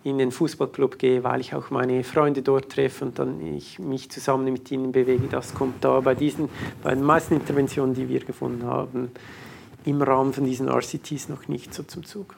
in 0.04 0.18
den 0.18 0.30
Fußballclub 0.30 1.00
gehe, 1.00 1.24
weil 1.24 1.40
ich 1.40 1.56
auch 1.56 1.70
meine 1.70 2.04
Freunde 2.04 2.42
dort 2.42 2.70
treffe 2.70 3.04
und 3.04 3.18
dann 3.18 3.40
ich 3.40 3.80
mich 3.80 4.08
zusammen 4.12 4.52
mit 4.52 4.70
ihnen 4.70 4.92
bewege. 4.92 5.26
Das 5.28 5.52
kommt 5.52 5.82
da 5.82 5.98
bei 5.98 6.14
diesen, 6.14 6.48
bei 6.84 6.94
den 6.94 7.02
meisten 7.02 7.34
Interventionen, 7.34 7.94
die 7.94 8.08
wir 8.08 8.20
gefunden 8.20 8.64
haben, 8.64 9.10
im 9.84 10.00
Rahmen 10.02 10.32
von 10.32 10.44
diesen 10.44 10.68
RCTs 10.68 11.28
noch 11.28 11.48
nicht 11.48 11.74
so 11.74 11.82
zum 11.82 12.04
Zug. 12.04 12.36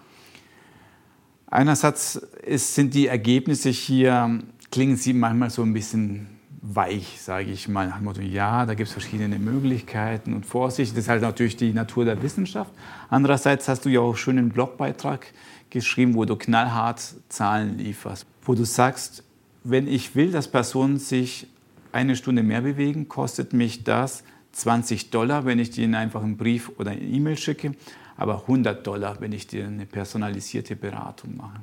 Einerseits 1.48 2.16
ist, 2.46 2.74
sind 2.74 2.94
die 2.94 3.08
Ergebnisse 3.08 3.68
hier 3.68 4.40
klingen 4.70 4.96
sie 4.96 5.12
manchmal 5.12 5.50
so 5.50 5.62
ein 5.62 5.72
bisschen 5.72 6.28
weich, 6.62 7.20
sage 7.20 7.50
ich 7.50 7.68
mal, 7.68 7.88
nach 7.88 7.96
dem 7.96 8.04
Motto, 8.04 8.20
ja, 8.20 8.66
da 8.66 8.74
gibt 8.74 8.88
es 8.88 8.92
verschiedene 8.92 9.38
Möglichkeiten 9.38 10.34
und 10.34 10.44
Vorsicht. 10.44 10.92
Das 10.92 11.04
ist 11.04 11.08
halt 11.08 11.22
natürlich 11.22 11.56
die 11.56 11.72
Natur 11.72 12.04
der 12.04 12.22
Wissenschaft. 12.22 12.70
Andererseits 13.08 13.68
hast 13.68 13.84
du 13.84 13.88
ja 13.88 14.00
auch 14.00 14.16
schon 14.16 14.38
einen 14.38 14.50
Blogbeitrag 14.50 15.26
geschrieben, 15.70 16.14
wo 16.14 16.24
du 16.24 16.36
knallhart 16.36 17.14
Zahlen 17.28 17.78
lieferst, 17.78 18.26
wo 18.42 18.54
du 18.54 18.64
sagst, 18.64 19.24
wenn 19.64 19.86
ich 19.86 20.14
will, 20.14 20.30
dass 20.32 20.48
Personen 20.48 20.98
sich 20.98 21.46
eine 21.92 22.16
Stunde 22.16 22.42
mehr 22.42 22.60
bewegen, 22.60 23.08
kostet 23.08 23.52
mich 23.52 23.84
das 23.84 24.22
20 24.52 25.10
Dollar, 25.10 25.44
wenn 25.44 25.58
ich 25.58 25.70
denen 25.70 25.94
einfach 25.94 26.22
einen 26.22 26.36
Brief 26.36 26.70
oder 26.78 26.90
eine 26.92 27.00
E-Mail 27.00 27.36
schicke, 27.36 27.72
aber 28.16 28.42
100 28.42 28.86
Dollar, 28.86 29.20
wenn 29.20 29.32
ich 29.32 29.46
dir 29.46 29.66
eine 29.66 29.86
personalisierte 29.86 30.76
Beratung 30.76 31.36
mache. 31.36 31.60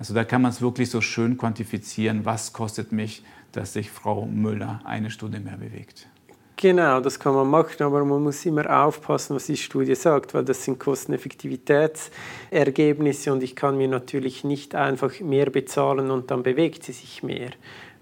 Also 0.00 0.12
da 0.14 0.24
kann 0.24 0.40
man 0.40 0.50
es 0.50 0.62
wirklich 0.62 0.88
so 0.90 1.02
schön 1.02 1.36
quantifizieren, 1.36 2.24
was 2.24 2.54
kostet 2.54 2.90
mich, 2.90 3.22
dass 3.52 3.74
sich 3.74 3.90
Frau 3.90 4.24
Müller 4.24 4.80
eine 4.84 5.10
Stunde 5.10 5.40
mehr 5.40 5.58
bewegt. 5.58 6.08
Genau, 6.56 7.00
das 7.00 7.20
kann 7.20 7.34
man 7.34 7.48
machen, 7.48 7.82
aber 7.82 8.02
man 8.06 8.22
muss 8.22 8.46
immer 8.46 8.84
aufpassen, 8.84 9.36
was 9.36 9.44
die 9.46 9.58
Studie 9.58 9.94
sagt, 9.94 10.32
weil 10.32 10.44
das 10.44 10.64
sind 10.64 10.78
Kosteneffektivitätsergebnisse 10.78 13.30
und 13.30 13.42
ich 13.42 13.54
kann 13.54 13.76
mir 13.76 13.88
natürlich 13.88 14.42
nicht 14.42 14.74
einfach 14.74 15.20
mehr 15.20 15.50
bezahlen 15.50 16.10
und 16.10 16.30
dann 16.30 16.42
bewegt 16.42 16.84
sie 16.84 16.92
sich 16.92 17.22
mehr. 17.22 17.50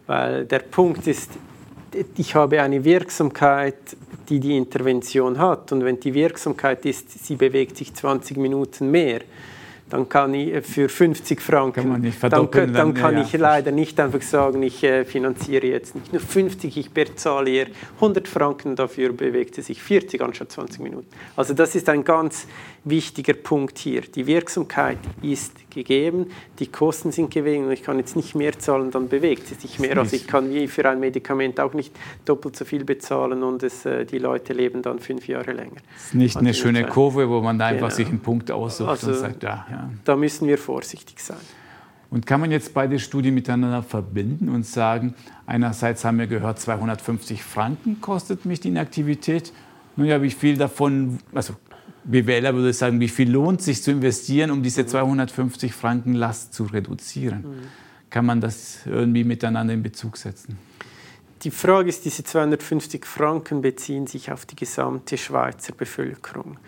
Weil 0.07 0.45
der 0.45 0.61
Punkt 0.61 1.09
ist, 1.09 1.33
ich 2.17 2.37
habe 2.37 2.63
eine 2.63 2.85
Wirksamkeit, 2.85 3.97
die 4.29 4.39
die 4.39 4.57
Intervention 4.57 5.39
hat 5.39 5.73
und 5.73 5.85
wenn 5.85 5.99
die 5.99 6.15
Wirksamkeit 6.15 6.87
ist, 6.87 7.25
sie 7.25 7.35
bewegt 7.35 7.77
sich 7.77 7.93
20 7.93 8.37
Minuten 8.37 8.93
mehr, 8.93 9.23
dann 9.91 10.09
kann 10.09 10.35
ich 10.35 10.55
äh, 10.55 10.63
für 10.63 10.89
50 10.89 11.41
Franken, 11.41 11.91
kann 11.91 12.31
dann, 12.31 12.51
dann, 12.51 12.73
dann, 12.73 12.95
kann 12.95 13.15
ja, 13.15 13.23
ich 13.23 13.33
leider 13.33 13.71
nicht 13.71 13.99
einfach 14.01 14.23
sagen, 14.23 14.63
ich 14.63 14.83
äh, 14.85 15.05
finanziere 15.05 15.67
jetzt 15.67 15.95
nicht 15.95 16.13
nur 16.13 16.21
50, 16.21 16.77
ich 16.77 16.91
bezahle 16.91 17.51
ihr 17.51 17.67
100 17.97 18.29
Franken, 18.29 18.77
dafür 18.77 19.13
bewegt 19.13 19.55
sie 19.55 19.63
sich 19.63 19.83
40 19.83 20.21
anstatt 20.21 20.53
20 20.53 20.81
Minuten. 20.81 21.07
Also 21.37 21.55
das 21.55 21.75
ist 21.75 21.89
ein 21.89 22.05
ganz 22.05 22.47
wichtiger 22.85 23.35
Punkt 23.35 23.79
hier. 23.79 24.03
Die 24.03 24.27
Wirksamkeit 24.27 24.99
ist 25.23 25.71
gegeben, 25.71 26.27
die 26.59 26.67
Kosten 26.67 27.13
sind 27.13 27.31
gegeben 27.31 27.67
und 27.67 27.73
ich 27.73 27.83
kann 27.83 27.99
jetzt 27.99 28.17
nicht 28.17 28.35
mehr 28.35 28.59
zahlen, 28.59 28.91
dann 28.91 29.09
bewegt 29.09 29.47
sie 29.49 29.55
sich 29.55 29.79
mehr. 29.79 29.97
Also 29.99 30.17
ich 30.17 30.27
kann 30.27 30.53
wie 30.53 30.69
für 30.69 30.89
ein 30.89 31.01
Medikament 31.01 31.61
auch 31.61 31.75
nicht 31.75 31.95
doppelt 32.25 32.57
so 32.57 32.65
viel 32.65 32.85
bezahlen 32.85 33.43
und 33.43 33.63
es, 33.63 33.85
äh, 33.85 34.05
die 34.05 34.19
Leute 34.19 34.53
leben 34.53 34.83
dann 34.83 34.99
fünf 34.99 35.29
Jahre 35.29 35.53
länger. 35.53 35.77
Das 35.95 36.07
ist 36.07 36.15
nicht 36.15 36.37
eine 36.37 36.55
schöne 36.55 36.87
Kurve, 36.87 37.29
wo 37.29 37.41
man 37.41 37.59
da 37.59 37.67
einfach 37.67 37.89
genau. 37.89 37.97
sich 37.97 38.09
einen 38.09 38.21
Punkt 38.21 38.51
aussucht 38.51 38.89
also, 38.89 39.09
und 39.09 39.17
sagt, 39.17 39.43
ja, 39.43 39.67
ja. 39.71 39.91
Da 40.05 40.17
müssen 40.17 40.49
wir 40.49 40.59
vorsichtig 40.59 41.21
sein. 41.21 41.39
Und 42.11 42.27
kann 42.27 42.41
man 42.41 42.51
jetzt 42.51 42.73
beide 42.73 42.99
Studien 42.99 43.35
miteinander 43.35 43.83
verbinden 43.83 44.49
und 44.49 44.65
sagen, 44.65 45.15
einerseits 45.47 46.05
haben 46.05 46.19
wir 46.19 46.27
gehört, 46.27 46.59
250 46.59 47.43
Franken 47.43 48.01
kostet 48.01 48.47
mich 48.47 48.61
die 48.61 48.69
Inaktivität. 48.69 49.53
Nun 49.97 50.07
ja, 50.07 50.23
wie 50.23 50.31
viel 50.31 50.57
davon, 50.57 51.19
also 51.35 51.55
BWLer 52.09 52.55
würde 52.55 52.73
sagen, 52.73 53.01
wie 53.01 53.09
viel 53.09 53.31
lohnt 53.31 53.63
sich 53.63 53.83
zu 53.83 53.91
investieren, 53.91 54.51
um 54.51 54.63
diese 54.63 54.87
250 54.87 55.73
Franken 55.73 56.15
Last 56.15 56.55
zu 56.55 56.65
reduzieren? 56.65 57.43
Mhm. 57.43 57.55
Kann 58.11 58.25
man 58.25 58.41
das 58.41 58.81
irgendwie 58.87 59.25
miteinander 59.25 59.75
in 59.75 59.83
Bezug 59.83 60.17
setzen? 60.17 60.59
Die 61.43 61.51
Frage 61.51 61.89
ist, 61.89 62.05
diese 62.05 62.25
250 62.25 63.05
Franken 63.05 63.61
beziehen 63.61 64.07
sich 64.07 64.33
auf 64.33 64.47
die 64.47 64.57
gesamte 64.57 65.17
Schweizer 65.17 65.73
Bevölkerung. 65.73 66.59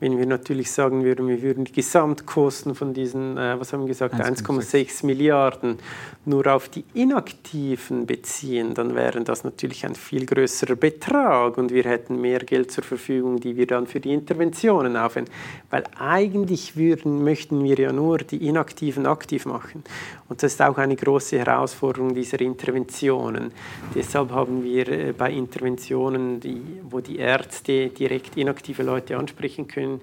Wenn 0.00 0.18
wir 0.18 0.26
natürlich 0.26 0.70
sagen 0.70 1.04
würden, 1.04 1.28
wir 1.28 1.42
würden 1.42 1.64
die 1.64 1.72
Gesamtkosten 1.72 2.74
von 2.74 2.94
diesen, 2.94 3.36
äh, 3.36 3.58
was 3.58 3.72
haben 3.72 3.80
wir 3.80 3.88
gesagt, 3.88 4.14
1,6 4.14 5.04
Milliarden 5.06 5.78
nur 6.26 6.46
auf 6.52 6.68
die 6.68 6.84
Inaktiven 6.94 8.06
beziehen, 8.06 8.74
dann 8.74 8.94
wäre 8.94 9.22
das 9.22 9.44
natürlich 9.44 9.84
ein 9.84 9.94
viel 9.94 10.26
größerer 10.26 10.76
Betrag 10.76 11.58
und 11.58 11.70
wir 11.70 11.84
hätten 11.84 12.20
mehr 12.20 12.40
Geld 12.40 12.70
zur 12.70 12.82
Verfügung, 12.82 13.40
die 13.40 13.56
wir 13.56 13.66
dann 13.66 13.86
für 13.86 14.00
die 14.00 14.12
Interventionen 14.12 14.96
aufwenden. 14.96 15.32
Weil 15.70 15.84
eigentlich 15.98 16.76
würden, 16.76 17.22
möchten 17.22 17.62
wir 17.62 17.78
ja 17.78 17.92
nur 17.92 18.18
die 18.18 18.48
Inaktiven 18.48 19.06
aktiv 19.06 19.44
machen. 19.44 19.84
Und 20.28 20.42
das 20.42 20.54
ist 20.54 20.62
auch 20.62 20.78
eine 20.78 20.96
große 20.96 21.38
Herausforderung 21.38 22.14
dieser 22.14 22.40
Interventionen. 22.40 23.52
Deshalb 23.94 24.30
haben 24.30 24.64
wir 24.64 24.88
äh, 24.88 25.12
bei 25.12 25.30
Interventionen, 25.30 26.40
die, 26.40 26.62
wo 26.88 27.00
die 27.00 27.18
Ärzte 27.18 27.88
direkt 27.88 28.36
inaktive 28.36 28.82
Leute 28.82 29.16
ansprechen 29.16 29.68
können, 29.68 29.74
können, 29.74 30.00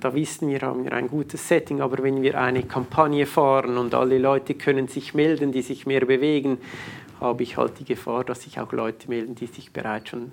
da 0.00 0.14
wissen 0.14 0.48
wir, 0.48 0.60
haben 0.60 0.84
wir 0.84 0.92
ein 0.92 1.08
gutes 1.08 1.48
Setting, 1.48 1.80
aber 1.80 2.02
wenn 2.02 2.22
wir 2.22 2.40
eine 2.40 2.62
Kampagne 2.62 3.26
fahren 3.26 3.78
und 3.78 3.94
alle 3.94 4.18
Leute 4.18 4.54
können 4.54 4.88
sich 4.88 5.14
melden, 5.14 5.52
die 5.52 5.62
sich 5.62 5.86
mehr 5.86 6.04
bewegen, 6.04 6.58
habe 7.20 7.42
ich 7.42 7.56
halt 7.56 7.78
die 7.80 7.84
Gefahr, 7.84 8.24
dass 8.24 8.42
sich 8.42 8.60
auch 8.60 8.72
Leute 8.72 9.08
melden, 9.08 9.34
die 9.34 9.46
sich 9.46 9.72
bereits 9.72 10.10
schon 10.10 10.30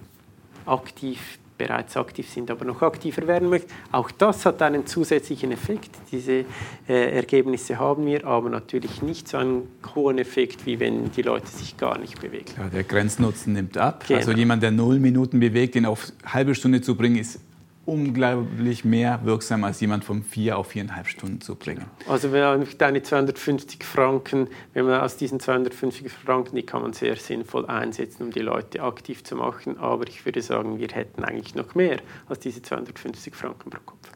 aktiv 0.65 1.39
bereits 1.57 1.95
aktiv 1.95 2.29
sind, 2.29 2.51
aber 2.51 2.65
noch 2.65 2.81
aktiver 2.81 3.25
werden 3.27 3.49
möchten. 3.49 3.71
Auch 3.91 4.11
das 4.11 4.45
hat 4.45 4.61
einen 4.61 4.85
zusätzlichen 4.85 5.51
Effekt. 5.51 5.89
Diese 6.11 6.45
äh, 6.87 7.15
Ergebnisse 7.15 7.79
haben 7.79 8.05
wir, 8.05 8.25
aber 8.25 8.49
natürlich 8.49 9.01
nicht 9.01 9.27
so 9.27 9.37
einen 9.37 9.69
hohen 9.95 10.17
Effekt, 10.17 10.65
wie 10.65 10.79
wenn 10.79 11.11
die 11.11 11.21
Leute 11.21 11.47
sich 11.47 11.77
gar 11.77 11.97
nicht 11.97 12.19
bewegen. 12.19 12.51
Ja, 12.57 12.67
der 12.67 12.83
Grenznutzen 12.83 13.53
nimmt 13.53 13.77
ab. 13.77 14.05
Genau. 14.07 14.19
Also 14.19 14.31
jemand, 14.31 14.63
der 14.63 14.71
null 14.71 14.99
Minuten 14.99 15.39
bewegt, 15.39 15.75
den 15.75 15.85
auf 15.85 16.11
halbe 16.25 16.55
Stunde 16.55 16.81
zu 16.81 16.95
bringen, 16.95 17.17
ist 17.17 17.39
unglaublich 17.85 18.83
mehr 18.83 19.19
wirksam 19.23 19.63
als 19.63 19.79
jemand 19.79 20.03
von 20.03 20.23
vier 20.23 20.57
auf 20.57 20.67
viereinhalb 20.67 21.07
Stunden 21.07 21.41
zu 21.41 21.55
bringen. 21.55 21.85
Also 22.07 22.31
wenn 22.31 22.65
deine 22.77 23.03
250 23.03 23.83
Franken, 23.83 24.47
wenn 24.73 24.85
man 24.85 25.01
aus 25.01 25.17
diesen 25.17 25.39
250 25.39 26.11
Franken, 26.11 26.55
die 26.55 26.63
kann 26.63 26.81
man 26.81 26.93
sehr 26.93 27.15
sinnvoll 27.15 27.65
einsetzen, 27.67 28.23
um 28.23 28.31
die 28.31 28.39
Leute 28.39 28.81
aktiv 28.81 29.23
zu 29.23 29.35
machen. 29.35 29.77
Aber 29.77 30.07
ich 30.07 30.25
würde 30.25 30.41
sagen, 30.41 30.79
wir 30.79 30.87
hätten 30.89 31.23
eigentlich 31.23 31.55
noch 31.55 31.75
mehr 31.75 31.99
als 32.27 32.39
diese 32.39 32.61
250 32.61 33.35
Franken 33.35 33.69
pro 33.69 33.79
Kopf. 33.85 34.09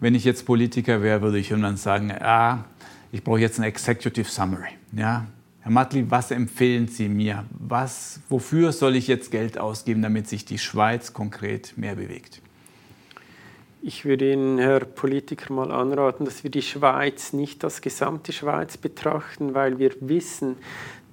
Wenn 0.00 0.14
ich 0.14 0.24
jetzt 0.24 0.44
Politiker 0.44 1.02
wäre, 1.02 1.22
würde 1.22 1.38
ich 1.38 1.48
dann 1.48 1.76
sagen, 1.76 2.12
ah, 2.12 2.64
ich 3.12 3.22
brauche 3.22 3.40
jetzt 3.40 3.58
ein 3.58 3.62
Executive 3.62 4.28
Summary. 4.28 4.70
Ja? 4.92 5.26
Herr 5.64 5.72
Matli, 5.72 6.10
was 6.10 6.30
empfehlen 6.30 6.88
Sie 6.88 7.08
mir? 7.08 7.46
Was, 7.58 8.20
wofür 8.28 8.70
soll 8.70 8.96
ich 8.96 9.08
jetzt 9.08 9.30
Geld 9.30 9.56
ausgeben, 9.56 10.02
damit 10.02 10.28
sich 10.28 10.44
die 10.44 10.58
Schweiz 10.58 11.14
konkret 11.14 11.78
mehr 11.78 11.94
bewegt? 11.94 12.42
Ich 13.80 14.04
würde 14.04 14.30
Ihnen, 14.30 14.58
Herr 14.58 14.80
Politiker, 14.80 15.54
mal 15.54 15.72
anraten, 15.72 16.26
dass 16.26 16.44
wir 16.44 16.50
die 16.50 16.60
Schweiz 16.60 17.32
nicht 17.32 17.64
als 17.64 17.80
gesamte 17.80 18.34
Schweiz 18.34 18.76
betrachten, 18.76 19.54
weil 19.54 19.78
wir 19.78 19.92
wissen, 20.00 20.56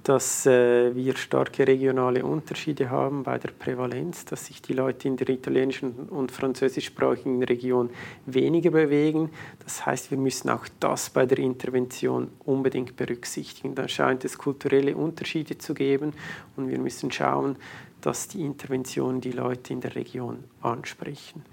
dass 0.02 0.46
äh, 0.46 0.94
wir 0.94 1.16
starke 1.16 1.66
regionale 1.66 2.24
Unterschiede 2.24 2.90
haben 2.90 3.22
bei 3.22 3.38
der 3.38 3.50
Prävalenz, 3.50 4.24
dass 4.24 4.46
sich 4.46 4.60
die 4.60 4.72
Leute 4.72 5.06
in 5.06 5.16
der 5.16 5.28
italienischen 5.28 6.08
und 6.08 6.32
französischsprachigen 6.32 7.42
Region 7.44 7.90
weniger 8.26 8.70
bewegen. 8.70 9.30
Das 9.62 9.86
heißt, 9.86 10.10
wir 10.10 10.18
müssen 10.18 10.50
auch 10.50 10.66
das 10.80 11.10
bei 11.10 11.24
der 11.24 11.38
Intervention 11.38 12.28
unbedingt 12.44 12.96
berücksichtigen. 12.96 13.74
Da 13.74 13.86
scheint 13.86 14.24
es 14.24 14.38
kulturelle 14.38 14.96
Unterschiede 14.96 15.58
zu 15.58 15.72
geben 15.72 16.12
und 16.56 16.68
wir 16.68 16.78
müssen 16.78 17.12
schauen, 17.12 17.56
dass 18.00 18.26
die 18.26 18.42
Interventionen 18.42 19.20
die 19.20 19.30
Leute 19.30 19.72
in 19.72 19.80
der 19.80 19.94
Region 19.94 20.42
ansprechen. 20.60 21.44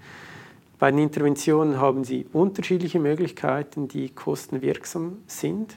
Bei 0.80 0.90
den 0.90 0.98
Interventionen 0.98 1.78
haben 1.78 2.04
Sie 2.04 2.26
unterschiedliche 2.32 2.98
Möglichkeiten, 2.98 3.86
die 3.86 4.08
kostenwirksam 4.08 5.18
sind 5.26 5.76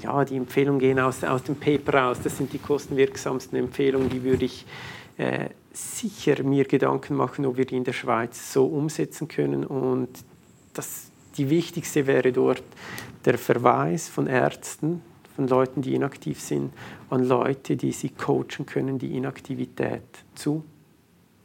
ja, 0.00 0.24
die 0.24 0.36
Empfehlungen 0.36 0.80
gehen 0.80 0.98
aus, 0.98 1.24
aus 1.24 1.42
dem 1.42 1.56
Paper 1.56 1.98
raus. 1.98 2.18
Das 2.22 2.36
sind 2.36 2.52
die 2.52 2.58
kostenwirksamsten 2.58 3.58
Empfehlungen, 3.58 4.08
die 4.08 4.22
würde 4.22 4.44
ich 4.44 4.66
äh, 5.16 5.48
sicher 5.72 6.42
mir 6.42 6.64
Gedanken 6.64 7.14
machen, 7.16 7.46
ob 7.46 7.56
wir 7.56 7.66
die 7.66 7.76
in 7.76 7.84
der 7.84 7.92
Schweiz 7.92 8.52
so 8.52 8.66
umsetzen 8.66 9.28
können. 9.28 9.64
Und 9.64 10.08
das, 10.74 11.10
die 11.36 11.50
wichtigste 11.50 12.06
wäre 12.06 12.32
dort 12.32 12.62
der 13.24 13.38
Verweis 13.38 14.08
von 14.08 14.26
Ärzten, 14.26 15.02
von 15.36 15.48
Leuten, 15.48 15.82
die 15.82 15.94
inaktiv 15.94 16.40
sind, 16.40 16.72
an 17.10 17.24
Leute, 17.24 17.76
die 17.76 17.92
sie 17.92 18.10
coachen 18.10 18.66
können, 18.66 18.98
die 18.98 19.16
Inaktivität 19.16 20.02
zu 20.34 20.64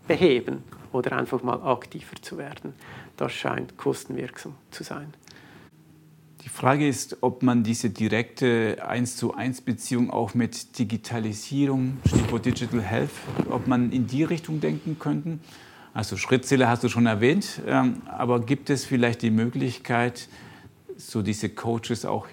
beheben 0.07 0.63
oder 0.91 1.17
einfach 1.17 1.43
mal 1.43 1.61
aktiver 1.61 2.15
zu 2.21 2.37
werden. 2.37 2.73
Das 3.17 3.31
scheint 3.31 3.77
kostenwirksam 3.77 4.55
zu 4.71 4.83
sein. 4.83 5.13
Die 6.43 6.49
Frage 6.49 6.85
ist, 6.85 7.17
ob 7.21 7.41
man 7.41 7.63
diese 7.63 7.89
direkte 7.89 8.77
1 8.85 9.15
zu 9.15 9.33
1 9.33 9.61
Beziehung 9.61 10.09
auch 10.09 10.33
mit 10.33 10.77
Digitalisierung, 10.77 11.99
Stichwort 12.05 12.45
Digital 12.45 12.81
Health, 12.81 13.11
ob 13.49 13.67
man 13.67 13.93
in 13.93 14.07
die 14.07 14.25
Richtung 14.25 14.59
denken 14.59 14.97
könnte. 14.99 15.39
Also 15.93 16.17
Schrittzähler 16.17 16.67
hast 16.67 16.83
du 16.83 16.89
schon 16.89 17.05
erwähnt, 17.05 17.61
ähm, 17.65 18.01
aber 18.07 18.41
gibt 18.41 18.69
es 18.69 18.83
vielleicht 18.83 19.21
die 19.21 19.29
Möglichkeit, 19.31 20.27
so 20.97 21.21
diese 21.21 21.47
Coaches 21.49 22.05
auch 22.05 22.27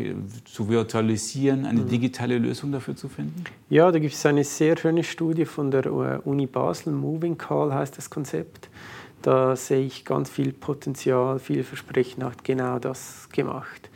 zu 0.45 0.69
virtualisieren, 0.69 1.65
eine 1.65 1.83
mhm. 1.83 1.89
digitale 1.89 2.39
Lösung 2.39 2.73
dafür 2.73 2.97
zu 2.97 3.09
finden? 3.09 3.45
Ja, 3.69 3.93
da 3.93 4.01
gibt 4.01 4.15
es 4.15 4.27
eine 4.27 4.43
sehr 4.43 4.77
schöne 4.77 5.05
Studie 5.05 5.45
von 5.45 5.71
der 5.71 5.87
äh, 5.87 6.19
Uni 6.25 6.47
Basel, 6.47 6.93
Moving 6.93 7.39
Call 7.39 7.73
heißt 7.73 7.97
das 7.97 8.11
Konzept. 8.11 8.69
Da 9.23 9.55
sehe 9.57 9.85
ich 9.85 10.05
ganz 10.05 10.31
viel 10.31 10.53
Potenzial, 10.53 11.39
viel 11.39 11.65
Versprechen, 11.65 12.25
hat 12.25 12.43
genau 12.45 12.79
das 12.79 13.29
gemacht. 13.31 13.91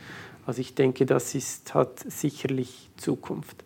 Also 0.45 0.61
ich 0.61 0.75
denke, 0.75 1.05
das 1.05 1.33
ist, 1.33 1.73
hat 1.73 1.99
sicherlich 1.99 2.89
Zukunft. 2.97 3.63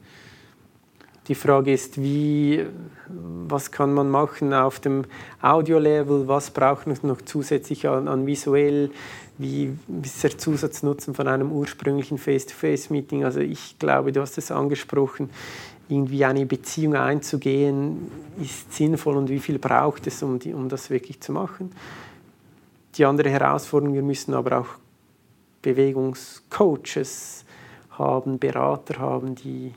Die 1.28 1.36
Frage 1.36 1.72
ist, 1.72 2.02
wie, 2.02 2.66
was 3.08 3.72
kann 3.72 3.94
man 3.94 4.10
machen 4.10 4.52
auf 4.52 4.80
dem 4.80 5.04
Audio-Level, 5.42 6.28
was 6.28 6.50
braucht 6.50 6.88
man 6.88 6.98
noch 7.04 7.22
zusätzlich 7.22 7.88
an, 7.88 8.08
an 8.08 8.26
visuell, 8.26 8.90
wie 9.38 9.78
ist 10.02 10.24
der 10.24 10.38
Zusatznutzen 10.38 11.14
von 11.14 11.28
einem 11.28 11.52
ursprünglichen 11.52 12.18
Face-to-Face-Meeting? 12.18 13.26
Also 13.26 13.42
ich 13.42 13.78
glaube, 13.78 14.12
du 14.12 14.22
hast 14.22 14.40
es 14.40 14.50
angesprochen, 14.50 15.30
irgendwie 15.90 16.24
eine 16.24 16.46
Beziehung 16.46 16.96
einzugehen, 16.96 18.10
ist 18.42 18.74
sinnvoll 18.74 19.18
und 19.18 19.30
wie 19.30 19.40
viel 19.40 19.58
braucht 19.58 20.08
es, 20.08 20.22
um, 20.24 20.40
die, 20.40 20.54
um 20.54 20.70
das 20.70 20.90
wirklich 20.90 21.20
zu 21.20 21.32
machen. 21.32 21.72
Die 22.96 23.06
andere 23.06 23.30
Herausforderung, 23.30 23.96
wir 23.96 24.04
müssen 24.04 24.34
aber 24.34 24.60
auch 24.60 24.68
Bewegungscoaches 25.62 27.44
haben, 27.92 28.40
Berater 28.40 29.00
haben, 29.00 29.36
die 29.36 29.74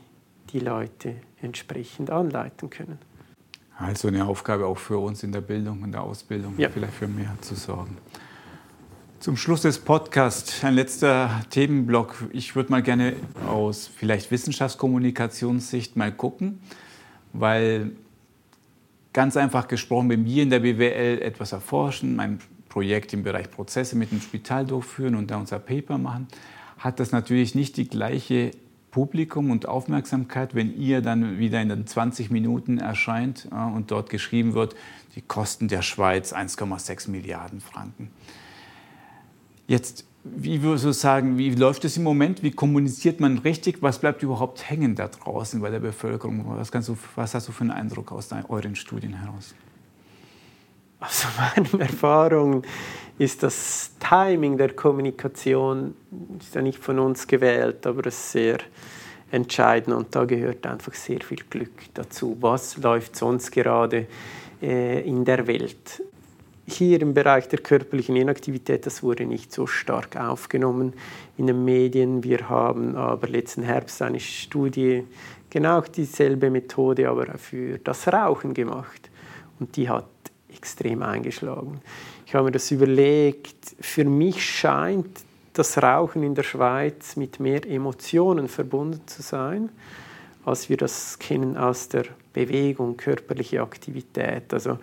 die 0.53 0.61
Leute 0.61 1.17
entsprechend 1.41 2.11
anleiten 2.11 2.69
können. 2.69 2.99
Also 3.79 4.09
eine 4.09 4.27
Aufgabe 4.27 4.67
auch 4.67 4.79
für 4.79 4.99
uns 4.99 5.23
in 5.23 5.33
der 5.33 5.41
Bildung 5.41 5.83
und 5.83 5.93
der 5.93 6.03
Ausbildung, 6.03 6.55
ja. 6.59 6.69
vielleicht 6.69 6.93
für 6.93 7.09
mehr 7.09 7.35
zu 7.41 7.55
sorgen. 7.55 7.97
Zum 9.23 9.37
Schluss 9.37 9.63
des 9.63 9.79
Podcasts 9.79 10.65
ein 10.65 10.75
letzter 10.75 11.43
Themenblock. 11.51 12.29
Ich 12.33 12.57
würde 12.57 12.73
mal 12.73 12.83
gerne 12.83 13.15
aus 13.47 13.87
vielleicht 13.87 14.33
Wissenschaftskommunikationssicht 14.33 15.95
mal 15.95 16.11
gucken, 16.11 16.59
weil 17.33 17.93
ganz 19.13 19.37
einfach 19.37 19.69
gesprochen, 19.69 20.09
wenn 20.09 20.25
wir 20.25 20.43
in 20.43 20.51
der 20.51 20.59
BWL 20.59 21.23
etwas 21.23 21.53
erforschen, 21.53 22.17
mein 22.17 22.41
Projekt 22.69 23.13
im 23.13 23.23
Bereich 23.23 23.49
Prozesse 23.49 23.95
mit 23.95 24.11
dem 24.11 24.21
Spital 24.21 24.67
durchführen 24.67 25.15
und 25.15 25.31
da 25.31 25.37
unser 25.37 25.61
Paper 25.61 25.99
machen, 25.99 26.27
hat 26.79 26.99
das 26.99 27.13
natürlich 27.13 27.55
nicht 27.55 27.77
die 27.77 27.87
gleiche 27.87 28.51
Publikum 28.91 29.53
und 29.53 29.69
Aufmerksamkeit, 29.69 30.57
wenn 30.57 30.77
ihr 30.77 31.01
dann 31.01 31.39
wieder 31.39 31.63
in 31.63 31.69
den 31.69 31.87
20 31.87 32.33
Minuten 32.33 32.79
erscheint 32.79 33.47
ja, 33.53 33.69
und 33.69 33.93
dort 33.93 34.11
geschrieben 34.11 34.55
wird, 34.55 34.75
die 35.15 35.23
Kosten 35.23 35.69
der 35.69 35.83
Schweiz 35.83 36.33
1,6 36.33 37.09
Milliarden 37.09 37.61
Franken. 37.61 38.11
Jetzt, 39.73 40.05
wie 40.23 40.61
würdest 40.61 40.85
du 40.85 40.93
sagen, 40.93 41.39
wie 41.39 41.49
läuft 41.55 41.87
es 41.87 41.97
im 41.97 42.03
Moment? 42.03 42.43
Wie 42.43 42.51
kommuniziert 42.51 43.21
man 43.21 43.39
richtig? 43.39 43.79
Was 43.81 44.01
bleibt 44.01 44.23
überhaupt 44.23 44.69
hängen 44.69 44.95
da 44.97 45.09
draußen 45.09 45.63
bei 45.63 45.71
der 45.71 45.81
Bevölkerung? 45.81 46.45
Was, 46.47 46.71
du, 46.71 46.99
was 47.17 47.35
hast 47.35 47.49
du 47.49 47.53
für 47.53 47.63
einen 47.63 47.71
Eindruck 47.71 48.13
aus 48.13 48.29
deinen, 48.29 48.45
euren 48.51 48.77
Studien 48.77 49.15
heraus? 49.15 49.55
Aus 51.01 51.25
meinen 51.39 51.81
Erfahrungen 51.81 52.65
ist 53.17 53.43
das 53.43 53.93
Timing 53.99 54.59
der 54.59 54.75
Kommunikation 54.75 55.95
ist 56.39 56.55
ja 56.55 56.61
nicht 56.61 56.79
von 56.79 56.99
uns 56.99 57.27
gewählt, 57.27 57.87
aber 57.87 58.07
es 58.09 58.19
ist 58.19 58.33
sehr 58.33 58.59
entscheidend 59.31 59.97
und 59.97 60.15
da 60.15 60.27
gehört 60.27 60.67
einfach 60.67 60.93
sehr 60.93 61.23
viel 61.23 61.45
Glück 61.49 61.95
dazu. 61.95 62.37
Was 62.43 62.77
läuft 62.77 63.17
sonst 63.17 63.51
gerade 63.51 64.07
äh, 64.61 65.01
in 65.01 65.25
der 65.25 65.47
Welt? 65.47 66.03
Hier 66.67 67.03
im 67.03 67.13
Bereich 67.13 67.49
der 67.49 67.59
körperlichen 67.59 68.15
Inaktivität, 68.15 68.87
das 68.87 69.03
wurde 69.03 69.27
nicht 69.27 69.53
so 69.53 69.67
stark 69.67 70.17
aufgenommen 70.17 70.93
in 71.37 71.49
den 71.49 71.65
Medien. 71.65 72.23
Wir 72.23 72.49
haben 72.49 72.95
aber 72.95 73.27
letzten 73.27 73.63
Herbst 73.63 74.01
eine 74.01 74.21
Studie, 74.21 75.05
genau 75.51 75.81
dieselbe 75.81 76.51
Methode, 76.51 77.09
aber 77.09 77.37
für 77.37 77.79
das 77.79 78.07
Rauchen 78.07 78.55
gemacht. 78.55 79.11
Und 79.59 79.77
die 79.77 79.89
hat 79.89 80.07
extrem 80.55 81.03
eingeschlagen. 81.03 81.81
Ich 82.27 82.35
habe 82.35 82.45
mir 82.45 82.53
das 82.53 82.71
überlegt. 82.71 83.75
Für 83.81 84.05
mich 84.05 84.45
scheint 84.45 85.09
das 85.53 85.83
Rauchen 85.83 86.23
in 86.23 86.35
der 86.37 86.45
Schweiz 86.45 87.17
mit 87.17 87.41
mehr 87.41 87.67
Emotionen 87.67 88.49
verbunden 88.49 89.07
zu 89.07 89.21
sein, 89.21 89.69
als 90.45 90.69
wir 90.69 90.77
das 90.77 91.19
kennen 91.19 91.57
aus 91.57 91.89
der 91.89 92.05
Bewegung, 92.33 92.97
körperliche 92.97 93.61
Aktivität. 93.61 94.55
Also 94.55 94.79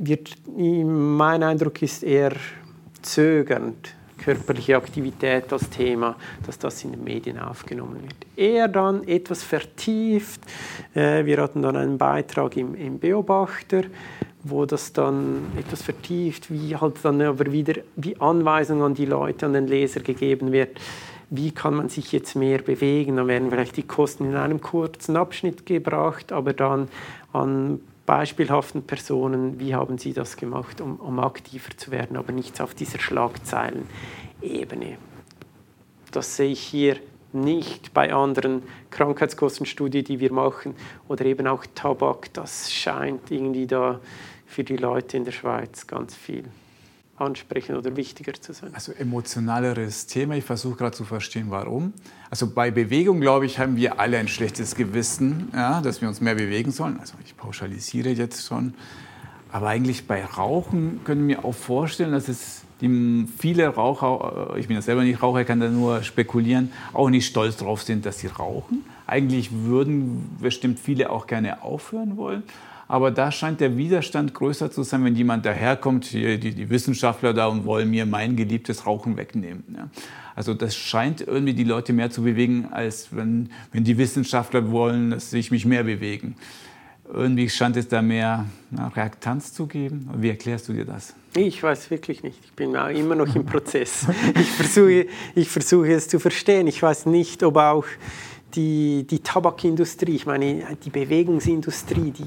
wird, 0.00 0.34
mein 0.56 1.42
Eindruck 1.42 1.82
ist 1.82 2.02
eher 2.02 2.32
zögernd, 3.02 3.94
körperliche 4.18 4.76
Aktivität 4.76 5.52
als 5.52 5.68
Thema, 5.70 6.16
dass 6.46 6.58
das 6.58 6.84
in 6.84 6.92
den 6.92 7.04
Medien 7.04 7.38
aufgenommen 7.38 8.02
wird. 8.02 8.14
Eher 8.36 8.68
dann 8.68 9.06
etwas 9.06 9.42
vertieft. 9.42 10.40
Äh, 10.94 11.24
wir 11.24 11.40
hatten 11.40 11.62
dann 11.62 11.76
einen 11.76 11.98
Beitrag 11.98 12.56
im, 12.56 12.74
im 12.74 12.98
Beobachter, 12.98 13.82
wo 14.42 14.66
das 14.66 14.92
dann 14.92 15.46
etwas 15.58 15.82
vertieft, 15.82 16.50
wie 16.50 16.76
halt 16.76 16.96
dann 17.02 17.20
aber 17.20 17.52
wieder 17.52 17.74
wie 17.96 18.18
Anweisung 18.20 18.82
an 18.82 18.94
die 18.94 19.06
Leute, 19.06 19.46
an 19.46 19.52
den 19.52 19.66
Leser 19.66 20.00
gegeben 20.00 20.52
wird, 20.52 20.80
wie 21.30 21.52
kann 21.52 21.74
man 21.74 21.88
sich 21.88 22.12
jetzt 22.12 22.34
mehr 22.34 22.58
bewegen. 22.58 23.16
Dann 23.16 23.28
werden 23.28 23.50
vielleicht 23.50 23.76
die 23.76 23.84
Kosten 23.84 24.24
in 24.24 24.36
einem 24.36 24.60
kurzen 24.60 25.16
Abschnitt 25.16 25.64
gebracht, 25.66 26.32
aber 26.32 26.52
dann 26.52 26.88
an 27.32 27.80
beispielhaften 28.06 28.82
Personen, 28.82 29.60
wie 29.60 29.74
haben 29.74 29.98
sie 29.98 30.12
das 30.12 30.36
gemacht, 30.36 30.80
um, 30.80 30.96
um 30.96 31.20
aktiver 31.20 31.76
zu 31.76 31.90
werden, 31.90 32.16
aber 32.16 32.32
nichts 32.32 32.60
auf 32.60 32.74
dieser 32.74 32.98
Schlagzeilenebene. 32.98 34.96
Das 36.10 36.36
sehe 36.36 36.50
ich 36.50 36.60
hier 36.60 36.96
nicht 37.32 37.94
bei 37.94 38.12
anderen 38.12 38.62
Krankheitskostenstudien, 38.90 40.04
die 40.04 40.18
wir 40.18 40.32
machen, 40.32 40.74
oder 41.06 41.24
eben 41.24 41.46
auch 41.46 41.64
Tabak, 41.74 42.32
das 42.32 42.72
scheint 42.72 43.30
irgendwie 43.30 43.66
da 43.66 44.00
für 44.46 44.64
die 44.64 44.76
Leute 44.76 45.16
in 45.16 45.24
der 45.24 45.32
Schweiz 45.32 45.86
ganz 45.86 46.16
viel 46.16 46.44
ansprechen 47.20 47.76
oder 47.76 47.96
wichtiger 47.96 48.32
zu 48.32 48.52
sein. 48.52 48.70
Also 48.74 48.92
emotionaleres 48.92 50.06
Thema. 50.06 50.34
Ich 50.36 50.44
versuche 50.44 50.76
gerade 50.76 50.96
zu 50.96 51.04
verstehen, 51.04 51.46
warum. 51.50 51.92
Also 52.30 52.50
bei 52.50 52.70
Bewegung, 52.70 53.20
glaube 53.20 53.46
ich, 53.46 53.58
haben 53.58 53.76
wir 53.76 54.00
alle 54.00 54.18
ein 54.18 54.28
schlechtes 54.28 54.74
Gewissen, 54.74 55.48
ja, 55.52 55.80
dass 55.80 56.00
wir 56.00 56.08
uns 56.08 56.20
mehr 56.20 56.34
bewegen 56.34 56.70
sollen. 56.70 56.98
Also 57.00 57.14
ich 57.24 57.36
pauschalisiere 57.36 58.10
jetzt 58.10 58.46
schon. 58.46 58.74
Aber 59.52 59.68
eigentlich 59.68 60.06
bei 60.06 60.24
Rauchen 60.24 61.00
können 61.04 61.26
wir 61.26 61.44
auch 61.44 61.54
vorstellen, 61.54 62.12
dass 62.12 62.28
es 62.28 62.62
die 62.80 63.26
viele 63.38 63.66
Raucher, 63.68 64.54
ich 64.56 64.68
bin 64.68 64.76
ja 64.76 64.82
selber 64.82 65.02
nicht 65.02 65.22
Raucher, 65.22 65.44
kann 65.44 65.60
da 65.60 65.68
nur 65.68 66.02
spekulieren, 66.02 66.72
auch 66.92 67.10
nicht 67.10 67.26
stolz 67.26 67.56
drauf 67.56 67.82
sind, 67.82 68.06
dass 68.06 68.20
sie 68.20 68.28
rauchen. 68.28 68.84
Eigentlich 69.06 69.50
würden 69.52 70.36
bestimmt 70.40 70.78
viele 70.78 71.10
auch 71.10 71.26
gerne 71.26 71.62
aufhören 71.62 72.16
wollen. 72.16 72.42
Aber 72.90 73.12
da 73.12 73.30
scheint 73.30 73.60
der 73.60 73.76
Widerstand 73.76 74.34
größer 74.34 74.68
zu 74.72 74.82
sein, 74.82 75.04
wenn 75.04 75.14
jemand 75.14 75.46
daherkommt, 75.46 76.12
die, 76.12 76.40
die, 76.40 76.52
die 76.52 76.70
Wissenschaftler 76.70 77.32
da 77.32 77.46
und 77.46 77.64
wollen 77.64 77.88
mir 77.88 78.04
mein 78.04 78.34
geliebtes 78.34 78.84
Rauchen 78.84 79.16
wegnehmen. 79.16 79.62
Ja. 79.72 79.88
Also 80.34 80.54
das 80.54 80.74
scheint 80.74 81.20
irgendwie 81.20 81.54
die 81.54 81.62
Leute 81.62 81.92
mehr 81.92 82.10
zu 82.10 82.24
bewegen, 82.24 82.66
als 82.72 83.14
wenn, 83.14 83.50
wenn 83.70 83.84
die 83.84 83.96
Wissenschaftler 83.96 84.72
wollen, 84.72 85.12
dass 85.12 85.32
ich 85.32 85.52
mich 85.52 85.64
mehr 85.64 85.84
bewegen. 85.84 86.34
Irgendwie 87.12 87.48
scheint 87.48 87.76
es 87.76 87.86
da 87.86 88.02
mehr 88.02 88.46
na, 88.72 88.88
Reaktanz 88.88 89.52
zu 89.52 89.68
geben. 89.68 90.10
Wie 90.16 90.30
erklärst 90.30 90.68
du 90.68 90.72
dir 90.72 90.84
das? 90.84 91.14
Ich 91.36 91.62
weiß 91.62 91.92
wirklich 91.92 92.24
nicht. 92.24 92.40
Ich 92.42 92.52
bin 92.54 92.74
immer 92.74 93.14
noch 93.14 93.36
im 93.36 93.46
Prozess. 93.46 94.08
Ich 94.34 94.50
versuche, 94.50 95.06
ich 95.36 95.48
versuche 95.48 95.92
es 95.92 96.08
zu 96.08 96.18
verstehen. 96.18 96.66
Ich 96.66 96.82
weiß 96.82 97.06
nicht, 97.06 97.44
ob 97.44 97.56
auch 97.56 97.84
die, 98.54 99.06
die 99.08 99.20
Tabakindustrie, 99.20 100.14
ich 100.14 100.26
meine, 100.26 100.76
die 100.84 100.90
Bewegungsindustrie, 100.90 102.10
die, 102.10 102.26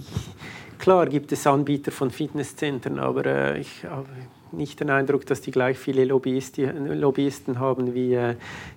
klar 0.80 1.08
gibt 1.08 1.32
es 1.32 1.46
Anbieter 1.48 1.92
von 1.92 2.12
Fitnesszentren, 2.12 3.00
aber 3.00 3.26
äh, 3.26 3.60
ich 3.60 3.86
habe 3.86 4.08
nicht 4.52 4.80
den 4.80 4.90
Eindruck, 4.90 5.26
dass 5.26 5.42
die 5.42 5.52
gleich 5.52 5.78
viele 5.78 6.06
Lobbyisten, 6.06 7.00
Lobbyisten 7.00 7.60
haben 7.60 7.94
wie 7.94 8.14
äh, 8.14 8.36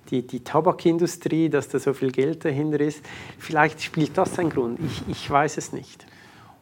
die, 0.09 0.25
die 0.25 0.43
Tabakindustrie, 0.43 1.49
dass 1.49 1.69
da 1.69 1.79
so 1.79 1.93
viel 1.93 2.11
Geld 2.11 2.45
dahinter 2.45 2.79
ist. 2.79 3.03
Vielleicht 3.37 3.81
spielt 3.81 4.17
das 4.17 4.39
ein 4.39 4.49
Grund, 4.49 4.79
ich, 4.85 5.03
ich 5.07 5.29
weiß 5.29 5.57
es 5.57 5.73
nicht. 5.73 6.05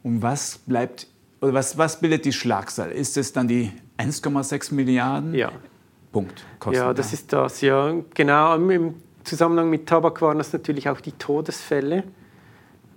Und 0.04 0.22
was 0.22 0.60
bleibt, 0.60 1.08
oder 1.42 1.54
was, 1.54 1.78
was 1.78 2.00
bildet 2.00 2.26
die 2.26 2.34
Schlagzahl? 2.34 2.92
Ist 2.92 3.18
es 3.18 3.34
dann 3.34 3.48
die 3.48 3.72
1,6 3.98 4.74
Milliarden? 4.74 5.34
Ja. 5.34 5.52
Punkt. 6.12 6.46
Kosten 6.60 6.78
ja, 6.78 6.94
das 6.94 7.10
da. 7.10 7.14
ist 7.14 7.34
das, 7.34 7.62
ja. 7.62 7.94
Genau, 8.14 8.56
im 8.56 8.96
Zusammenhang 9.26 9.72
mit 9.72 9.88
Tabak 9.88 10.22
waren 10.22 10.38
das 10.38 10.54
natürlich 10.54 10.88
auch 10.88 11.02
die 11.02 11.14
Todesfälle. 11.14 12.04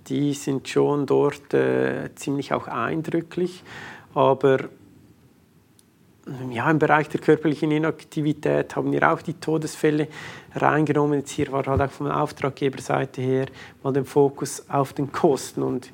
Die 0.07 0.33
sind 0.33 0.67
schon 0.69 1.07
dort 1.07 1.53
äh, 1.55 2.09
ziemlich 2.15 2.53
auch 2.53 2.67
eindrücklich. 2.67 3.63
Aber 4.13 4.69
ja, 6.51 6.69
im 6.69 6.77
Bereich 6.77 7.09
der 7.09 7.19
körperlichen 7.19 7.71
Inaktivität 7.71 8.75
haben 8.75 8.91
wir 8.91 9.11
auch 9.11 9.23
die 9.23 9.33
Todesfälle 9.33 10.07
reingenommen. 10.55 11.19
Jetzt 11.19 11.31
hier 11.31 11.51
war 11.51 11.65
halt 11.65 11.81
auch 11.81 11.91
von 11.91 12.07
der 12.07 12.21
Auftraggeberseite 12.21 13.21
her 13.21 13.47
mal 13.81 13.93
den 13.93 14.05
Fokus 14.05 14.69
auf 14.69 14.93
den 14.93 15.11
Kosten. 15.11 15.63
Und 15.63 15.91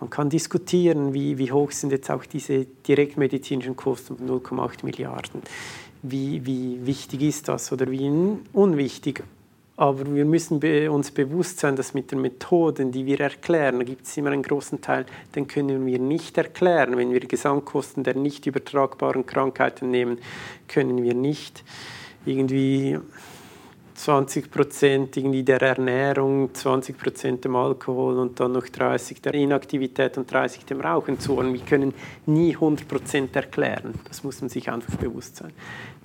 man 0.00 0.10
kann 0.10 0.28
diskutieren, 0.28 1.14
wie, 1.14 1.38
wie 1.38 1.52
hoch 1.52 1.70
sind 1.70 1.92
jetzt 1.92 2.10
auch 2.10 2.26
diese 2.26 2.64
direktmedizinischen 2.64 3.76
Kosten 3.76 4.16
von 4.16 4.28
0,8 4.28 4.84
Milliarden. 4.84 5.42
Wie, 6.02 6.44
wie 6.44 6.84
wichtig 6.84 7.22
ist 7.22 7.48
das 7.48 7.70
oder 7.70 7.88
wie 7.88 8.10
unwichtig? 8.52 9.22
Aber 9.78 10.14
wir 10.14 10.24
müssen 10.24 10.58
uns 10.88 11.10
bewusst 11.10 11.60
sein, 11.60 11.76
dass 11.76 11.92
mit 11.92 12.10
den 12.10 12.22
Methoden, 12.22 12.92
die 12.92 13.04
wir 13.04 13.20
erklären, 13.20 13.84
gibt 13.84 14.06
es 14.06 14.16
immer 14.16 14.30
einen 14.30 14.42
großen 14.42 14.80
Teil, 14.80 15.04
den 15.34 15.46
können 15.46 15.84
wir 15.84 15.98
nicht 15.98 16.38
erklären. 16.38 16.96
Wenn 16.96 17.12
wir 17.12 17.20
Gesamtkosten 17.20 18.02
der 18.02 18.14
nicht 18.14 18.46
übertragbaren 18.46 19.26
Krankheiten 19.26 19.90
nehmen, 19.90 20.18
können 20.66 21.02
wir 21.02 21.12
nicht 21.12 21.62
irgendwie 22.24 22.98
20 23.96 24.50
Prozent 24.50 25.16
irgendwie 25.16 25.42
der 25.42 25.62
Ernährung, 25.62 26.54
20 26.54 26.98
Prozent 26.98 27.44
dem 27.44 27.56
Alkohol 27.56 28.18
und 28.18 28.38
dann 28.38 28.52
noch 28.52 28.68
30 28.68 29.22
der 29.22 29.32
Inaktivität 29.32 30.18
und 30.18 30.30
30 30.30 30.66
dem 30.66 30.82
Rauchen 30.82 31.18
zuordnen. 31.18 31.54
Wir 31.54 31.62
können 31.62 31.94
nie 32.26 32.54
100 32.54 32.86
Prozent 32.86 33.34
erklären. 33.34 33.94
Das 34.06 34.22
muss 34.22 34.42
man 34.42 34.50
sich 34.50 34.70
einfach 34.70 34.94
bewusst 34.96 35.36
sein. 35.36 35.52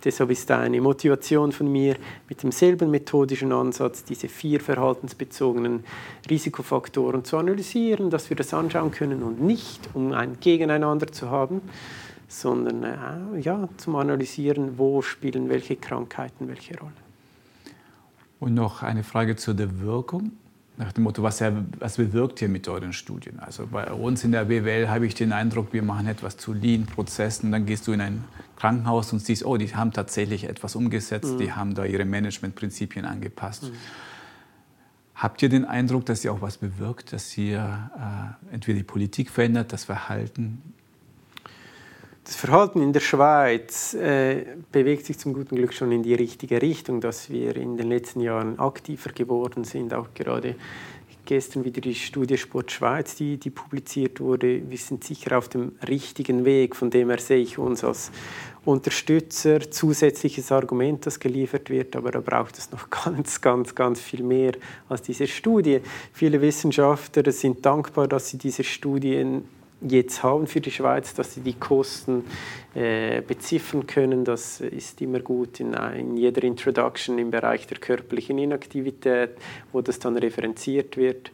Deshalb 0.03 0.31
ist 0.31 0.49
eine 0.51 0.79
Motivation 0.79 1.51
von 1.51 1.69
mir, 1.69 1.97
mit 2.29 2.41
demselben 2.41 2.89
methodischen 2.89 3.51
Ansatz 3.51 4.05
diese 4.05 4.29
vier 4.29 4.61
verhaltensbezogenen 4.61 5.83
Risikofaktoren 6.29 7.25
zu 7.25 7.37
analysieren, 7.37 8.09
dass 8.09 8.29
wir 8.29 8.37
das 8.37 8.53
anschauen 8.53 8.91
können 8.91 9.21
und 9.21 9.41
nicht, 9.41 9.89
um 9.93 10.13
ein 10.13 10.39
Gegeneinander 10.39 11.07
zu 11.07 11.29
haben, 11.29 11.61
sondern 12.29 12.83
äh, 12.83 13.39
ja, 13.41 13.67
zum 13.75 13.97
Analysieren, 13.97 14.77
wo 14.77 15.01
spielen 15.01 15.49
welche 15.49 15.75
Krankheiten 15.75 16.47
welche 16.47 16.79
Rolle. 16.79 17.10
Und 18.41 18.55
noch 18.55 18.81
eine 18.81 19.03
Frage 19.03 19.35
zu 19.35 19.53
der 19.53 19.81
Wirkung. 19.81 20.31
nach 20.75 20.91
dem 20.93 21.03
Motto, 21.03 21.21
was, 21.21 21.43
was 21.77 21.97
bewirkt 21.97 22.41
ihr 22.41 22.49
mit 22.49 22.67
euren 22.67 22.91
Studien? 22.91 23.39
Also 23.39 23.67
bei 23.67 23.91
uns 23.91 24.23
in 24.23 24.31
der 24.31 24.45
BWL 24.45 24.89
habe 24.89 25.05
ich 25.05 25.13
den 25.13 25.31
Eindruck, 25.31 25.73
wir 25.73 25.83
machen 25.83 26.07
etwas 26.07 26.37
zu 26.37 26.51
Lean-Prozessen. 26.51 27.51
Dann 27.51 27.67
gehst 27.67 27.85
du 27.85 27.91
in 27.91 28.01
ein 28.01 28.23
Krankenhaus 28.55 29.13
und 29.13 29.19
siehst, 29.19 29.45
oh, 29.45 29.57
die 29.57 29.75
haben 29.75 29.91
tatsächlich 29.91 30.45
etwas 30.45 30.75
umgesetzt, 30.75 31.33
mhm. 31.33 31.37
die 31.37 31.51
haben 31.51 31.75
da 31.75 31.85
ihre 31.85 32.03
Managementprinzipien 32.03 33.05
angepasst. 33.05 33.63
Mhm. 33.65 33.75
Habt 35.13 35.43
ihr 35.43 35.49
den 35.49 35.65
Eindruck, 35.65 36.07
dass 36.07 36.25
ihr 36.25 36.33
auch 36.33 36.41
was 36.41 36.57
bewirkt, 36.57 37.13
dass 37.13 37.37
ihr 37.37 37.91
äh, 38.49 38.55
entweder 38.55 38.79
die 38.79 38.83
Politik 38.83 39.29
verändert, 39.29 39.71
das 39.71 39.83
Verhalten? 39.83 40.63
Das 42.23 42.35
Verhalten 42.35 42.81
in 42.81 42.93
der 42.93 42.99
Schweiz 42.99 43.95
äh, 43.95 44.45
bewegt 44.71 45.07
sich 45.07 45.17
zum 45.17 45.33
guten 45.33 45.55
Glück 45.55 45.73
schon 45.73 45.91
in 45.91 46.03
die 46.03 46.13
richtige 46.13 46.61
Richtung, 46.61 47.01
dass 47.01 47.31
wir 47.31 47.55
in 47.55 47.77
den 47.77 47.89
letzten 47.89 48.21
Jahren 48.21 48.59
aktiver 48.59 49.11
geworden 49.11 49.63
sind. 49.63 49.91
Auch 49.93 50.13
gerade 50.13 50.55
gestern 51.25 51.65
wieder 51.65 51.81
die 51.81 51.95
Studie 51.95 52.37
Sport 52.37 52.71
Schweiz, 52.71 53.15
die, 53.15 53.37
die 53.37 53.49
publiziert 53.49 54.19
wurde. 54.19 54.69
Wir 54.69 54.77
sind 54.77 55.03
sicher 55.03 55.37
auf 55.37 55.49
dem 55.49 55.73
richtigen 55.87 56.45
Weg. 56.45 56.75
Von 56.75 56.91
dem 56.91 57.09
her 57.09 57.19
sehe 57.19 57.41
ich 57.41 57.57
uns 57.57 57.83
als 57.83 58.11
Unterstützer, 58.65 59.71
zusätzliches 59.71 60.51
Argument, 60.51 61.03
das 61.05 61.19
geliefert 61.19 61.71
wird, 61.71 61.95
aber 61.95 62.11
da 62.11 62.19
braucht 62.19 62.59
es 62.59 62.71
noch 62.71 62.89
ganz, 63.03 63.41
ganz, 63.41 63.73
ganz 63.73 63.99
viel 63.99 64.23
mehr 64.23 64.53
als 64.89 65.01
diese 65.01 65.25
Studie. 65.25 65.81
Viele 66.13 66.39
Wissenschaftler 66.41 67.31
sind 67.31 67.65
dankbar, 67.65 68.07
dass 68.07 68.29
sie 68.29 68.37
diese 68.37 68.63
Studien 68.63 69.45
jetzt 69.81 70.23
haben 70.23 70.47
für 70.47 70.61
die 70.61 70.71
Schweiz, 70.71 71.13
dass 71.13 71.33
sie 71.33 71.41
die 71.41 71.53
Kosten 71.53 72.23
äh, 72.75 73.21
beziffern 73.21 73.87
können. 73.87 74.23
Das 74.23 74.61
ist 74.61 75.01
immer 75.01 75.19
gut 75.19 75.59
in, 75.59 75.73
in, 75.73 76.17
jeder 76.17 76.43
Introduction 76.43 77.17
im 77.17 77.31
Bereich 77.31 77.67
der 77.67 77.77
körperlichen 77.77 78.37
Inaktivität, 78.37 79.31
wo 79.71 79.81
das 79.81 79.99
dann 79.99 80.17
referenziert 80.17 80.97
wird. 80.97 81.31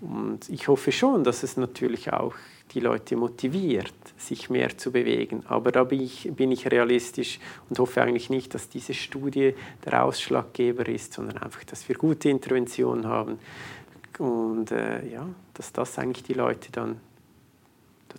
Und 0.00 0.48
ich 0.48 0.68
hoffe 0.68 0.92
schon, 0.92 1.24
dass 1.24 1.42
es 1.42 1.56
natürlich 1.56 2.12
auch 2.12 2.34
die 2.72 2.80
Leute 2.80 3.16
motiviert, 3.16 3.94
sich 4.16 4.50
mehr 4.50 4.76
zu 4.76 4.92
bewegen. 4.92 5.42
Aber 5.48 5.72
da 5.72 5.84
bin 5.84 6.02
ich, 6.02 6.30
bin 6.34 6.52
ich 6.52 6.70
realistisch 6.70 7.40
und 7.68 7.78
hoffe 7.78 8.02
eigentlich 8.02 8.28
nicht, 8.28 8.54
dass 8.54 8.68
diese 8.68 8.92
Studie 8.94 9.54
der 9.84 10.04
Ausschlaggeber 10.04 10.86
ist, 10.86 11.14
sondern 11.14 11.38
einfach, 11.38 11.64
dass 11.64 11.88
wir 11.88 11.96
gute 11.96 12.28
Interventionen 12.28 13.06
haben 13.06 13.38
und 14.18 14.70
äh, 14.70 15.08
ja, 15.08 15.26
dass 15.54 15.72
das 15.72 15.98
eigentlich 15.98 16.24
die 16.24 16.34
Leute 16.34 16.70
dann 16.72 17.00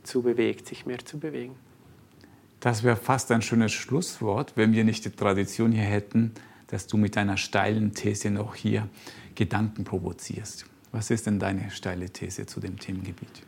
dazu 0.01 0.21
bewegt, 0.21 0.67
sich 0.67 0.85
mehr 0.85 0.99
zu 0.99 1.19
bewegen. 1.19 1.55
Das 2.59 2.83
wäre 2.83 2.97
fast 2.97 3.31
ein 3.31 3.41
schönes 3.41 3.71
Schlusswort, 3.71 4.53
wenn 4.55 4.73
wir 4.73 4.83
nicht 4.83 5.05
die 5.05 5.11
Tradition 5.11 5.71
hier 5.71 5.83
hätten, 5.83 6.33
dass 6.67 6.87
du 6.87 6.97
mit 6.97 7.17
einer 7.17 7.37
steilen 7.37 7.93
These 7.93 8.31
noch 8.31 8.55
hier 8.55 8.87
Gedanken 9.35 9.83
provozierst. 9.83 10.65
Was 10.91 11.09
ist 11.09 11.25
denn 11.25 11.39
deine 11.39 11.71
steile 11.71 12.09
These 12.09 12.45
zu 12.45 12.59
dem 12.59 12.77
Themengebiet? 12.77 13.43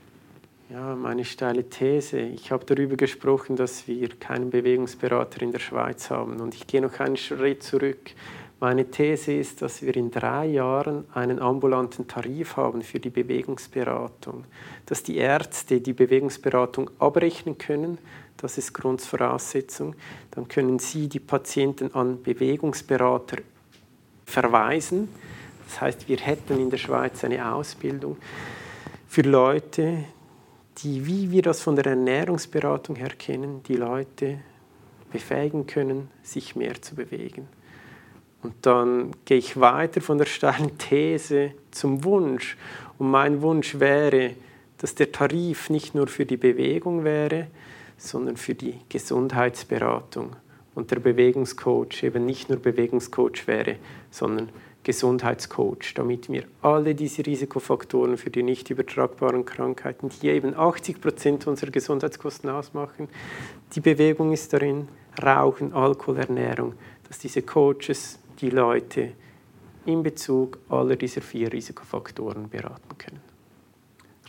Ja, 0.69 0.95
meine 0.95 1.25
steile 1.25 1.67
These. 1.67 2.19
Ich 2.19 2.51
habe 2.51 2.63
darüber 2.65 2.95
gesprochen, 2.95 3.57
dass 3.57 3.87
wir 3.87 4.07
keinen 4.07 4.51
Bewegungsberater 4.51 5.41
in 5.41 5.51
der 5.51 5.59
Schweiz 5.59 6.09
haben. 6.09 6.39
Und 6.39 6.55
ich 6.55 6.65
gehe 6.65 6.81
noch 6.81 6.97
einen 6.99 7.17
Schritt 7.17 7.61
zurück. 7.63 8.11
Meine 8.61 8.85
These 8.91 9.33
ist, 9.33 9.63
dass 9.63 9.81
wir 9.81 9.95
in 9.95 10.11
drei 10.11 10.45
Jahren 10.45 11.05
einen 11.15 11.39
ambulanten 11.39 12.07
Tarif 12.07 12.57
haben 12.57 12.83
für 12.83 12.99
die 12.99 13.09
Bewegungsberatung. 13.09 14.43
Dass 14.85 15.01
die 15.01 15.17
Ärzte 15.17 15.81
die 15.81 15.93
Bewegungsberatung 15.93 16.91
abrechnen 16.99 17.57
können, 17.57 17.97
das 18.37 18.59
ist 18.59 18.71
Grundvoraussetzung. 18.71 19.95
Dann 20.29 20.47
können 20.47 20.77
sie 20.77 21.09
die 21.09 21.19
Patienten 21.19 21.95
an 21.95 22.21
Bewegungsberater 22.21 23.37
verweisen. 24.25 25.09
Das 25.65 25.81
heißt, 25.81 26.07
wir 26.07 26.17
hätten 26.17 26.59
in 26.59 26.69
der 26.69 26.77
Schweiz 26.77 27.23
eine 27.23 27.51
Ausbildung 27.51 28.17
für 29.07 29.23
Leute, 29.23 30.03
die, 30.77 31.07
wie 31.07 31.31
wir 31.31 31.41
das 31.41 31.61
von 31.61 31.75
der 31.75 31.87
Ernährungsberatung 31.87 32.95
her 32.95 33.13
kennen, 33.17 33.63
die 33.63 33.77
Leute 33.77 34.37
befähigen 35.11 35.65
können, 35.65 36.11
sich 36.21 36.55
mehr 36.55 36.79
zu 36.79 36.93
bewegen. 36.93 37.47
Und 38.43 38.53
dann 38.61 39.11
gehe 39.25 39.37
ich 39.37 39.59
weiter 39.59 40.01
von 40.01 40.17
der 40.17 40.25
steilen 40.25 40.77
These 40.77 41.51
zum 41.71 42.03
Wunsch. 42.03 42.57
Und 42.97 43.11
mein 43.11 43.41
Wunsch 43.41 43.79
wäre, 43.79 44.35
dass 44.77 44.95
der 44.95 45.11
Tarif 45.11 45.69
nicht 45.69 45.93
nur 45.93 46.07
für 46.07 46.25
die 46.25 46.37
Bewegung 46.37 47.03
wäre, 47.03 47.47
sondern 47.97 48.37
für 48.37 48.55
die 48.55 48.79
Gesundheitsberatung. 48.89 50.35
Und 50.73 50.89
der 50.89 50.99
Bewegungscoach 50.99 52.03
eben 52.03 52.25
nicht 52.25 52.49
nur 52.49 52.57
Bewegungscoach 52.57 53.45
wäre, 53.45 53.75
sondern 54.09 54.49
Gesundheitscoach, 54.83 55.93
damit 55.93 56.29
wir 56.29 56.45
alle 56.63 56.95
diese 56.95 57.23
Risikofaktoren 57.25 58.17
für 58.17 58.31
die 58.31 58.41
nicht 58.41 58.71
übertragbaren 58.71 59.45
Krankheiten, 59.45 60.09
die 60.09 60.29
eben 60.29 60.55
80 60.55 60.99
Prozent 60.99 61.45
unserer 61.45 61.69
Gesundheitskosten 61.69 62.49
ausmachen, 62.49 63.07
die 63.75 63.81
Bewegung 63.81 64.31
ist 64.31 64.53
darin, 64.53 64.87
Rauchen, 65.21 65.73
Alkohol, 65.73 66.17
Ernährung, 66.17 66.73
dass 67.07 67.19
diese 67.19 67.43
Coaches 67.43 68.17
die 68.41 68.49
Leute 68.49 69.13
in 69.85 70.03
Bezug 70.03 70.59
aller 70.69 70.95
dieser 70.95 71.21
vier 71.21 71.51
Risikofaktoren 71.51 72.47
beraten 72.49 72.97
können. 72.97 73.19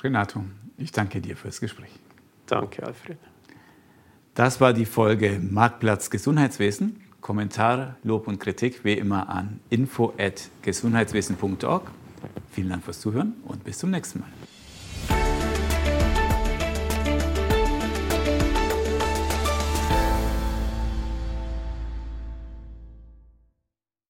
Renato, 0.02 0.42
ich 0.78 0.90
danke 0.92 1.20
dir 1.20 1.36
fürs 1.36 1.60
Gespräch. 1.60 1.90
Danke, 2.46 2.82
Alfred. 2.84 3.18
Das 4.34 4.60
war 4.60 4.72
die 4.72 4.86
Folge 4.86 5.40
Marktplatz 5.40 6.10
Gesundheitswesen. 6.10 7.00
Kommentar, 7.20 7.96
Lob 8.02 8.26
und 8.26 8.40
Kritik 8.40 8.82
wie 8.84 8.94
immer 8.94 9.28
an 9.28 9.60
info@gesundheitswesen.org. 9.70 11.88
Vielen 12.50 12.70
Dank 12.70 12.82
fürs 12.84 13.00
Zuhören 13.00 13.34
und 13.44 13.62
bis 13.62 13.78
zum 13.78 13.90
nächsten 13.90 14.18
Mal. 14.20 14.30